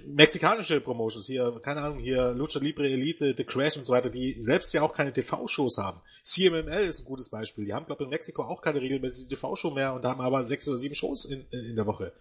mexikanische 0.06 0.80
Promotions 0.80 1.28
hier, 1.28 1.60
keine 1.62 1.82
Ahnung, 1.82 2.00
hier 2.00 2.32
Lucha 2.32 2.60
Libre 2.60 2.88
Elite, 2.88 3.34
The 3.36 3.44
Crash 3.44 3.78
und 3.78 3.86
so 3.86 3.94
weiter, 3.94 4.10
die 4.10 4.36
selbst 4.40 4.74
ja 4.74 4.82
auch 4.82 4.94
keine 4.94 5.12
TV-Shows 5.12 5.78
haben. 5.78 6.00
CMML 6.24 6.86
ist 6.86 7.02
ein 7.02 7.06
gutes 7.06 7.30
Beispiel. 7.30 7.66
Die 7.66 7.74
haben, 7.74 7.86
glaube 7.86 8.04
ich, 8.04 8.06
in 8.06 8.12
Mexiko 8.12 8.44
auch 8.44 8.62
keine 8.62 8.82
regelmäßige 8.82 9.28
TV-Show 9.28 9.72
mehr 9.72 9.94
und 9.94 10.06
haben 10.06 10.22
aber 10.22 10.44
sechs 10.44 10.68
oder 10.68 10.78
sieben 10.78 10.96
Shows 10.96 11.26
in, 11.26 11.46
in 11.52 11.76
der 11.76 11.86
Woche. 11.86 12.14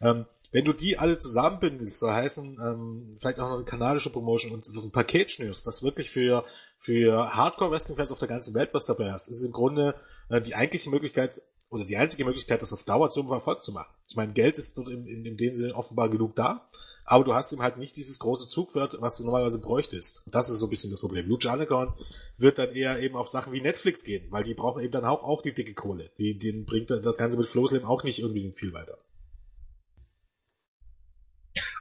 Ähm, 0.00 0.26
wenn 0.52 0.64
du 0.64 0.72
die 0.72 0.98
alle 0.98 1.16
zusammenbündelst, 1.16 1.98
so 1.98 2.10
heißen, 2.10 2.58
ähm, 2.60 3.16
vielleicht 3.20 3.38
auch 3.38 3.48
noch 3.48 3.56
eine 3.56 3.64
kanadische 3.64 4.10
Promotion 4.10 4.52
und 4.52 4.64
so 4.64 4.80
ein 4.80 4.90
Paket 4.90 5.30
schnürst, 5.30 5.66
das 5.66 5.82
wirklich 5.82 6.10
für, 6.10 6.44
für 6.78 7.34
Hardcore-Wrestling-Fans 7.34 8.12
auf 8.12 8.18
der 8.18 8.28
ganzen 8.28 8.54
Welt 8.54 8.70
was 8.72 8.86
dabei 8.86 9.12
hast, 9.12 9.28
ist 9.28 9.44
im 9.44 9.52
Grunde 9.52 9.94
äh, 10.28 10.40
die 10.40 10.54
eigentliche 10.54 10.90
Möglichkeit, 10.90 11.42
oder 11.70 11.84
die 11.84 11.96
einzige 11.96 12.24
Möglichkeit, 12.24 12.62
das 12.62 12.72
auf 12.72 12.82
Dauer 12.82 13.08
zum 13.10 13.30
Erfolg 13.30 13.62
zu 13.62 13.72
machen. 13.72 13.94
Ich 14.08 14.16
meine, 14.16 14.32
Geld 14.32 14.58
ist 14.58 14.76
in, 14.76 15.06
in, 15.06 15.24
in 15.24 15.36
dem 15.36 15.54
Sinne 15.54 15.74
offenbar 15.74 16.10
genug 16.10 16.34
da, 16.34 16.68
aber 17.04 17.24
du 17.24 17.32
hast 17.32 17.52
eben 17.52 17.62
halt 17.62 17.76
nicht 17.76 17.96
dieses 17.96 18.18
große 18.18 18.48
Zugwert, 18.48 18.96
was 19.00 19.16
du 19.16 19.24
normalerweise 19.24 19.60
bräuchtest. 19.60 20.26
Und 20.26 20.34
das 20.34 20.50
ist 20.50 20.58
so 20.58 20.66
ein 20.66 20.70
bisschen 20.70 20.90
das 20.90 21.00
Problem. 21.00 21.26
Lucha 21.28 21.52
Underground 21.52 21.92
wird 22.36 22.58
dann 22.58 22.74
eher 22.74 23.00
eben 23.00 23.16
auf 23.16 23.28
Sachen 23.28 23.52
wie 23.52 23.60
Netflix 23.60 24.02
gehen, 24.02 24.30
weil 24.30 24.42
die 24.42 24.54
brauchen 24.54 24.82
eben 24.82 24.92
dann 24.92 25.04
auch, 25.04 25.22
auch 25.22 25.42
die 25.42 25.54
dicke 25.54 25.74
Kohle. 25.74 26.10
Die, 26.18 26.36
denen 26.36 26.66
bringt 26.66 26.90
das 26.90 27.16
Ganze 27.16 27.38
mit 27.38 27.48
Flowslam 27.48 27.84
auch 27.84 28.02
nicht 28.02 28.18
irgendwie 28.18 28.52
viel 28.52 28.72
weiter. 28.72 28.98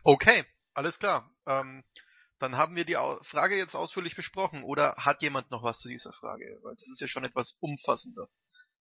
Okay, 0.03 0.45
alles 0.73 0.99
klar. 0.99 1.31
Ähm, 1.47 1.83
dann 2.37 2.57
haben 2.57 2.75
wir 2.75 2.85
die 2.85 2.97
Frage 3.21 3.57
jetzt 3.57 3.75
ausführlich 3.75 4.15
besprochen. 4.15 4.63
Oder 4.63 4.95
hat 4.97 5.23
jemand 5.23 5.49
noch 5.49 5.63
was 5.63 5.79
zu 5.79 5.89
dieser 5.89 6.13
Frage? 6.13 6.59
Weil 6.61 6.75
das 6.75 6.87
ist 6.87 7.01
ja 7.01 7.07
schon 7.07 7.23
etwas 7.23 7.57
umfassender. 7.59 8.29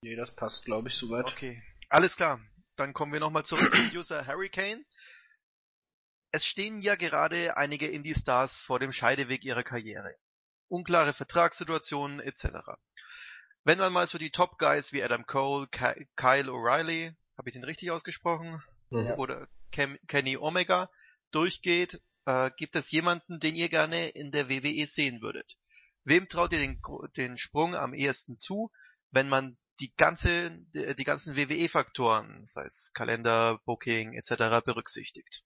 Nee, 0.00 0.14
das 0.14 0.34
passt, 0.34 0.64
glaube 0.64 0.88
ich, 0.88 0.94
soweit. 0.94 1.26
Okay, 1.26 1.62
alles 1.88 2.16
klar. 2.16 2.40
Dann 2.76 2.92
kommen 2.92 3.12
wir 3.12 3.20
nochmal 3.20 3.44
zurück 3.44 3.72
zum 3.74 3.98
User 3.98 4.26
Hurricane. 4.26 4.84
Es 6.30 6.46
stehen 6.46 6.80
ja 6.80 6.94
gerade 6.94 7.56
einige 7.56 7.88
Indie-Stars 7.88 8.58
vor 8.58 8.78
dem 8.78 8.92
Scheideweg 8.92 9.44
ihrer 9.44 9.64
Karriere. 9.64 10.14
Unklare 10.68 11.12
Vertragssituationen 11.14 12.20
etc. 12.20 12.46
Wenn 13.64 13.78
man 13.78 13.92
mal 13.92 14.06
so 14.06 14.18
die 14.18 14.30
Top-Guys 14.30 14.92
wie 14.92 15.02
Adam 15.02 15.26
Cole, 15.26 15.66
Ky 15.68 16.06
Kyle 16.14 16.50
O'Reilly, 16.50 17.14
habe 17.36 17.48
ich 17.48 17.54
den 17.54 17.64
richtig 17.64 17.90
ausgesprochen? 17.90 18.62
Ja. 18.90 19.16
Oder 19.16 19.48
Ken 19.72 19.98
Kenny 20.06 20.36
Omega 20.36 20.90
durchgeht, 21.32 22.00
äh, 22.26 22.50
gibt 22.56 22.76
es 22.76 22.90
jemanden, 22.90 23.40
den 23.40 23.56
ihr 23.56 23.68
gerne 23.68 24.08
in 24.10 24.30
der 24.30 24.48
WWE 24.48 24.86
sehen 24.86 25.20
würdet? 25.22 25.56
Wem 26.04 26.28
traut 26.28 26.52
ihr 26.52 26.60
den, 26.60 26.80
den 27.16 27.36
Sprung 27.36 27.74
am 27.74 27.94
ehesten 27.94 28.38
zu, 28.38 28.70
wenn 29.10 29.28
man 29.28 29.58
die 29.80 29.94
ganze, 29.94 30.50
die 30.74 31.04
ganzen 31.04 31.36
WWE-Faktoren, 31.36 32.44
sei 32.44 32.62
es 32.62 32.92
Kalender, 32.94 33.60
Booking 33.64 34.14
etc. 34.14 34.64
berücksichtigt. 34.64 35.44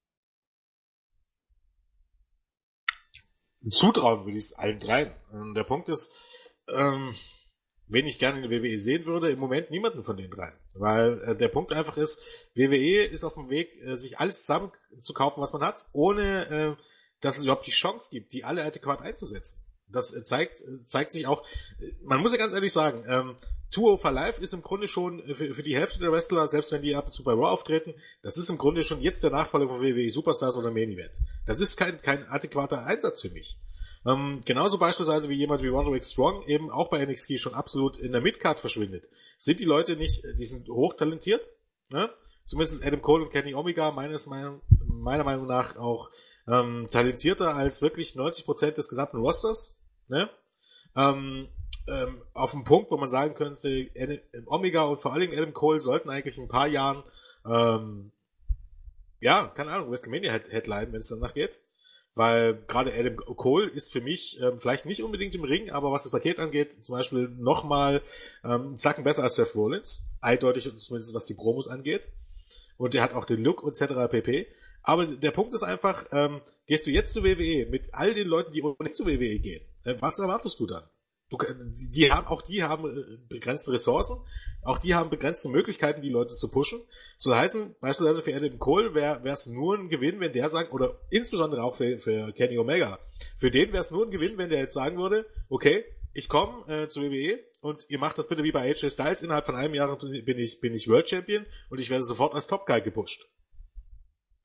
Zutrauen 3.71 4.25
würde 4.25 4.39
ich 4.39 4.45
es 4.45 4.53
allen 4.55 4.81
dreien. 4.81 5.15
Und 5.31 5.55
der 5.55 5.65
Punkt 5.65 5.89
ist, 5.89 6.13
ähm, 6.69 7.15
wen 7.87 8.07
ich 8.07 8.19
gerne 8.19 8.43
in 8.43 8.51
der 8.51 8.63
WWE 8.63 8.79
sehen 8.79 9.05
würde, 9.05 9.31
im 9.31 9.39
Moment 9.39 9.71
niemanden 9.71 10.03
von 10.03 10.17
den 10.17 10.31
dreien. 10.31 10.59
Weil 10.75 11.23
äh, 11.23 11.37
der 11.37 11.49
Punkt 11.49 11.73
einfach 11.73 11.97
ist, 11.97 12.25
WWE 12.55 13.05
ist 13.05 13.25
auf 13.25 13.35
dem 13.35 13.51
Weg, 13.51 13.77
äh, 13.83 13.97
sich 13.97 14.19
alles 14.19 14.41
zusammen 14.41 14.73
zu 15.01 15.13
kaufen, 15.13 15.41
was 15.41 15.53
man 15.53 15.63
hat, 15.63 15.89
ohne 15.93 16.77
äh, 16.79 16.83
dass 17.21 17.37
es 17.37 17.45
überhaupt 17.45 17.67
die 17.67 17.73
Chance 17.73 18.09
gibt, 18.11 18.33
die 18.33 18.45
alle 18.45 18.65
adäquat 18.65 19.01
einzusetzen. 19.01 19.63
Das 19.87 20.11
zeigt, 20.25 20.63
zeigt 20.87 21.11
sich 21.13 21.27
auch, 21.27 21.47
man 22.03 22.21
muss 22.21 22.33
ja 22.33 22.39
ganz 22.39 22.55
ehrlich 22.55 22.73
sagen, 22.73 23.05
ähm, 23.07 23.37
205 23.73 24.15
Live 24.15 24.39
ist 24.39 24.53
im 24.53 24.63
Grunde 24.63 24.87
schon 24.87 25.23
für, 25.35 25.55
für, 25.55 25.63
die 25.63 25.75
Hälfte 25.75 25.99
der 25.99 26.13
Wrestler, 26.13 26.47
selbst 26.47 26.73
wenn 26.73 26.83
die 26.83 26.95
ab 26.95 27.07
und 27.07 27.13
zu 27.13 27.25
bei 27.25 27.33
Raw 27.33 27.47
auftreten, 27.47 27.95
das 28.23 28.37
ist 28.37 28.51
im 28.51 28.59
Grunde 28.59 28.85
schon 28.85 29.01
jetzt 29.01 29.23
der 29.25 29.31
Nachfolger 29.31 29.69
von 29.69 29.81
WWE 29.81 30.11
Superstars 30.11 30.57
oder 30.57 30.71
Main 30.71 30.91
Event. 30.91 31.13
Das 31.47 31.61
ist 31.61 31.79
kein, 31.79 31.97
kein 31.99 32.27
adäquater 32.29 32.85
Einsatz 32.85 33.23
für 33.23 33.31
mich. 33.31 33.57
Ähm, 34.05 34.41
genauso 34.45 34.79
beispielsweise 34.79 35.31
wie 35.31 35.37
jemand 35.37 35.63
wie 35.63 35.69
Roderick 35.69 36.05
Strong 36.05 36.47
eben 36.49 36.71
auch 36.71 36.91
bei 36.91 37.05
NXT 37.05 37.41
schon 37.41 37.55
absolut 37.55 37.97
in 37.97 38.13
der 38.13 38.21
Midcard 38.21 38.61
verschwindet. 38.61 39.09
Sind 39.39 39.59
die 39.61 39.65
Leute 39.65 39.97
nicht, 39.97 40.23
die 40.39 40.45
sind 40.45 40.69
hochtalentiert, 40.69 41.49
ne? 41.89 42.11
Zumindest 42.45 42.85
Adam 42.85 43.01
Cole 43.01 43.25
und 43.25 43.31
Kenny 43.31 43.55
Omega 43.55 43.93
meines 43.93 44.27
Meinung, 44.27 44.61
meiner 44.85 45.25
Meinung 45.25 45.47
nach 45.47 45.77
auch 45.77 46.11
ähm, 46.47 46.89
talentierter 46.91 47.55
als 47.55 47.81
wirklich 47.81 48.17
90% 48.17 48.73
des 48.73 48.89
gesamten 48.89 49.19
Rosters, 49.19 49.75
ne? 50.09 50.29
Ähm, 50.95 51.49
ähm, 51.89 52.23
auf 52.35 52.53
dem 52.53 52.65
Punkt, 52.65 52.91
wo 52.91 52.97
man 52.97 53.09
sagen 53.09 53.35
könnte, 53.35 53.91
Omega 54.47 54.83
und 54.83 55.01
vor 55.01 55.19
Dingen 55.19 55.37
Adam 55.37 55.53
Cole 55.53 55.79
sollten 55.79 56.11
eigentlich 56.11 56.39
in 56.39 56.45
ein 56.45 56.49
paar 56.49 56.69
Jahren 56.69 57.03
ähm, 57.45 58.13
ja, 59.23 59.47
keine 59.47 59.71
Ahnung, 59.71 59.91
WrestleMania 59.91 60.33
Headline, 60.33 60.93
wenn 60.93 60.99
es 60.99 61.09
danach 61.09 61.33
geht. 61.33 61.59
Weil 62.15 62.55
gerade 62.67 62.93
Adam 62.93 63.17
Cole 63.17 63.71
ist 63.71 63.91
für 63.91 64.03
mich 64.03 64.39
ähm, 64.43 64.59
vielleicht 64.59 64.85
nicht 64.85 65.03
unbedingt 65.03 65.35
im 65.35 65.45
Ring, 65.45 65.71
aber 65.71 65.93
was 65.93 66.03
das 66.03 66.13
Paket 66.13 66.41
angeht, 66.41 66.73
zum 66.73 66.95
Beispiel 66.95 67.29
nochmal 67.29 68.03
ähm, 68.45 68.77
Zacken 68.77 69.05
besser 69.05 69.23
als 69.23 69.37
Seth 69.37 69.55
Rollins. 69.55 70.05
Eindeutig, 70.21 70.65
zumindest 70.77 71.15
was 71.15 71.25
die 71.25 71.35
Promos 71.35 71.69
angeht. 71.69 72.09
Und 72.77 72.93
der 72.93 73.03
hat 73.03 73.15
auch 73.15 73.25
den 73.25 73.43
Look 73.43 73.65
etc. 73.67 74.11
pp. 74.11 74.47
Aber 74.83 75.07
der 75.07 75.31
Punkt 75.31 75.55
ist 75.55 75.63
einfach, 75.63 76.05
ähm, 76.13 76.43
gehst 76.67 76.87
du 76.87 76.91
jetzt 76.91 77.15
zu 77.15 77.23
WWE 77.23 77.71
mit 77.71 77.95
all 77.95 78.13
den 78.13 78.29
Leuten, 78.29 78.53
die 78.53 78.63
nicht 78.81 78.95
zu 78.95 79.07
WWE 79.07 79.39
gehen, 79.39 79.65
äh, 79.85 79.95
was 80.01 80.19
erwartest 80.19 80.59
du 80.61 80.67
dann? 80.67 80.83
Die, 81.39 81.91
die 81.91 82.13
haben, 82.13 82.27
auch 82.27 82.43
die 82.43 82.63
haben 82.63 82.85
äh, 82.87 83.19
begrenzte 83.29 83.73
Ressourcen, 83.73 84.19
auch 84.63 84.79
die 84.79 84.95
haben 84.95 85.11
begrenzte 85.11 85.49
Möglichkeiten, 85.49 86.03
die 86.03 86.11
Leute 86.11 86.35
zu 86.35 86.51
pushen. 86.51 86.81
So 87.17 87.35
heißen, 87.35 87.75
beispielsweise 87.81 88.23
für 88.23 88.35
Adam 88.35 88.59
Cole 88.59 88.95
wäre 88.95 89.21
es 89.29 89.47
nur 89.47 89.77
ein 89.77 89.89
Gewinn, 89.89 90.21
wenn 90.21 90.33
der 90.33 90.49
sagt, 90.49 90.73
oder 90.73 91.01
insbesondere 91.11 91.63
auch 91.63 91.77
für, 91.77 91.99
für 91.99 92.33
Kenny 92.33 92.59
Omega, 92.59 92.99
für 93.39 93.51
den 93.51 93.73
wäre 93.73 93.83
es 93.83 93.91
nur 93.91 94.05
ein 94.05 94.11
Gewinn, 94.11 94.39
wenn 94.39 94.51
der 94.51 94.61
jetzt 94.61 94.75
sagen 94.75 94.99
würde, 94.99 95.27
okay, 95.49 95.85
ich 96.15 96.29
komme 96.29 96.67
äh, 96.73 96.89
zu 96.89 97.01
WWE 97.03 97.41
und 97.61 97.87
ihr 97.89 97.99
macht 97.99 98.19
das 98.19 98.29
bitte 98.29 98.45
wie 98.45 98.53
bei 98.53 98.63
AJ 98.71 98.91
Styles, 98.91 99.23
innerhalb 99.23 99.47
von 99.47 99.57
einem 99.57 99.75
Jahr 99.75 99.97
bin 99.99 100.39
ich, 100.39 100.61
bin 100.61 100.75
ich 100.75 100.89
World 100.89 101.09
Champion 101.09 101.47
und 101.71 101.81
ich 101.81 101.91
werde 101.91 102.05
sofort 102.05 102.35
als 102.35 102.47
Top 102.47 102.67
Guy 102.67 102.83
gepusht. 102.83 103.27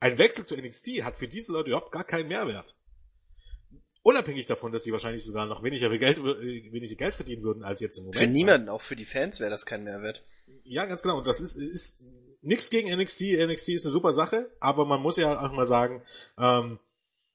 Ein 0.00 0.16
Wechsel 0.18 0.46
zu 0.46 0.56
NXT 0.56 1.02
hat 1.02 1.16
für 1.16 1.28
diese 1.28 1.52
Leute 1.52 1.70
überhaupt 1.70 1.92
gar 1.92 2.04
keinen 2.04 2.28
Mehrwert. 2.28 2.76
Unabhängig 4.08 4.46
davon, 4.46 4.72
dass 4.72 4.84
sie 4.84 4.92
wahrscheinlich 4.92 5.22
sogar 5.22 5.44
noch 5.44 5.62
weniger 5.62 5.90
Geld, 5.98 6.16
äh, 6.16 6.72
weniger 6.72 6.94
Geld 6.94 7.14
verdienen 7.14 7.42
würden 7.42 7.62
als 7.62 7.80
jetzt 7.80 7.98
im 7.98 8.04
Moment. 8.04 8.16
Für 8.16 8.26
niemanden, 8.26 8.70
auch 8.70 8.80
für 8.80 8.96
die 8.96 9.04
Fans 9.04 9.38
wäre 9.38 9.50
das 9.50 9.66
kein 9.66 9.84
Mehrwert. 9.84 10.24
Ja, 10.64 10.86
ganz 10.86 11.02
genau. 11.02 11.18
Und 11.18 11.26
das 11.26 11.42
ist, 11.42 11.56
ist 11.56 12.02
nichts 12.40 12.70
gegen 12.70 12.90
NXT. 12.90 13.36
NXT 13.36 13.68
ist 13.68 13.84
eine 13.84 13.92
super 13.92 14.12
Sache, 14.12 14.50
aber 14.60 14.86
man 14.86 15.02
muss 15.02 15.18
ja 15.18 15.38
auch 15.38 15.52
mal 15.52 15.66
sagen, 15.66 16.02
ähm, 16.38 16.78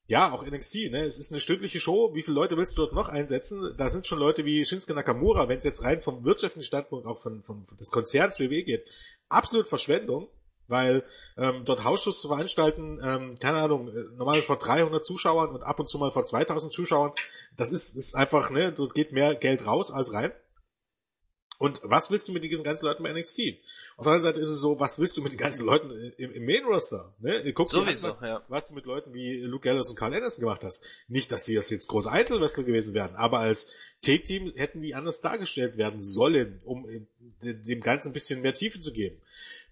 ja, 0.07 0.32
auch 0.32 0.43
NXT, 0.43 0.89
ne? 0.89 1.05
Es 1.05 1.19
ist 1.19 1.32
eine 1.32 1.41
stündliche 1.41 1.80
Show. 1.80 2.15
Wie 2.15 2.24
viele 2.24 2.34
Leute 2.34 2.57
willst 2.57 2.76
du 2.76 2.82
dort 2.82 2.93
noch 2.93 3.07
einsetzen? 3.07 3.76
Da 3.78 3.91
sind 3.91 4.07
schon 4.07 4.17
Leute 4.17 4.43
wie 4.43 4.65
Shinsuke 4.65 4.95
Nakamura, 4.95 5.47
wenn 5.49 5.59
es 5.59 5.65
jetzt 5.65 5.84
rein 5.84 6.01
vom 6.01 6.26
wirtschaftlichen 6.26 6.65
Standpunkt 6.65 7.05
auch 7.05 7.21
von, 7.21 7.43
von, 7.43 7.67
von 7.67 7.78
des 7.78 7.91
Konzerns 7.91 8.39
WWE 8.39 8.63
geht. 8.63 8.84
Absolut 9.30 9.69
Verschwendung 9.69 10.28
weil 10.74 11.03
ähm, 11.38 11.61
dort 11.63 11.86
Hausschuss 11.86 12.19
zu 12.19 12.28
veranstalten, 12.28 12.99
ähm, 13.01 13.39
keine 13.39 13.59
Ahnung, 13.59 13.88
äh, 13.88 14.03
normal 14.17 14.41
vor 14.41 14.57
300 14.57 15.05
Zuschauern 15.05 15.51
und 15.51 15.63
ab 15.63 15.80
und 15.80 15.88
zu 15.88 15.97
mal 15.97 16.11
vor 16.11 16.26
2000 16.26 16.74
Zuschauern, 16.74 17.13
das 17.55 17.71
ist, 17.71 17.95
ist 17.95 18.15
einfach, 18.15 18.49
ne, 18.49 18.74
dort 18.74 18.93
geht 18.93 19.13
mehr 19.13 19.36
Geld 19.36 19.65
raus 19.65 19.91
als 19.91 20.11
rein. 20.11 20.34
Und 21.59 21.80
was 21.84 22.11
willst 22.11 22.28
du 22.28 22.34
mit 22.34 22.43
diesen 22.43 22.65
ganzen 22.65 22.86
Leuten 22.86 23.03
bei 23.03 23.13
NXT? 23.13 23.39
Auf 23.95 24.03
der 24.03 24.13
anderen 24.13 24.21
Seite 24.21 24.39
ist 24.41 24.49
es 24.49 24.59
so, 24.59 24.82
was 24.82 24.99
willst 24.99 25.15
du 25.15 25.21
mit 25.21 25.32
den 25.32 25.39
ganzen 25.39 25.65
Leuten 25.65 25.91
im, 26.17 26.34
im 26.34 26.45
Main 26.45 26.65
Roster? 26.65 27.15
Ne? 27.19 27.53
Guck 27.53 27.69
Sowieso, 27.69 28.07
an, 28.07 28.13
was, 28.13 28.21
ja. 28.21 28.43
was 28.49 28.67
du 28.67 28.76
mit 28.76 28.86
Leuten 28.86 29.13
wie 29.13 29.39
Luke 29.39 29.63
Gallows 29.63 29.89
und 29.89 29.95
Carl 29.95 30.13
Anderson 30.13 30.41
gemacht 30.41 30.63
hast. 30.65 30.84
Nicht, 31.07 31.32
dass 31.32 31.45
sie 31.45 31.55
das 31.55 31.69
jetzt 31.69 31.88
große 31.88 32.11
Einzelwrestler 32.11 32.63
gewesen 32.63 32.93
wären, 32.93 33.15
aber 33.15 33.39
als 33.39 33.69
Take-Team 34.01 34.51
hätten 34.55 34.82
die 34.82 34.95
anders 34.95 35.21
dargestellt 35.21 35.78
werden 35.78 36.01
sollen, 36.01 36.59
um 36.65 36.86
dem 37.41 37.82
Ganzen 37.82 38.09
ein 38.09 38.13
bisschen 38.13 38.41
mehr 38.41 38.53
Tiefe 38.53 38.80
zu 38.80 38.91
geben. 38.91 39.21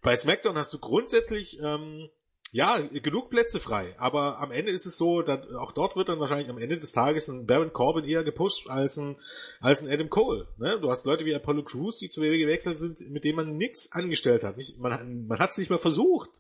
Bei 0.02 0.16
SmackDown 0.16 0.58
hast 0.58 0.74
du 0.74 0.80
grundsätzlich 0.80 1.60
ähm, 1.60 2.10
ja 2.52 2.80
genug 2.80 3.30
Plätze 3.30 3.60
frei, 3.60 3.96
aber 3.98 4.40
am 4.40 4.52
Ende 4.52 4.72
ist 4.72 4.86
es 4.86 4.98
so, 4.98 5.22
dass 5.22 5.48
auch 5.54 5.72
dort 5.72 5.96
wird 5.96 6.10
dann 6.10 6.20
wahrscheinlich 6.20 6.50
am 6.50 6.58
Ende 6.58 6.78
des 6.80 6.92
Tages 6.92 7.28
ein 7.30 7.46
Baron 7.46 7.72
Corbin 7.72 8.04
eher 8.04 8.24
gepusht 8.24 8.68
als 8.70 8.98
ein 8.98 9.18
als 9.60 9.82
ein 9.82 9.92
Adam 9.92 10.10
Cole. 10.10 10.48
Ne? 10.58 10.80
Du 10.82 10.90
hast 10.90 11.06
Leute 11.06 11.26
wie 11.26 11.36
Apollo 11.36 11.64
Crews, 11.64 12.00
die 12.00 12.10
zu 12.10 12.22
WWE 12.22 12.38
gewechselt 12.38 12.78
sind, 12.78 13.10
mit 13.10 13.24
denen 13.24 13.38
man 13.38 13.58
nichts 13.58 13.92
angestellt 13.92 14.44
hat. 14.44 14.58
Nicht, 14.58 14.80
man 14.80 15.28
man 15.28 15.40
hat 15.40 15.52
es 15.52 15.58
nicht 15.58 15.70
mal 15.70 15.78
versucht. 15.78 16.32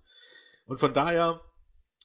Und 0.65 0.79
von 0.79 0.93
daher 0.93 1.41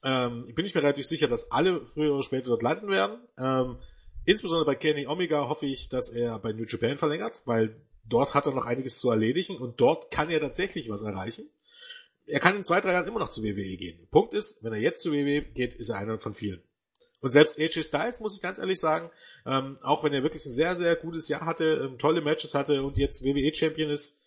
ähm, 0.05 0.53
bin 0.55 0.67
ich 0.67 0.75
mir 0.75 0.83
relativ 0.83 1.07
sicher, 1.07 1.27
dass 1.27 1.51
alle 1.51 1.85
früher 1.87 2.13
oder 2.15 2.23
später 2.23 2.51
dort 2.51 2.63
landen 2.63 2.89
werden. 2.89 3.19
Ähm, 3.39 3.79
insbesondere 4.25 4.67
bei 4.67 4.75
Kenny 4.75 5.07
Omega 5.07 5.49
hoffe 5.49 5.67
ich, 5.67 5.89
dass 5.89 6.11
er 6.11 6.39
bei 6.39 6.53
New 6.53 6.65
Japan 6.65 6.99
verlängert, 6.99 7.43
weil 7.45 7.81
Dort 8.09 8.35
hat 8.35 8.47
er 8.47 8.53
noch 8.53 8.67
einiges 8.67 8.99
zu 8.99 9.11
erledigen 9.11 9.57
und 9.57 9.81
dort 9.81 10.11
kann 10.11 10.31
er 10.31 10.41
tatsächlich 10.41 10.89
was 10.91 11.03
erreichen. 11.03 11.49
Er 12.27 12.41
kann 12.41 12.57
in 12.57 12.65
zwei, 12.65 12.81
drei 12.81 12.93
Jahren 12.93 13.07
immer 13.07 13.21
noch 13.21 13.29
zu 13.29 13.43
WWE 13.43 13.77
gehen. 13.77 14.07
Punkt 14.11 14.35
ist, 14.35 14.63
wenn 14.65 14.73
er 14.73 14.81
jetzt 14.81 15.03
zu 15.03 15.13
WWE 15.13 15.43
geht, 15.43 15.75
ist 15.75 15.91
er 15.91 15.99
einer 15.99 16.19
von 16.19 16.35
vielen. 16.35 16.63
Und 17.21 17.31
selbst 17.31 17.59
AJ 17.59 17.85
Styles, 17.85 18.21
muss 18.21 18.37
ich 18.37 18.43
ganz 18.43 18.59
ehrlich 18.59 18.79
sagen, 18.79 19.11
ähm, 19.47 19.77
auch 19.83 20.05
wenn 20.05 20.13
er 20.13 20.23
wirklich 20.23 20.45
ein 20.45 20.53
sehr, 20.53 20.77
sehr 20.77 20.97
gutes 20.97 21.29
Jahr 21.29 21.47
hatte, 21.47 21.89
ähm, 21.89 21.99
tolle 21.99 22.21
Matches 22.21 22.55
hatte 22.55 22.83
und 22.83 22.99
jetzt 22.99 23.25
WWE-Champion 23.25 23.91
ist, 23.91 24.23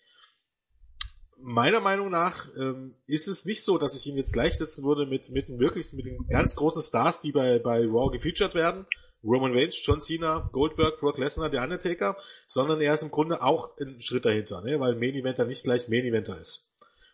meiner 1.42 1.80
Meinung 1.80 2.10
nach 2.10 2.48
ähm, 2.58 2.96
ist 3.08 3.28
es 3.28 3.46
nicht 3.46 3.64
so, 3.64 3.78
dass 3.78 3.96
ich 3.96 4.06
ihn 4.08 4.18
jetzt 4.18 4.34
gleichsetzen 4.34 4.84
würde 4.84 5.06
mit, 5.06 5.30
mit 5.30 5.48
wirklich 5.60 5.94
mit 5.94 6.06
den 6.06 6.28
ganz 6.28 6.56
großen 6.56 6.82
Stars, 6.82 7.22
die 7.22 7.32
bei, 7.32 7.60
bei 7.60 7.86
Raw 7.86 8.12
gefeatured 8.12 8.56
werden. 8.56 8.86
Roman 9.24 9.54
Reigns, 9.54 9.80
John 9.86 10.00
Cena, 10.00 10.50
Goldberg, 10.52 11.00
Brock 11.00 11.18
Lesnar, 11.18 11.50
der 11.50 11.64
Undertaker, 11.64 12.18
sondern 12.48 12.82
er 12.82 12.94
ist 12.94 13.04
im 13.04 13.12
Grunde 13.12 13.42
auch 13.42 13.78
einen 13.78 14.02
Schritt 14.02 14.26
dahinter, 14.26 14.62
ne? 14.62 14.80
weil 14.80 14.96
Main 14.96 15.16
Eventer 15.16 15.46
nicht 15.46 15.64
gleich 15.64 15.90
Main 15.90 16.06
Eventer 16.06 16.40
ist. 16.40 16.70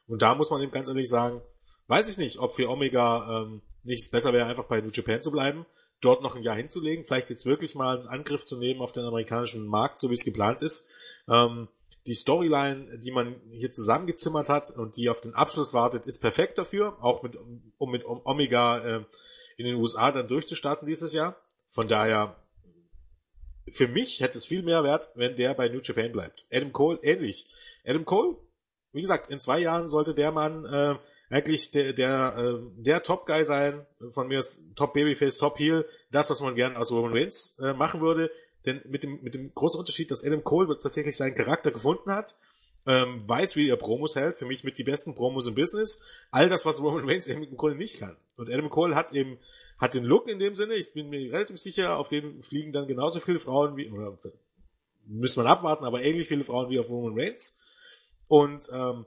Und 0.08 0.22
da 0.22 0.36
muss 0.36 0.51
man 0.51 0.62
eben 0.62 0.72
ganz 0.72 0.88
ehrlich 0.88 1.10
sagen, 1.10 1.41
weiß 1.88 2.10
ich 2.10 2.18
nicht, 2.18 2.39
ob 2.39 2.53
für 2.53 2.70
Omega 2.70 3.41
ähm, 3.41 3.62
nichts 3.84 4.10
besser 4.10 4.34
wäre, 4.34 4.45
einfach 4.45 4.66
bei 4.66 4.82
New 4.82 4.91
Japan 4.91 5.22
zu 5.22 5.32
bleiben, 5.32 5.66
dort 6.01 6.22
noch 6.22 6.36
ein 6.36 6.43
Jahr 6.43 6.56
hinzulegen, 6.56 7.06
vielleicht 7.06 7.30
jetzt 7.30 7.45
wirklich 7.45 7.76
mal 7.76 7.99
einen 7.99 8.08
Angriff 8.08 8.45
zu 8.45 8.58
nehmen 8.58 8.82
auf 8.82 8.91
den 8.91 9.03
amerikanischen 9.03 9.66
Markt, 9.66 9.99
so 9.99 10.10
wie 10.10 10.16
es 10.16 10.24
geplant 10.24 10.62
ist. 10.62 10.89
Ähm, 11.28 11.68
die 12.08 12.14
Storyline, 12.14 12.99
die 12.99 13.12
man 13.12 13.36
hier 13.49 13.72
zusammengezimmert 13.72 14.47
hat 14.47 14.70
und 14.70 14.95
die 14.97 15.10
auf 15.10 15.22
den 15.22 15.34
Abschluss 15.34 15.74
wartet, 15.74 16.06
ist 16.06 16.20
perfekt 16.20 16.58
dafür, 16.60 16.97
auch 17.01 17.24
mit, 17.24 17.36
um 17.78 17.91
mit 17.91 18.06
Omega 18.06 18.78
äh, 18.78 19.06
in 19.58 19.66
den 19.66 19.76
USA 19.76 20.12
dann 20.12 20.28
durchzustarten 20.28 20.86
dieses 20.88 21.14
Jahr. 21.14 21.36
Von 21.76 21.90
daher, 21.90 22.38
für 23.74 23.90
mich 23.90 24.22
hätte 24.22 24.38
es 24.38 24.46
viel 24.46 24.64
mehr 24.64 24.84
Wert, 24.86 25.10
wenn 25.16 25.36
der 25.36 25.54
bei 25.54 25.68
New 25.68 25.82
Japan 25.84 26.14
bleibt. 26.14 26.46
Adam 26.50 26.72
Cole 26.72 27.00
ähnlich. 27.04 27.48
Adam 27.86 28.06
Cole, 28.06 28.38
wie 28.94 29.02
gesagt, 29.02 29.30
in 29.30 29.42
zwei 29.42 29.60
Jahren 29.60 29.90
sollte 29.90 30.16
der 30.16 30.32
Mann 30.32 30.64
äh, 30.66 30.96
eigentlich 31.30 31.72
der 31.72 31.92
der 31.92 32.38
äh, 32.38 32.82
der 32.82 33.04
Top 33.04 33.26
Guy 33.26 33.44
sein, 33.44 33.86
von 34.12 34.30
mir 34.30 34.40
ist 34.40 34.64
Top 34.78 34.94
Babyface, 34.94 35.38
Top 35.38 35.60
Heel, 35.60 35.86
das 36.12 36.30
was 36.30 36.40
man 36.40 36.56
gerne 36.56 36.78
aus 36.78 36.94
Roman 36.94 37.12
Reigns 37.12 37.60
äh, 37.60 37.74
machen 37.74 38.00
würde, 38.00 38.32
denn 38.66 38.82
mit 38.86 39.04
dem 39.04 39.22
mit 39.22 39.34
dem 39.34 39.54
großen 39.54 39.78
Unterschied, 39.78 40.12
dass 40.12 40.24
Adam 40.24 40.46
Cole 40.46 40.78
tatsächlich 40.78 41.18
seinen 41.18 41.36
Charakter 41.36 41.72
gefunden 41.72 42.10
hat, 42.10 42.38
ähm, 42.86 43.28
weiß 43.28 43.56
wie 43.56 43.70
er 43.70 43.78
Promos 43.78 44.16
hält, 44.16 44.38
für 44.38 44.46
mich 44.46 44.64
mit 44.64 44.78
die 44.78 44.84
besten 44.84 45.16
Promos 45.16 45.48
im 45.48 45.56
Business, 45.56 46.06
all 46.32 46.50
das 46.50 46.66
was 46.66 46.82
Roman 46.82 47.06
Reigns 47.06 47.28
im 47.28 47.58
Grunde 47.58 47.78
nicht 47.78 48.00
kann. 48.00 48.18
Und 48.36 48.50
Adam 48.50 48.70
Cole 48.70 48.96
hat 48.96 49.12
eben 49.12 49.40
hat 49.78 49.94
den 49.94 50.06
Look 50.06 50.28
in 50.28 50.40
dem 50.40 50.56
Sinne, 50.56 50.76
ich 50.76 50.94
bin 50.94 51.10
mir 51.10 51.32
relativ 51.32 51.58
sicher, 51.58 51.98
auf 51.98 52.08
den 52.08 52.44
fliegen 52.44 52.72
dann 52.72 52.88
genauso 52.88 53.20
viele 53.20 53.40
Frauen 53.40 53.76
wie, 53.76 53.90
oder 53.90 54.18
müssen 55.06 55.44
man 55.44 55.52
abwarten, 55.52 55.86
aber 55.86 56.02
ähnlich 56.02 56.28
viele 56.28 56.44
Frauen 56.44 56.70
wie 56.70 56.80
auf 56.80 56.90
Roman 56.90 57.20
Reigns. 57.20 57.62
Und 58.28 58.70
ähm, 58.72 59.06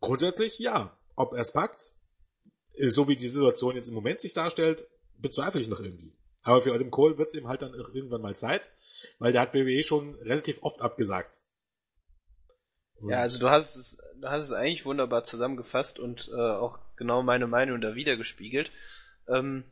grundsätzlich, 0.00 0.58
ja, 0.58 0.96
ob 1.16 1.32
er 1.32 1.40
es 1.40 1.52
packt, 1.52 1.92
äh, 2.74 2.88
so 2.88 3.08
wie 3.08 3.16
die 3.16 3.28
Situation 3.28 3.76
jetzt 3.76 3.88
im 3.88 3.94
Moment 3.94 4.20
sich 4.20 4.34
darstellt, 4.34 4.86
bezweifle 5.18 5.60
ich 5.60 5.68
noch 5.68 5.80
irgendwie. 5.80 6.12
Aber 6.42 6.60
für 6.60 6.74
Adam 6.74 6.90
Cole 6.90 7.16
wird 7.16 7.28
es 7.28 7.34
ihm 7.34 7.48
halt 7.48 7.62
dann 7.62 7.74
irgendwann 7.74 8.20
mal 8.20 8.36
Zeit, 8.36 8.70
weil 9.18 9.32
der 9.32 9.40
hat 9.40 9.54
WWE 9.54 9.82
schon 9.82 10.14
relativ 10.16 10.62
oft 10.62 10.82
abgesagt. 10.82 11.40
Ja, 13.10 13.20
also 13.20 13.38
du 13.38 13.50
hast 13.50 13.76
es, 13.76 13.98
du 14.20 14.28
hast 14.28 14.44
es 14.44 14.52
eigentlich 14.52 14.84
wunderbar 14.84 15.24
zusammengefasst 15.24 15.98
und 15.98 16.30
äh, 16.32 16.40
auch 16.40 16.78
genau 16.96 17.22
meine 17.22 17.46
Meinung 17.46 17.80
da 17.80 17.94
wieder 17.94 18.16
gespiegelt. 18.16 18.70
Ähm, 19.28 19.64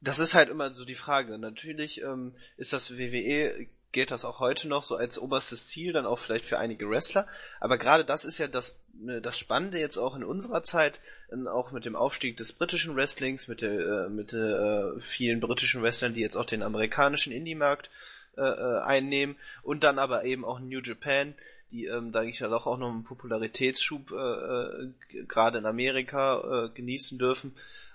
das 0.00 0.18
ist 0.18 0.34
halt 0.34 0.48
immer 0.48 0.74
so 0.74 0.84
die 0.84 0.94
Frage. 0.94 1.38
Natürlich 1.38 2.02
ähm, 2.02 2.34
ist 2.56 2.72
das 2.72 2.96
WWE, 2.98 3.66
gilt 3.92 4.10
das 4.10 4.24
auch 4.24 4.40
heute 4.40 4.68
noch 4.68 4.84
so 4.84 4.96
als 4.96 5.18
oberstes 5.18 5.68
Ziel, 5.68 5.92
dann 5.92 6.06
auch 6.06 6.18
vielleicht 6.18 6.44
für 6.44 6.58
einige 6.58 6.88
Wrestler. 6.88 7.26
Aber 7.60 7.78
gerade 7.78 8.04
das 8.04 8.24
ist 8.24 8.38
ja 8.38 8.46
das, 8.46 8.78
ne, 8.92 9.20
das 9.20 9.38
Spannende 9.38 9.78
jetzt 9.78 9.96
auch 9.96 10.14
in 10.14 10.24
unserer 10.24 10.62
Zeit, 10.62 11.00
auch 11.48 11.72
mit 11.72 11.86
dem 11.86 11.96
Aufstieg 11.96 12.36
des 12.36 12.52
britischen 12.52 12.94
Wrestlings, 12.94 13.48
mit, 13.48 13.62
der, 13.62 14.06
äh, 14.06 14.08
mit 14.08 14.32
äh, 14.32 15.00
vielen 15.00 15.40
britischen 15.40 15.82
Wrestlern, 15.82 16.14
die 16.14 16.20
jetzt 16.20 16.36
auch 16.36 16.44
den 16.44 16.62
amerikanischen 16.62 17.32
Indie-Markt 17.32 17.90
äh, 18.36 18.42
äh 18.42 18.80
einnehmen 18.82 19.36
und 19.62 19.82
dann 19.82 19.98
aber 19.98 20.24
eben 20.24 20.44
auch 20.44 20.60
New 20.60 20.80
Japan, 20.80 21.34
die, 21.70 21.86
ähm, 21.86 22.12
denke 22.12 22.30
ich, 22.30 22.40
ja 22.40 22.48
doch 22.48 22.66
auch 22.66 22.78
noch 22.78 22.90
einen 22.90 23.04
Popularitätsschub 23.04 24.12
äh, 24.12 24.14
äh, 24.14 24.92
gerade 25.26 25.58
in 25.58 25.66
Amerika 25.66 26.66
äh, 26.66 26.68
genießen 26.70 27.18
dürfen. 27.18 27.54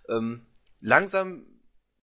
Ähm, 0.09 0.45
langsam 0.79 1.45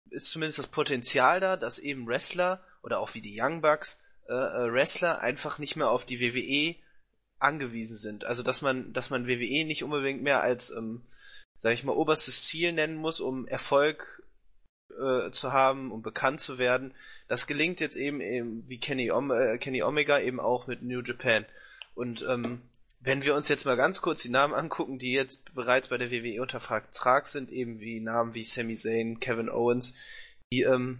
ist 0.10 0.30
zumindest 0.30 0.60
das 0.60 0.68
Potenzial 0.68 1.40
da, 1.40 1.58
dass 1.58 1.80
eben 1.80 2.08
Wrestler 2.08 2.64
oder 2.84 3.00
auch 3.00 3.14
wie 3.14 3.22
die 3.22 3.40
Young 3.40 3.62
Bucks 3.62 4.00
äh, 4.28 4.34
äh 4.34 4.72
Wrestler 4.72 5.22
einfach 5.22 5.60
nicht 5.60 5.76
mehr 5.76 5.90
auf 5.90 6.06
die 6.06 6.20
WWE 6.20 6.76
angewiesen 7.40 7.98
sind. 7.98 8.26
Also 8.26 8.44
dass 8.44 8.62
man, 8.62 8.94
dass 8.94 9.10
man 9.10 9.28
WWE 9.28 9.66
nicht 9.66 9.84
unbedingt 9.84 10.22
mehr 10.22 10.42
als, 10.42 10.72
ähm, 10.72 11.06
sag 11.62 11.74
ich 11.74 11.84
mal, 11.84 11.94
oberstes 11.94 12.44
Ziel 12.44 12.74
nennen 12.74 12.96
muss, 12.96 13.20
um 13.20 13.48
Erfolg 13.48 14.15
äh, 15.00 15.32
zu 15.32 15.54
haben, 15.54 15.92
um 15.92 16.02
bekannt 16.02 16.42
zu 16.42 16.58
werden. 16.58 16.94
Das 17.28 17.48
gelingt 17.48 17.80
jetzt 17.80 17.96
eben, 17.96 18.22
eben 18.22 18.68
wie 18.68 18.80
Kenny, 18.80 19.12
Om 19.12 19.32
äh, 19.32 19.58
Kenny 19.58 19.84
Omega 19.84 20.20
eben 20.20 20.40
auch 20.40 20.68
mit 20.68 20.82
New 20.82 21.02
Japan. 21.02 21.46
Und 21.94 22.26
ähm, 22.30 22.62
wenn 23.00 23.24
wir 23.24 23.36
uns 23.36 23.48
jetzt 23.48 23.66
mal 23.66 23.78
ganz 23.78 24.02
kurz 24.02 24.24
die 24.24 24.30
Namen 24.30 24.54
angucken, 24.54 24.98
die 24.98 25.12
jetzt 25.12 25.54
bereits 25.54 25.90
bei 25.90 25.98
der 25.98 26.12
WWE 26.12 26.42
unter 26.42 26.60
Vertrag 26.60 27.28
sind, 27.28 27.52
eben 27.52 27.80
wie 27.80 28.00
Namen 28.00 28.34
wie 28.34 28.44
Sami 28.44 28.76
Zayn, 28.76 29.20
Kevin 29.20 29.50
Owens, 29.50 29.94
die 30.52 30.62
ähm, 30.62 31.00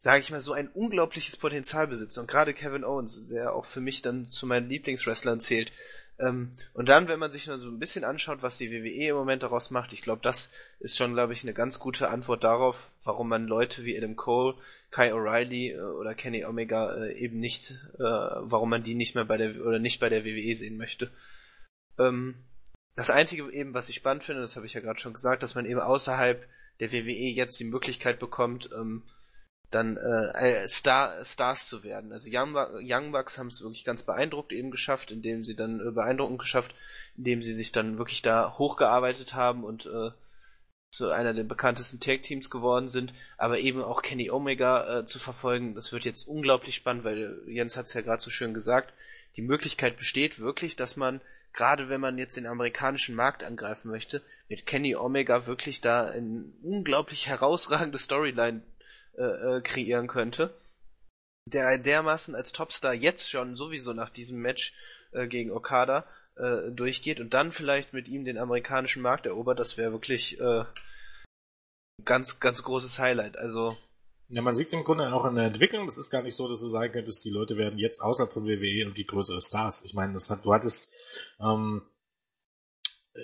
sage 0.00 0.22
ich 0.22 0.30
mal, 0.30 0.40
so 0.40 0.54
ein 0.54 0.68
unglaubliches 0.68 1.36
Potenzial 1.36 1.86
besitzen. 1.86 2.20
Und 2.20 2.26
gerade 2.26 2.54
Kevin 2.54 2.84
Owens, 2.84 3.28
der 3.28 3.52
auch 3.52 3.66
für 3.66 3.82
mich 3.82 4.00
dann 4.00 4.30
zu 4.30 4.46
meinen 4.46 4.68
Lieblingswrestlern 4.68 5.40
zählt. 5.40 5.72
Ähm, 6.20 6.50
und 6.74 6.88
dann, 6.88 7.08
wenn 7.08 7.18
man 7.18 7.30
sich 7.30 7.46
nur 7.46 7.58
so 7.58 7.68
ein 7.68 7.78
bisschen 7.78 8.04
anschaut, 8.04 8.42
was 8.42 8.58
die 8.58 8.70
WWE 8.70 9.08
im 9.08 9.16
Moment 9.16 9.42
daraus 9.42 9.70
macht, 9.70 9.92
ich 9.92 10.02
glaube, 10.02 10.20
das 10.22 10.52
ist 10.78 10.98
schon, 10.98 11.14
glaube 11.14 11.32
ich, 11.32 11.42
eine 11.42 11.54
ganz 11.54 11.78
gute 11.78 12.10
Antwort 12.10 12.44
darauf, 12.44 12.90
warum 13.04 13.28
man 13.28 13.46
Leute 13.46 13.84
wie 13.84 13.96
Adam 13.96 14.16
Cole, 14.16 14.54
Kai 14.90 15.14
O'Reilly 15.14 15.76
äh, 15.76 15.80
oder 15.80 16.14
Kenny 16.14 16.44
Omega 16.44 16.94
äh, 16.94 17.14
eben 17.14 17.40
nicht, 17.40 17.70
äh, 17.98 18.02
warum 18.02 18.68
man 18.68 18.82
die 18.82 18.94
nicht 18.94 19.14
mehr 19.14 19.24
bei 19.24 19.38
der 19.38 19.64
oder 19.64 19.78
nicht 19.78 19.98
bei 19.98 20.10
der 20.10 20.24
WWE 20.24 20.54
sehen 20.54 20.76
möchte. 20.76 21.10
Ähm, 21.98 22.34
das 22.96 23.10
Einzige 23.10 23.50
eben, 23.50 23.72
was 23.72 23.88
ich 23.88 23.94
spannend 23.96 24.24
finde, 24.24 24.42
das 24.42 24.56
habe 24.56 24.66
ich 24.66 24.74
ja 24.74 24.80
gerade 24.80 25.00
schon 25.00 25.14
gesagt, 25.14 25.42
dass 25.42 25.54
man 25.54 25.64
eben 25.64 25.80
außerhalb 25.80 26.46
der 26.80 26.92
WWE 26.92 27.10
jetzt 27.10 27.58
die 27.58 27.64
Möglichkeit 27.64 28.18
bekommt, 28.18 28.68
ähm, 28.74 29.04
dann 29.70 29.96
äh, 29.96 30.66
Star, 30.66 31.24
Stars 31.24 31.68
zu 31.68 31.82
werden. 31.84 32.12
Also 32.12 32.28
Young, 32.32 32.56
Young 32.82 33.12
Bucks 33.12 33.38
haben 33.38 33.48
es 33.48 33.62
wirklich 33.62 33.84
ganz 33.84 34.02
beeindruckt 34.02 34.52
eben 34.52 34.70
geschafft, 34.70 35.10
indem 35.10 35.44
sie 35.44 35.54
dann 35.54 35.80
äh, 35.80 35.90
beeindruckend 35.92 36.40
geschafft, 36.40 36.74
indem 37.16 37.40
sie 37.42 37.54
sich 37.54 37.72
dann 37.72 37.98
wirklich 37.98 38.22
da 38.22 38.58
hochgearbeitet 38.58 39.34
haben 39.34 39.64
und 39.64 39.86
äh, 39.86 40.10
zu 40.90 41.10
einer 41.10 41.34
der 41.34 41.44
bekanntesten 41.44 42.00
Tag 42.00 42.24
Teams 42.24 42.50
geworden 42.50 42.88
sind, 42.88 43.14
aber 43.38 43.60
eben 43.60 43.82
auch 43.82 44.02
Kenny 44.02 44.30
Omega 44.30 45.00
äh, 45.00 45.06
zu 45.06 45.20
verfolgen, 45.20 45.76
das 45.76 45.92
wird 45.92 46.04
jetzt 46.04 46.26
unglaublich 46.26 46.74
spannend, 46.74 47.04
weil 47.04 47.40
Jens 47.46 47.76
hat 47.76 47.86
es 47.86 47.94
ja 47.94 48.00
gerade 48.00 48.20
so 48.20 48.30
schön 48.30 48.54
gesagt, 48.54 48.92
die 49.36 49.42
Möglichkeit 49.42 49.96
besteht 49.96 50.40
wirklich, 50.40 50.74
dass 50.74 50.96
man 50.96 51.20
gerade 51.52 51.88
wenn 51.88 52.00
man 52.00 52.18
jetzt 52.18 52.36
den 52.36 52.46
amerikanischen 52.46 53.14
Markt 53.14 53.42
angreifen 53.42 53.90
möchte, 53.90 54.22
mit 54.48 54.66
Kenny 54.66 54.96
Omega 54.96 55.46
wirklich 55.46 55.80
da 55.80 56.08
ein 56.08 56.52
unglaublich 56.62 57.28
herausragende 57.28 57.98
Storyline 57.98 58.62
äh, 59.16 59.22
äh, 59.56 59.60
kreieren 59.62 60.06
könnte. 60.06 60.54
Der 61.46 61.78
dermaßen 61.78 62.34
als 62.34 62.52
Topstar 62.52 62.94
jetzt 62.94 63.30
schon 63.30 63.56
sowieso 63.56 63.92
nach 63.92 64.10
diesem 64.10 64.40
Match 64.40 64.74
äh, 65.12 65.26
gegen 65.26 65.50
Okada 65.50 66.06
äh, 66.36 66.70
durchgeht 66.70 67.20
und 67.20 67.34
dann 67.34 67.52
vielleicht 67.52 67.92
mit 67.92 68.08
ihm 68.08 68.24
den 68.24 68.38
amerikanischen 68.38 69.02
Markt 69.02 69.26
erobert, 69.26 69.58
das 69.58 69.76
wäre 69.76 69.92
wirklich 69.92 70.40
äh, 70.40 70.64
ganz, 72.04 72.40
ganz 72.40 72.62
großes 72.62 72.98
Highlight. 72.98 73.36
Also 73.36 73.76
ja, 74.32 74.42
man 74.42 74.54
sieht 74.54 74.72
im 74.72 74.84
Grunde 74.84 75.12
auch 75.12 75.24
in 75.24 75.34
der 75.34 75.46
Entwicklung, 75.46 75.86
das 75.86 75.98
ist 75.98 76.10
gar 76.10 76.22
nicht 76.22 76.36
so, 76.36 76.48
dass 76.48 76.60
du 76.60 76.68
sagen 76.68 76.92
könntest, 76.92 77.24
die 77.24 77.30
Leute 77.30 77.56
werden 77.56 77.80
jetzt 77.80 78.00
außerhalb 78.00 78.32
von 78.32 78.44
WWE 78.44 78.86
und 78.86 78.96
die 78.96 79.06
größere 79.06 79.40
Stars. 79.40 79.84
Ich 79.84 79.92
meine, 79.92 80.12
das 80.12 80.30
hat, 80.30 80.44
du 80.44 80.54
hattest 80.54 80.94
ähm, 81.40 81.82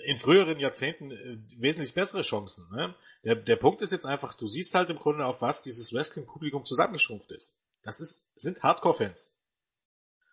in 0.05 0.19
früheren 0.19 0.59
Jahrzehnten 0.59 1.11
äh, 1.11 1.39
wesentlich 1.59 1.95
bessere 1.95 2.23
Chancen. 2.23 2.69
Ne? 2.73 2.95
Der, 3.25 3.37
der 3.37 3.57
Punkt 3.57 3.83
ist 3.83 3.93
jetzt 3.93 4.07
einfach, 4.07 4.35
du 4.35 4.47
siehst 4.47 4.75
halt 4.75 4.91
im 4.91 4.99
Grunde 4.99 5.25
auf 5.25 5.41
was 5.41 5.63
dieses 5.63 5.93
Wrestling-Publikum 5.93 6.65
zusammengeschrumpft 6.65 7.31
ist. 7.33 7.57
Das 7.83 8.01
ist, 8.01 8.27
sind 8.35 8.63
Hardcore-Fans. 8.63 9.37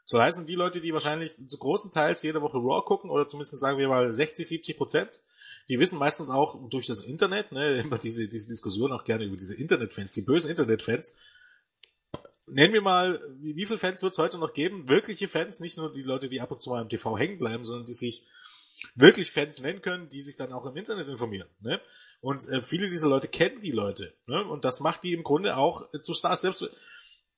So 0.06 0.20
heißen 0.20 0.46
die 0.46 0.56
Leute, 0.56 0.82
die 0.82 0.92
wahrscheinlich 0.92 1.36
zu 1.48 1.58
großen 1.58 1.92
Teils 1.92 2.24
jede 2.24 2.42
Woche 2.42 2.58
Raw 2.58 2.84
gucken, 2.84 3.10
oder 3.10 3.28
zumindest 3.28 3.58
sagen 3.58 3.78
wir 3.78 3.88
mal 3.88 4.12
60, 4.12 4.46
70 4.46 4.78
Prozent, 4.78 5.22
die 5.70 5.80
wissen 5.80 6.00
meistens 6.00 6.30
auch 6.30 6.70
durch 6.70 6.88
das 6.88 7.02
Internet, 7.02 7.52
ne, 7.52 7.80
immer 7.84 8.00
diese, 8.00 8.28
diese 8.28 8.50
Diskussion 8.50 8.92
auch 8.92 9.06
gerne 9.06 9.24
über 9.26 9.38
diese 9.38 9.56
Internet-Fans, 9.56 10.14
die 10.14 10.24
bösen 10.24 10.50
Internet-Fans. 10.50 11.20
Nennen 12.48 12.74
wir 12.74 12.82
mal, 12.82 13.22
wie, 13.40 13.56
wie 13.56 13.66
viele 13.66 13.80
Fans 13.80 14.04
wird 14.04 14.12
es 14.12 14.20
heute 14.20 14.38
noch 14.38 14.54
geben? 14.54 14.90
Wirkliche 14.90 15.28
Fans, 15.28 15.62
nicht 15.62 15.78
nur 15.78 15.94
die 15.94 16.02
Leute, 16.02 16.28
die 16.28 16.42
ab 16.42 16.52
und 16.52 16.62
zu 16.62 16.72
mal 16.72 16.82
im 16.82 16.90
TV 16.90 17.18
hängen 17.18 17.40
bleiben, 17.40 17.64
sondern 17.64 17.86
die 17.86 17.94
sich 17.94 18.26
wirklich 18.96 19.32
Fans 19.32 19.60
nennen 19.60 19.82
können, 19.82 20.10
die 20.10 20.22
sich 20.22 20.38
dann 20.38 20.54
auch 20.54 20.66
im 20.66 20.76
Internet 20.76 21.08
informieren. 21.08 21.50
Ne? 21.62 21.82
Und 22.22 22.48
äh, 22.50 22.62
viele 22.62 22.90
dieser 22.90 23.10
Leute 23.10 23.28
kennen 23.28 23.62
die 23.62 23.72
Leute. 23.72 24.14
Ne? 24.28 24.44
Und 24.46 24.66
das 24.66 24.80
macht 24.80 25.04
die 25.04 25.14
im 25.14 25.24
Grunde 25.24 25.58
auch 25.58 25.90
zu 26.02 26.14
Stars. 26.14 26.42
Selbst, 26.42 26.70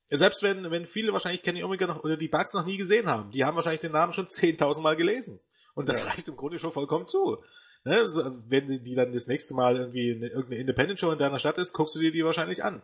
selbst 0.10 0.44
wenn, 0.44 0.70
wenn 0.72 0.86
viele 0.86 1.12
wahrscheinlich 1.12 1.44
Kenny 1.44 1.64
Omega 1.64 1.88
noch, 1.88 2.04
oder 2.04 2.18
die 2.18 2.28
Bugs 2.28 2.54
noch 2.54 2.66
nie 2.66 2.78
gesehen 2.78 3.08
haben, 3.08 3.32
die 3.32 3.44
haben 3.44 3.56
wahrscheinlich 3.56 3.82
den 3.82 3.92
Namen 3.92 4.14
schon 4.14 4.28
10.000 4.28 4.82
Mal 4.82 4.96
gelesen. 4.96 5.40
Und 5.74 5.90
das 5.90 6.04
ja. 6.04 6.10
reicht 6.10 6.28
im 6.28 6.36
Grunde 6.36 6.60
schon 6.60 6.72
vollkommen 6.72 7.06
zu. 7.06 7.38
Ne? 7.84 8.08
So, 8.08 8.24
wenn 8.48 8.84
die 8.84 8.96
dann 8.96 9.12
das 9.14 9.28
nächste 9.28 9.54
Mal 9.54 9.78
irgendwie 9.78 10.12
eine, 10.12 10.28
irgendeine 10.28 10.62
Independent 10.62 11.00
Show 11.00 11.12
in 11.12 11.20
deiner 11.20 11.40
Stadt 11.40 11.58
ist, 11.58 11.74
guckst 11.74 11.96
du 11.96 12.00
dir 12.00 12.12
die 12.12 12.26
wahrscheinlich 12.26 12.64
an. 12.64 12.82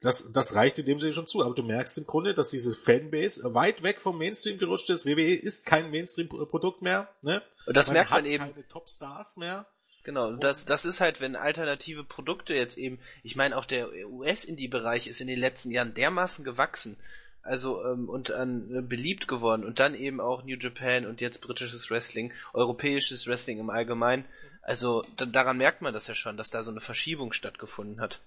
Das, 0.00 0.32
das 0.32 0.54
reicht 0.54 0.78
in 0.78 0.86
dem 0.86 0.98
Sinne 0.98 1.12
schon 1.12 1.26
zu. 1.26 1.42
Aber 1.42 1.54
du 1.54 1.62
merkst 1.62 1.98
im 1.98 2.06
Grunde, 2.06 2.34
dass 2.34 2.50
diese 2.50 2.74
Fanbase 2.74 3.54
weit 3.54 3.82
weg 3.82 4.00
vom 4.00 4.16
Mainstream 4.16 4.58
gerutscht 4.58 4.88
ist. 4.88 5.04
WWE 5.04 5.34
ist 5.34 5.66
kein 5.66 5.90
Mainstream-Produkt 5.90 6.80
mehr. 6.80 7.08
Ne? 7.22 7.42
Und 7.66 7.76
das 7.76 7.88
man 7.88 7.94
merkt 7.94 8.10
man 8.10 8.26
eben. 8.26 8.44
keine 8.44 8.68
Top-Stars 8.68 9.36
mehr. 9.36 9.66
Genau, 10.02 10.28
und 10.28 10.42
das, 10.42 10.64
das 10.64 10.86
ist 10.86 11.00
halt, 11.00 11.20
wenn 11.20 11.36
alternative 11.36 12.04
Produkte 12.04 12.54
jetzt 12.54 12.78
eben, 12.78 12.98
ich 13.22 13.36
meine, 13.36 13.56
auch 13.56 13.66
der 13.66 13.90
US-Indie-Bereich 14.08 15.06
ist 15.06 15.20
in 15.20 15.26
den 15.26 15.38
letzten 15.38 15.70
Jahren 15.70 15.92
dermaßen 15.92 16.42
gewachsen, 16.42 16.96
also 17.42 17.84
ähm, 17.84 18.08
und 18.08 18.30
an 18.30 18.74
äh, 18.74 18.80
beliebt 18.80 19.28
geworden 19.28 19.64
und 19.64 19.78
dann 19.78 19.94
eben 19.94 20.20
auch 20.20 20.42
New 20.42 20.56
Japan 20.56 21.06
und 21.06 21.20
jetzt 21.20 21.42
britisches 21.42 21.90
Wrestling, 21.90 22.32
europäisches 22.54 23.26
Wrestling 23.26 23.58
im 23.58 23.68
Allgemeinen. 23.68 24.24
Also 24.62 25.02
da, 25.16 25.26
daran 25.26 25.58
merkt 25.58 25.82
man 25.82 25.92
das 25.92 26.06
ja 26.06 26.14
schon, 26.14 26.36
dass 26.36 26.50
da 26.50 26.62
so 26.62 26.70
eine 26.70 26.80
Verschiebung 26.80 27.32
stattgefunden 27.32 28.00
hat. 28.00 28.20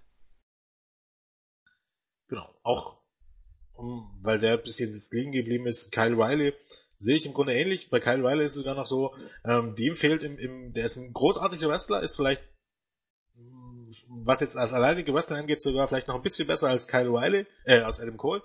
Genau. 2.28 2.50
Auch, 2.64 3.02
um, 3.74 4.20
weil 4.22 4.40
der 4.40 4.58
bisschen 4.58 4.92
jetzt 4.92 5.14
liegen 5.14 5.32
geblieben 5.32 5.68
ist, 5.68 5.92
Kyle 5.92 6.16
Riley, 6.16 6.54
sehe 6.98 7.16
ich 7.16 7.26
im 7.26 7.34
Grunde 7.34 7.54
ähnlich. 7.54 7.90
Bei 7.90 8.00
Kyle 8.00 8.24
Riley 8.24 8.46
ist 8.46 8.54
es 8.54 8.58
sogar 8.60 8.76
noch 8.76 8.86
so, 8.86 9.16
ähm, 9.46 9.76
dem 9.76 9.96
fehlt 9.96 10.24
im, 10.24 10.38
im, 10.40 10.74
der 10.74 10.86
ist 10.86 10.98
ein 10.98 11.12
großartiger 11.14 11.70
Wrestler, 11.70 12.02
ist 12.02 12.16
vielleicht, 12.16 12.44
was 14.08 14.40
jetzt 14.40 14.58
als 14.58 14.74
alleinige 14.74 15.14
Wrestler 15.14 15.38
angeht, 15.38 15.62
sogar 15.62 15.88
vielleicht 15.88 16.08
noch 16.08 16.16
ein 16.16 16.22
bisschen 16.22 16.48
besser 16.48 16.70
als 16.70 16.88
Kyle 16.88 17.10
Riley, 17.10 17.46
äh, 17.66 17.80
als 17.80 18.00
Adam 18.00 18.18
Cole. 18.18 18.42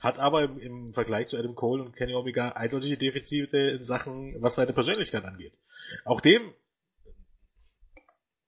Hat 0.00 0.18
aber 0.18 0.42
im, 0.42 0.58
im 0.58 0.92
Vergleich 0.92 1.28
zu 1.28 1.38
Adam 1.38 1.54
Cole 1.54 1.82
und 1.82 1.96
Kenny 1.96 2.14
Omega 2.14 2.50
eindeutige 2.50 2.98
Defizite 2.98 3.58
in 3.58 3.82
Sachen, 3.82 4.34
was 4.42 4.56
seine 4.56 4.72
Persönlichkeit 4.72 5.24
angeht. 5.24 5.54
Auch 6.04 6.20
dem 6.20 6.52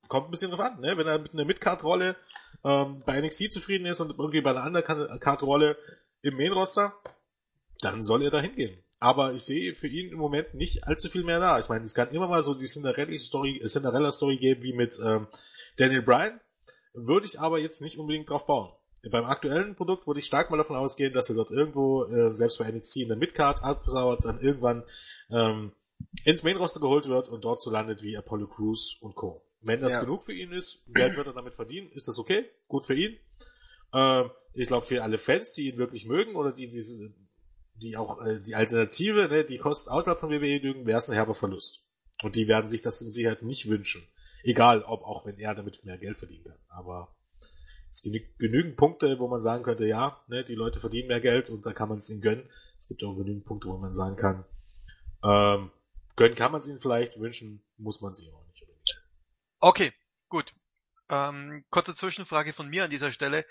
kommt 0.08 0.28
ein 0.28 0.30
bisschen 0.30 0.50
drauf 0.50 0.60
an, 0.60 0.80
ne? 0.80 0.96
Wenn 0.96 1.06
er 1.06 1.18
mit 1.18 1.32
einer 1.32 1.44
Midcard-Rolle 1.44 2.16
ähm, 2.64 3.02
bei 3.04 3.20
NXT 3.20 3.50
zufrieden 3.52 3.86
ist 3.86 4.00
und 4.00 4.10
irgendwie 4.10 4.40
bei 4.40 4.50
einer 4.50 4.62
anderen 4.62 5.20
Card-Rolle 5.20 5.76
im 6.22 6.36
Main-Roster, 6.36 6.94
dann 7.80 8.02
soll 8.02 8.22
er 8.22 8.30
da 8.30 8.40
hingehen. 8.40 8.82
Aber 9.00 9.32
ich 9.32 9.44
sehe 9.44 9.74
für 9.74 9.86
ihn 9.86 10.10
im 10.10 10.18
Moment 10.18 10.54
nicht 10.54 10.84
allzu 10.84 11.08
viel 11.08 11.22
mehr 11.22 11.38
da. 11.38 11.58
Ich 11.58 11.68
meine, 11.68 11.84
es 11.84 11.94
kann 11.94 12.10
immer 12.10 12.26
mal 12.26 12.42
so 12.42 12.54
die 12.54 12.66
Cinderella-Story 12.66 13.62
Cinderella 13.66 14.08
-Story 14.08 14.38
geben 14.38 14.62
wie 14.62 14.72
mit 14.72 14.98
ähm, 15.02 15.28
Daniel 15.76 16.02
Bryan. 16.02 16.40
Würde 16.94 17.26
ich 17.26 17.38
aber 17.38 17.60
jetzt 17.60 17.80
nicht 17.80 17.98
unbedingt 17.98 18.28
drauf 18.28 18.46
bauen. 18.46 18.72
Beim 19.10 19.26
aktuellen 19.26 19.76
Produkt 19.76 20.08
würde 20.08 20.18
ich 20.18 20.26
stark 20.26 20.50
mal 20.50 20.56
davon 20.56 20.76
ausgehen, 20.76 21.12
dass 21.12 21.28
er 21.28 21.36
dort 21.36 21.52
irgendwo, 21.52 22.04
äh, 22.06 22.32
selbst 22.32 22.58
bei 22.58 22.68
NXT 22.68 22.96
in 22.96 23.08
der 23.08 23.16
Midcard 23.16 23.62
absauert, 23.62 24.24
dann 24.24 24.40
irgendwann 24.40 24.82
ähm, 25.30 25.72
ins 26.24 26.42
Main-Roster 26.42 26.80
geholt 26.80 27.06
wird 27.08 27.28
und 27.28 27.44
dort 27.44 27.60
so 27.60 27.70
landet 27.70 28.02
wie 28.02 28.16
Apollo 28.16 28.48
Crews 28.48 28.98
und 29.00 29.14
Co. 29.14 29.47
Wenn 29.60 29.80
das 29.80 29.94
ja. 29.94 30.00
genug 30.00 30.24
für 30.24 30.32
ihn 30.32 30.52
ist, 30.52 30.84
Geld 30.94 31.16
wird 31.16 31.26
er 31.26 31.32
damit 31.32 31.54
verdienen, 31.54 31.90
ist 31.92 32.08
das 32.08 32.18
okay, 32.18 32.48
gut 32.68 32.86
für 32.86 32.94
ihn. 32.94 33.18
Ähm, 33.92 34.30
ich 34.52 34.68
glaube, 34.68 34.86
für 34.86 35.02
alle 35.02 35.18
Fans, 35.18 35.52
die 35.52 35.68
ihn 35.68 35.78
wirklich 35.78 36.06
mögen 36.06 36.36
oder 36.36 36.52
die 36.52 36.68
diese, 36.68 37.12
die 37.74 37.96
auch 37.96 38.24
äh, 38.24 38.40
die 38.40 38.54
Alternative, 38.54 39.28
ne, 39.28 39.44
die 39.44 39.58
Kosten 39.58 39.90
außerhalb 39.90 40.20
von 40.20 40.30
WWE 40.30 40.58
lügen, 40.58 40.86
wäre 40.86 40.98
es 40.98 41.08
ein 41.08 41.14
herber 41.14 41.34
Verlust. 41.34 41.84
Und 42.22 42.36
die 42.36 42.48
werden 42.48 42.68
sich 42.68 42.82
das 42.82 43.00
in 43.00 43.12
Sicherheit 43.12 43.42
nicht 43.42 43.68
wünschen. 43.68 44.06
Egal, 44.42 44.82
ob 44.82 45.02
auch 45.02 45.26
wenn 45.26 45.38
er 45.38 45.54
damit 45.54 45.84
mehr 45.84 45.98
Geld 45.98 46.18
verdienen 46.18 46.44
kann. 46.44 46.58
Aber 46.68 47.14
es 47.90 48.02
gibt 48.02 48.38
genügend 48.38 48.76
Punkte, 48.76 49.18
wo 49.18 49.28
man 49.28 49.40
sagen 49.40 49.64
könnte, 49.64 49.86
ja, 49.86 50.20
ne, 50.28 50.44
die 50.44 50.54
Leute 50.54 50.80
verdienen 50.80 51.08
mehr 51.08 51.20
Geld 51.20 51.50
und 51.50 51.66
da 51.66 51.72
kann 51.72 51.88
man 51.88 51.98
es 51.98 52.10
ihnen 52.10 52.20
gönnen. 52.20 52.48
Es 52.78 52.88
gibt 52.88 53.02
auch 53.02 53.16
genügend 53.16 53.44
Punkte, 53.44 53.68
wo 53.68 53.76
man 53.78 53.94
sagen 53.94 54.16
kann, 54.16 54.44
ähm, 55.24 55.70
gönnen 56.16 56.36
kann 56.36 56.52
man 56.52 56.60
es 56.60 56.68
ihnen 56.68 56.80
vielleicht, 56.80 57.18
wünschen 57.18 57.62
muss 57.76 58.00
man 58.00 58.12
sie 58.14 58.30
auch 58.30 58.46
nicht. 58.46 58.47
Okay, 59.60 59.92
gut. 60.28 60.54
Ähm, 61.10 61.64
kurze 61.70 61.94
Zwischenfrage 61.94 62.52
von 62.52 62.68
mir 62.68 62.84
an 62.84 62.90
dieser 62.90 63.12
Stelle. 63.12 63.44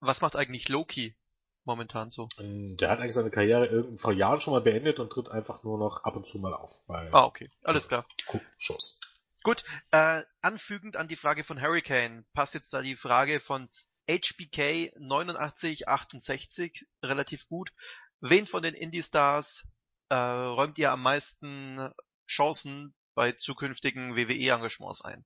Was 0.00 0.20
macht 0.20 0.36
eigentlich 0.36 0.68
Loki 0.68 1.16
momentan 1.64 2.10
so? 2.10 2.28
Ähm, 2.38 2.76
der 2.76 2.90
hat 2.90 3.00
eigentlich 3.00 3.14
seine 3.14 3.30
Karriere 3.30 3.96
vor 3.98 4.12
Jahren 4.12 4.40
schon 4.40 4.52
mal 4.52 4.60
beendet 4.60 4.98
und 4.98 5.10
tritt 5.10 5.28
einfach 5.28 5.62
nur 5.62 5.78
noch 5.78 6.04
ab 6.04 6.16
und 6.16 6.26
zu 6.26 6.38
mal 6.38 6.54
auf. 6.54 6.72
ah, 6.88 7.24
okay. 7.24 7.48
Alles 7.62 7.88
klar. 7.88 8.06
Shows. 8.58 8.98
Gut, 9.42 9.64
äh, 9.90 10.22
anfügend 10.40 10.96
an 10.96 11.08
die 11.08 11.16
Frage 11.16 11.42
von 11.44 11.60
Hurricane 11.60 12.24
passt 12.32 12.54
jetzt 12.54 12.72
da 12.72 12.82
die 12.82 12.94
Frage 12.94 13.40
von 13.40 13.68
HBK 14.08 14.92
8968 14.96 16.86
relativ 17.02 17.48
gut. 17.48 17.72
Wen 18.20 18.46
von 18.46 18.62
den 18.62 18.74
Indie-Stars 18.74 19.66
äh, 20.10 20.14
räumt 20.14 20.78
ihr 20.78 20.92
am 20.92 21.02
meisten 21.02 21.92
Chancen 22.28 22.94
bei 23.14 23.32
zukünftigen 23.32 24.16
WWE-Engagements 24.16 25.02
ein? 25.02 25.24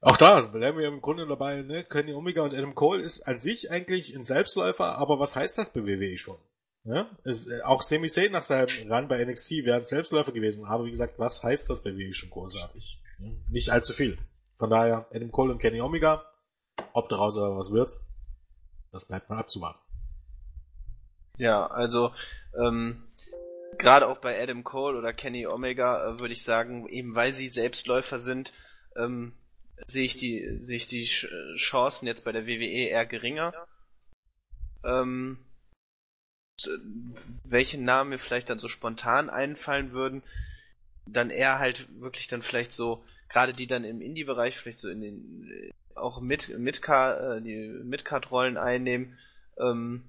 Auch 0.00 0.16
da 0.16 0.40
bleiben 0.42 0.78
wir 0.78 0.88
im 0.88 1.00
Grunde 1.00 1.26
dabei, 1.26 1.62
ne? 1.62 1.84
Kenny 1.84 2.12
Omega 2.12 2.42
und 2.42 2.54
Adam 2.54 2.74
Cole 2.74 3.02
ist 3.02 3.22
an 3.22 3.38
sich 3.38 3.70
eigentlich 3.70 4.14
ein 4.14 4.24
Selbstläufer, 4.24 4.96
aber 4.98 5.18
was 5.18 5.34
heißt 5.34 5.58
das 5.58 5.72
bei 5.72 5.86
WWE 5.86 6.16
schon? 6.16 6.38
Ja? 6.84 7.10
Es, 7.24 7.48
äh, 7.48 7.62
auch 7.62 7.82
Sami 7.82 8.08
Zayn 8.08 8.32
nach 8.32 8.44
seinem 8.44 8.90
Run 8.90 9.08
bei 9.08 9.24
NXT 9.24 9.64
wäre 9.64 9.78
ein 9.78 9.84
Selbstläufer 9.84 10.32
gewesen, 10.32 10.64
aber 10.64 10.84
wie 10.84 10.90
gesagt, 10.90 11.18
was 11.18 11.42
heißt 11.42 11.68
das 11.68 11.82
bei 11.82 11.96
WWE 11.96 12.14
schon 12.14 12.30
großartig? 12.30 13.00
Nicht 13.48 13.70
allzu 13.70 13.92
viel. 13.92 14.18
Von 14.58 14.70
daher, 14.70 15.06
Adam 15.12 15.32
Cole 15.32 15.52
und 15.52 15.58
Kenny 15.58 15.80
Omega, 15.80 16.24
ob 16.92 17.08
daraus 17.08 17.36
aber 17.36 17.56
was 17.56 17.72
wird, 17.72 17.90
das 18.92 19.08
bleibt 19.08 19.28
mal 19.28 19.38
abzuwarten. 19.38 19.80
Ja, 21.38 21.66
also 21.66 22.12
ähm, 22.56 23.05
gerade 23.78 24.08
auch 24.08 24.18
bei 24.18 24.40
Adam 24.40 24.64
Cole 24.64 24.98
oder 24.98 25.12
Kenny 25.12 25.46
Omega 25.46 26.06
äh, 26.06 26.18
würde 26.18 26.32
ich 26.32 26.42
sagen, 26.42 26.88
eben 26.88 27.14
weil 27.14 27.32
sie 27.32 27.48
Selbstläufer 27.48 28.20
sind, 28.20 28.52
ähm, 28.96 29.32
sehe 29.86 30.04
ich 30.04 30.16
die 30.16 30.56
sehe 30.60 30.76
ich 30.76 30.86
die 30.86 31.04
Chancen 31.04 32.06
jetzt 32.06 32.24
bei 32.24 32.32
der 32.32 32.46
WWE 32.46 32.88
eher 32.88 33.06
geringer. 33.06 33.52
Ähm, 34.84 35.38
welche 37.44 37.80
Namen 37.80 38.10
mir 38.10 38.18
vielleicht 38.18 38.48
dann 38.48 38.58
so 38.58 38.68
spontan 38.68 39.28
einfallen 39.28 39.92
würden, 39.92 40.22
dann 41.06 41.30
eher 41.30 41.58
halt 41.58 41.86
wirklich 42.00 42.28
dann 42.28 42.42
vielleicht 42.42 42.72
so, 42.72 43.04
gerade 43.28 43.52
die 43.52 43.66
dann 43.66 43.84
im 43.84 44.00
Indie-Bereich 44.00 44.56
vielleicht 44.56 44.80
so 44.80 44.88
in 44.88 45.00
den, 45.02 45.72
auch 45.94 46.20
mit, 46.20 46.58
Midcard, 46.58 47.38
äh, 47.38 47.42
die 47.42 47.68
Midcard-Rollen 47.84 48.56
einnehmen, 48.56 49.18
ähm, 49.58 50.04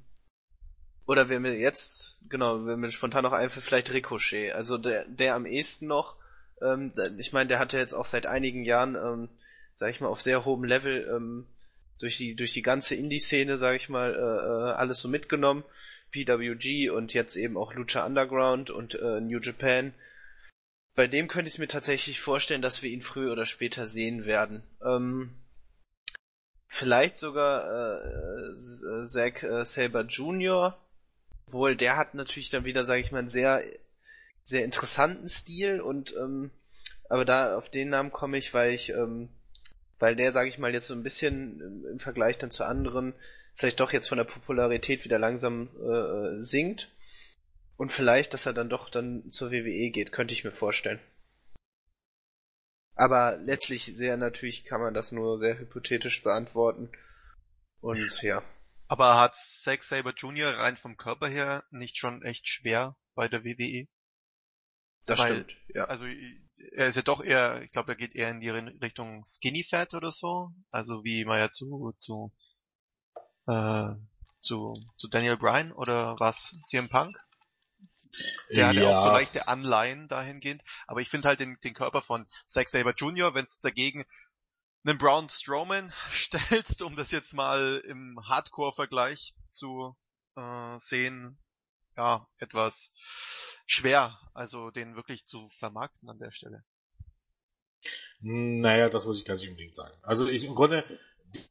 oder 1.08 1.30
wer 1.30 1.40
mir 1.40 1.58
jetzt, 1.58 2.20
genau, 2.30 2.66
wer 2.66 2.78
mir 2.78 2.92
spontan 2.92 3.24
noch 3.24 3.32
einfällt, 3.32 3.66
vielleicht 3.66 3.94
Ricochet, 3.94 4.52
also 4.52 4.78
der, 4.78 5.06
der 5.06 5.36
am 5.36 5.46
ehesten 5.46 5.88
noch, 5.88 6.18
ähm, 6.62 6.94
ich 7.18 7.34
meine, 7.34 7.48
der 7.48 7.60
hatte 7.60 7.78
jetzt 7.78 7.94
auch 7.94 8.06
seit 8.06 8.28
einigen 8.28 8.64
Jahren, 8.64 8.96
ähm, 8.96 9.30
sag 9.76 9.90
ich 9.90 10.02
mal, 10.02 10.10
auf 10.10 10.22
sehr 10.22 10.46
hohem 10.46 10.66
Level, 10.66 11.10
ähm, 11.16 11.48
durch 12.00 12.18
die, 12.18 12.36
durch 12.36 12.54
die 12.54 12.62
ganze 12.62 12.96
Indie-Szene, 12.96 13.58
sag 13.58 13.76
ich 13.76 13.90
mal, 13.90 14.14
äh, 14.14 14.18
äh 14.18 14.74
alles 14.74 15.00
so 15.00 15.08
mitgenommen 15.08 15.64
PWG 16.12 16.90
und 16.90 17.14
jetzt 17.14 17.36
eben 17.36 17.58
auch 17.58 17.74
Lucha 17.74 18.06
Underground 18.06 18.70
und 18.70 18.96
äh, 18.96 19.20
New 19.22 19.40
Japan. 19.40 19.94
Bei 20.96 21.08
dem 21.08 21.28
könnte 21.28 21.50
ich 21.50 21.60
mir 21.60 21.68
tatsächlich 21.68 22.20
vorstellen, 22.20 22.62
dass 22.62 22.82
wir 22.82 22.90
ihn 22.90 23.02
früher 23.02 23.32
oder 23.32 23.46
später 23.46 23.86
sehen 23.86 24.26
werden. 24.26 24.64
Ähm, 24.84 25.36
vielleicht 26.68 27.18
sogar 27.18 27.96
äh, 27.96 28.52
äh 28.52 29.06
Zack 29.06 29.44
äh, 29.44 29.64
Saber 29.64 30.02
Jr., 30.02 30.78
obwohl 31.48 31.76
der 31.76 31.98
hat 31.98 32.14
natürlich 32.14 32.50
dann 32.50 32.66
wieder, 32.66 32.84
sage 32.84 33.02
ich 33.02 33.12
mal, 33.12 33.20
einen 33.20 33.30
sehr, 33.30 33.64
sehr 34.44 34.64
interessanten 34.64 35.28
Stil 35.28 35.82
und 35.82 36.16
ähm, 36.18 36.52
aber 37.10 37.26
da 37.26 37.58
auf 37.58 37.70
den 37.70 37.90
Namen 37.90 38.12
komme 38.12 38.38
ich, 38.38 38.54
weil 38.54 38.72
ich, 38.72 38.90
ähm, 38.90 39.30
weil 40.00 40.16
der, 40.16 40.32
sage 40.32 40.50
ich 40.50 40.58
mal, 40.58 40.74
jetzt 40.74 40.88
so 40.88 40.94
ein 40.94 41.04
bisschen 41.04 41.62
im, 41.62 41.86
im 41.94 42.00
Vergleich 42.00 42.38
dann 42.38 42.52
zu 42.52 42.66
anderen 42.66 43.14
vielleicht 43.58 43.80
doch 43.80 43.92
jetzt 43.92 44.08
von 44.08 44.20
der 44.20 44.26
Popularität 44.26 45.04
wieder 45.04 45.20
langsam 45.20 45.70
äh, 45.82 46.40
sinkt. 46.40 46.92
Und 47.76 47.92
vielleicht, 47.92 48.34
dass 48.34 48.46
er 48.46 48.54
dann 48.54 48.70
doch 48.70 48.90
dann 48.90 49.30
zur 49.30 49.52
WWE 49.52 49.92
geht, 49.92 50.12
könnte 50.12 50.34
ich 50.34 50.44
mir 50.44 50.52
vorstellen. 50.52 51.00
Aber 52.96 53.38
letztlich 53.38 53.86
sehr 53.86 54.18
natürlich 54.18 54.64
kann 54.64 54.82
man 54.82 54.94
das 54.94 55.12
nur 55.12 55.40
sehr 55.40 55.60
hypothetisch 55.60 56.24
beantworten. 56.24 56.90
Und 57.82 58.22
ja. 58.24 58.42
Aber 58.88 59.20
hat 59.20 59.36
Zack 59.36 59.84
Saber 59.84 60.14
Jr. 60.14 60.58
rein 60.58 60.78
vom 60.78 60.98
Körper 60.98 61.28
her 61.28 61.64
nicht 61.72 61.98
schon 61.98 62.22
echt 62.24 62.48
schwer 62.48 62.96
bei 63.16 63.28
der 63.28 63.44
WWE? 63.44 63.88
Das 65.06 65.20
Weil, 65.20 65.34
stimmt, 65.34 65.58
ja. 65.74 65.86
Also 65.86 66.06
er 66.06 66.88
ist 66.88 66.96
ja 66.96 67.02
doch 67.02 67.24
eher, 67.24 67.62
ich 67.62 67.72
glaube, 67.72 67.94
er 67.94 67.96
geht 67.96 68.16
eher 68.16 68.30
in 68.30 68.40
die 68.40 68.50
Richtung 68.50 69.24
Skinny 69.26 69.64
Fat 69.64 69.94
oder 69.94 70.12
so. 70.12 70.52
Also 70.70 71.04
wie 71.04 71.26
man 71.26 71.40
ja 71.40 71.50
zu, 71.50 71.94
zu 71.98 72.34
äh, 73.48 73.90
zu, 74.42 74.76
zu 74.98 75.08
Daniel 75.08 75.38
Bryan 75.38 75.72
oder 75.72 76.16
was? 76.20 76.54
CM 76.70 76.90
Punk? 76.90 77.18
Der 78.50 78.58
ja. 78.58 78.68
hat 78.68 78.76
ja 78.76 78.96
auch 78.96 79.04
so 79.04 79.12
leichte 79.12 79.48
Anleihen 79.48 80.08
dahingehend. 80.08 80.64
Aber 80.88 81.02
ich 81.02 81.10
finde 81.10 81.28
halt 81.28 81.40
den, 81.40 81.58
den 81.64 81.74
Körper 81.74 82.02
von 82.02 82.28
Zack 82.46 82.70
Saber 82.70 82.94
Jr., 82.96 83.34
wenn 83.34 83.46
es 83.46 83.60
dagegen 83.60 84.06
einen 84.88 84.98
Braun 84.98 85.30
Strowman 85.30 85.94
stellst, 86.12 86.82
um 86.82 86.96
das 86.96 87.12
jetzt 87.12 87.34
mal 87.34 87.82
im 87.86 88.20
Hardcore-Vergleich 88.28 89.34
zu 89.52 89.96
äh, 90.36 90.78
sehen, 90.80 91.38
ja, 91.96 92.28
etwas 92.38 92.92
schwer, 93.66 94.20
also 94.34 94.72
den 94.72 94.96
wirklich 94.96 95.26
zu 95.26 95.50
vermarkten 95.50 96.10
an 96.10 96.20
der 96.20 96.32
Stelle. 96.32 96.64
Naja, 98.20 98.90
das 98.90 99.06
muss 99.06 99.20
ich 99.20 99.26
gar 99.26 99.36
nicht 99.36 99.50
unbedingt 99.50 99.76
sagen. 99.76 99.94
Also 100.04 100.28
ich 100.28 100.44
im 100.44 100.56
Grunde, 100.56 100.84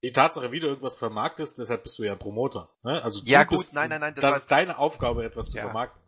die 0.03 0.13
Tatsache, 0.13 0.53
wie 0.53 0.61
du 0.61 0.69
irgendwas 0.69 0.97
vermarktest, 0.97 1.59
deshalb 1.59 1.83
bist 1.83 1.99
du 1.99 2.05
ja 2.05 2.15
Promoter. 2.15 2.71
Ne? 2.83 3.03
Also 3.03 3.23
ja 3.25 3.45
gut, 3.45 3.59
bist, 3.59 3.75
nein, 3.75 3.91
nein, 3.91 4.01
nein. 4.01 4.15
Das, 4.15 4.23
das 4.23 4.39
ist 4.39 4.51
deine 4.51 4.79
Aufgabe, 4.79 5.25
etwas 5.25 5.51
zu 5.51 5.59
ja. 5.59 5.65
vermarkten. 5.65 6.03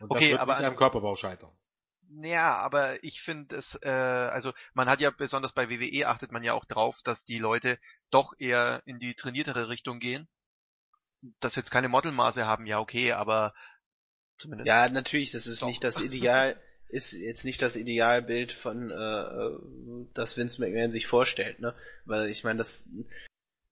Und 0.00 0.10
okay, 0.10 0.20
das 0.20 0.30
wird 0.30 0.40
aber 0.40 0.56
nicht 0.56 0.66
am 0.66 0.76
Körperbau 0.76 1.16
scheitern. 1.16 1.50
Ja, 2.22 2.58
aber 2.58 3.02
ich 3.02 3.20
finde 3.22 3.56
es, 3.56 3.78
äh, 3.82 3.88
also 3.88 4.52
man 4.72 4.88
hat 4.88 5.00
ja 5.00 5.10
besonders 5.10 5.52
bei 5.52 5.68
WWE 5.68 6.06
achtet 6.06 6.32
man 6.32 6.42
ja 6.42 6.52
auch 6.52 6.64
drauf, 6.64 7.00
dass 7.02 7.24
die 7.24 7.38
Leute 7.38 7.78
doch 8.10 8.34
eher 8.38 8.82
in 8.84 8.98
die 8.98 9.14
trainiertere 9.14 9.68
Richtung 9.68 9.98
gehen. 9.98 10.28
Dass 11.40 11.56
jetzt 11.56 11.70
keine 11.70 11.88
Modelmaße 11.88 12.46
haben, 12.46 12.66
ja 12.66 12.78
okay, 12.78 13.12
aber 13.12 13.54
zumindest. 14.38 14.68
Ja, 14.68 14.88
natürlich, 14.88 15.30
das 15.30 15.46
ist 15.46 15.62
doch. 15.62 15.68
nicht 15.68 15.82
das 15.82 15.96
Ideal. 16.00 16.60
ist 16.88 17.12
jetzt 17.12 17.44
nicht 17.44 17.62
das 17.62 17.76
Idealbild 17.76 18.52
von, 18.52 18.90
äh, 18.90 20.08
das 20.12 20.36
Vince 20.36 20.60
McMahon 20.60 20.92
sich 20.92 21.06
vorstellt, 21.06 21.60
ne? 21.60 21.74
Weil 22.04 22.28
ich 22.28 22.44
meine, 22.44 22.58
das 22.58 22.88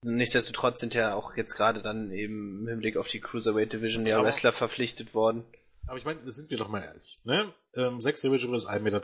nichtsdestotrotz 0.05 0.81
sind 0.81 0.95
ja 0.95 1.15
auch 1.15 1.37
jetzt 1.37 1.55
gerade 1.55 1.83
dann 1.83 2.11
eben 2.11 2.63
im 2.63 2.69
Hinblick 2.69 2.97
auf 2.97 3.09
die 3.09 3.21
Cruiserweight 3.21 3.73
Division 3.73 4.07
ja 4.07 4.23
Wrestler 4.23 4.53
verpflichtet 4.53 5.15
worden. 5.15 5.45
Aber 5.87 5.97
ich 5.99 6.05
meine, 6.05 6.31
sind 6.31 6.51
wir 6.51 6.59
doch 6.59 6.69
mal 6.69 6.83
ehrlich, 6.83 7.21
ne? 7.25 7.53
Ähm, 7.75 8.01
Sex 8.01 8.21
Division 8.21 8.55
ist 8.55 8.69
1,83 8.69 8.81
Meter 8.83 9.01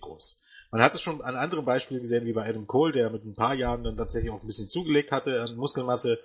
groß. 0.00 0.40
Man 0.70 0.82
hat 0.82 0.94
es 0.94 1.02
schon 1.02 1.20
an 1.22 1.34
anderen 1.34 1.64
Beispielen 1.64 2.00
gesehen, 2.00 2.26
wie 2.26 2.32
bei 2.32 2.48
Adam 2.48 2.66
Cole, 2.66 2.92
der 2.92 3.10
mit 3.10 3.24
ein 3.24 3.34
paar 3.34 3.54
Jahren 3.54 3.82
dann 3.82 3.96
tatsächlich 3.96 4.30
auch 4.30 4.40
ein 4.40 4.46
bisschen 4.46 4.68
zugelegt 4.68 5.10
hatte 5.10 5.42
an 5.42 5.56
Muskelmasse. 5.56 6.20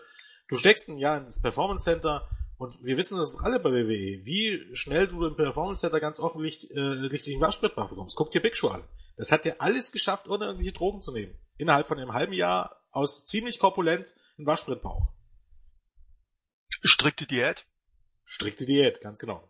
Du 0.48 0.56
steckst 0.56 0.88
ein 0.88 1.00
Jahr 1.00 1.18
ins 1.18 1.42
Performance 1.42 1.84
Center, 1.84 2.30
und 2.58 2.82
wir 2.84 2.96
wissen 2.96 3.18
das 3.18 3.38
alle 3.38 3.60
bei 3.60 3.70
WWE, 3.70 4.26
wie 4.26 4.76
schnell 4.76 5.08
du 5.08 5.26
im 5.26 5.36
Performance 5.36 5.82
Center 5.82 6.00
ganz 6.00 6.20
offensichtlich 6.20 6.72
äh, 6.72 6.80
richtigen 6.80 7.42
Waschbrett 7.42 7.76
bekommst. 7.76 8.16
Guck 8.16 8.32
dir 8.32 8.42
Big 8.42 8.56
Show 8.56 8.70
an. 8.70 8.84
Das 9.18 9.32
hat 9.32 9.46
er 9.46 9.62
alles 9.62 9.92
geschafft, 9.92 10.28
ohne 10.28 10.46
irgendwelche 10.46 10.74
Drogen 10.74 11.02
zu 11.02 11.12
nehmen. 11.12 11.38
Innerhalb 11.58 11.88
von 11.88 12.00
einem 12.00 12.14
halben 12.14 12.34
Jahr 12.34 12.82
aus 12.92 13.26
ziemlich 13.26 13.60
korpulent 13.60 14.14
ein 14.38 14.46
Waschbrettbauch. 14.46 15.14
Strikte 16.82 17.26
Diät? 17.26 17.66
Strikte 18.24 18.66
Diät, 18.66 19.02
ganz 19.02 19.20
genau. 19.20 19.50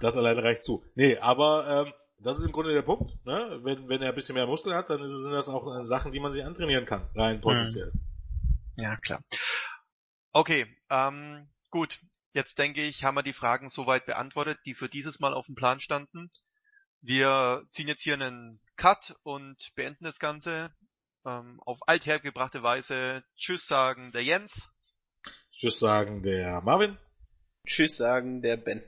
Das 0.00 0.16
alleine 0.16 0.42
reicht 0.42 0.64
zu. 0.64 0.84
Nee, 0.94 1.18
aber 1.18 1.86
ähm, 1.86 1.92
das 2.18 2.38
ist 2.38 2.46
im 2.46 2.52
Grunde 2.52 2.72
der 2.72 2.82
Punkt. 2.82 3.24
Ne? 3.24 3.60
Wenn, 3.62 3.88
wenn 3.88 4.02
er 4.02 4.10
ein 4.10 4.14
bisschen 4.14 4.34
mehr 4.34 4.46
Muskeln 4.46 4.76
hat, 4.76 4.90
dann 4.90 5.08
sind 5.08 5.32
das 5.32 5.48
auch 5.48 5.82
Sachen, 5.82 6.12
die 6.12 6.20
man 6.20 6.30
sich 6.30 6.44
antrainieren 6.44 6.84
kann, 6.84 7.08
rein 7.14 7.40
potenziell. 7.40 7.92
Ja, 8.76 8.96
klar. 8.96 9.22
Okay, 10.32 10.66
ähm, 10.90 11.48
Gut, 11.76 12.00
jetzt 12.32 12.58
denke 12.58 12.82
ich, 12.82 13.04
haben 13.04 13.16
wir 13.16 13.22
die 13.22 13.34
Fragen 13.34 13.68
soweit 13.68 14.06
beantwortet, 14.06 14.58
die 14.64 14.72
für 14.72 14.88
dieses 14.88 15.20
Mal 15.20 15.34
auf 15.34 15.44
dem 15.44 15.56
Plan 15.56 15.78
standen. 15.78 16.30
Wir 17.02 17.64
ziehen 17.68 17.86
jetzt 17.86 18.02
hier 18.02 18.14
einen 18.14 18.60
Cut 18.76 19.14
und 19.22 19.72
beenden 19.74 20.04
das 20.04 20.18
Ganze 20.18 20.74
ähm, 21.26 21.60
auf 21.66 21.80
althergebrachte 21.86 22.62
Weise. 22.62 23.22
Tschüss 23.36 23.66
sagen 23.66 24.10
der 24.12 24.24
Jens. 24.24 24.70
Tschüss 25.52 25.78
sagen 25.78 26.22
der 26.22 26.62
Marvin. 26.62 26.96
Tschüss 27.66 27.98
sagen 27.98 28.40
der 28.40 28.56
Ben. 28.56 28.82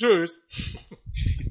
Tschüss. 0.00 0.40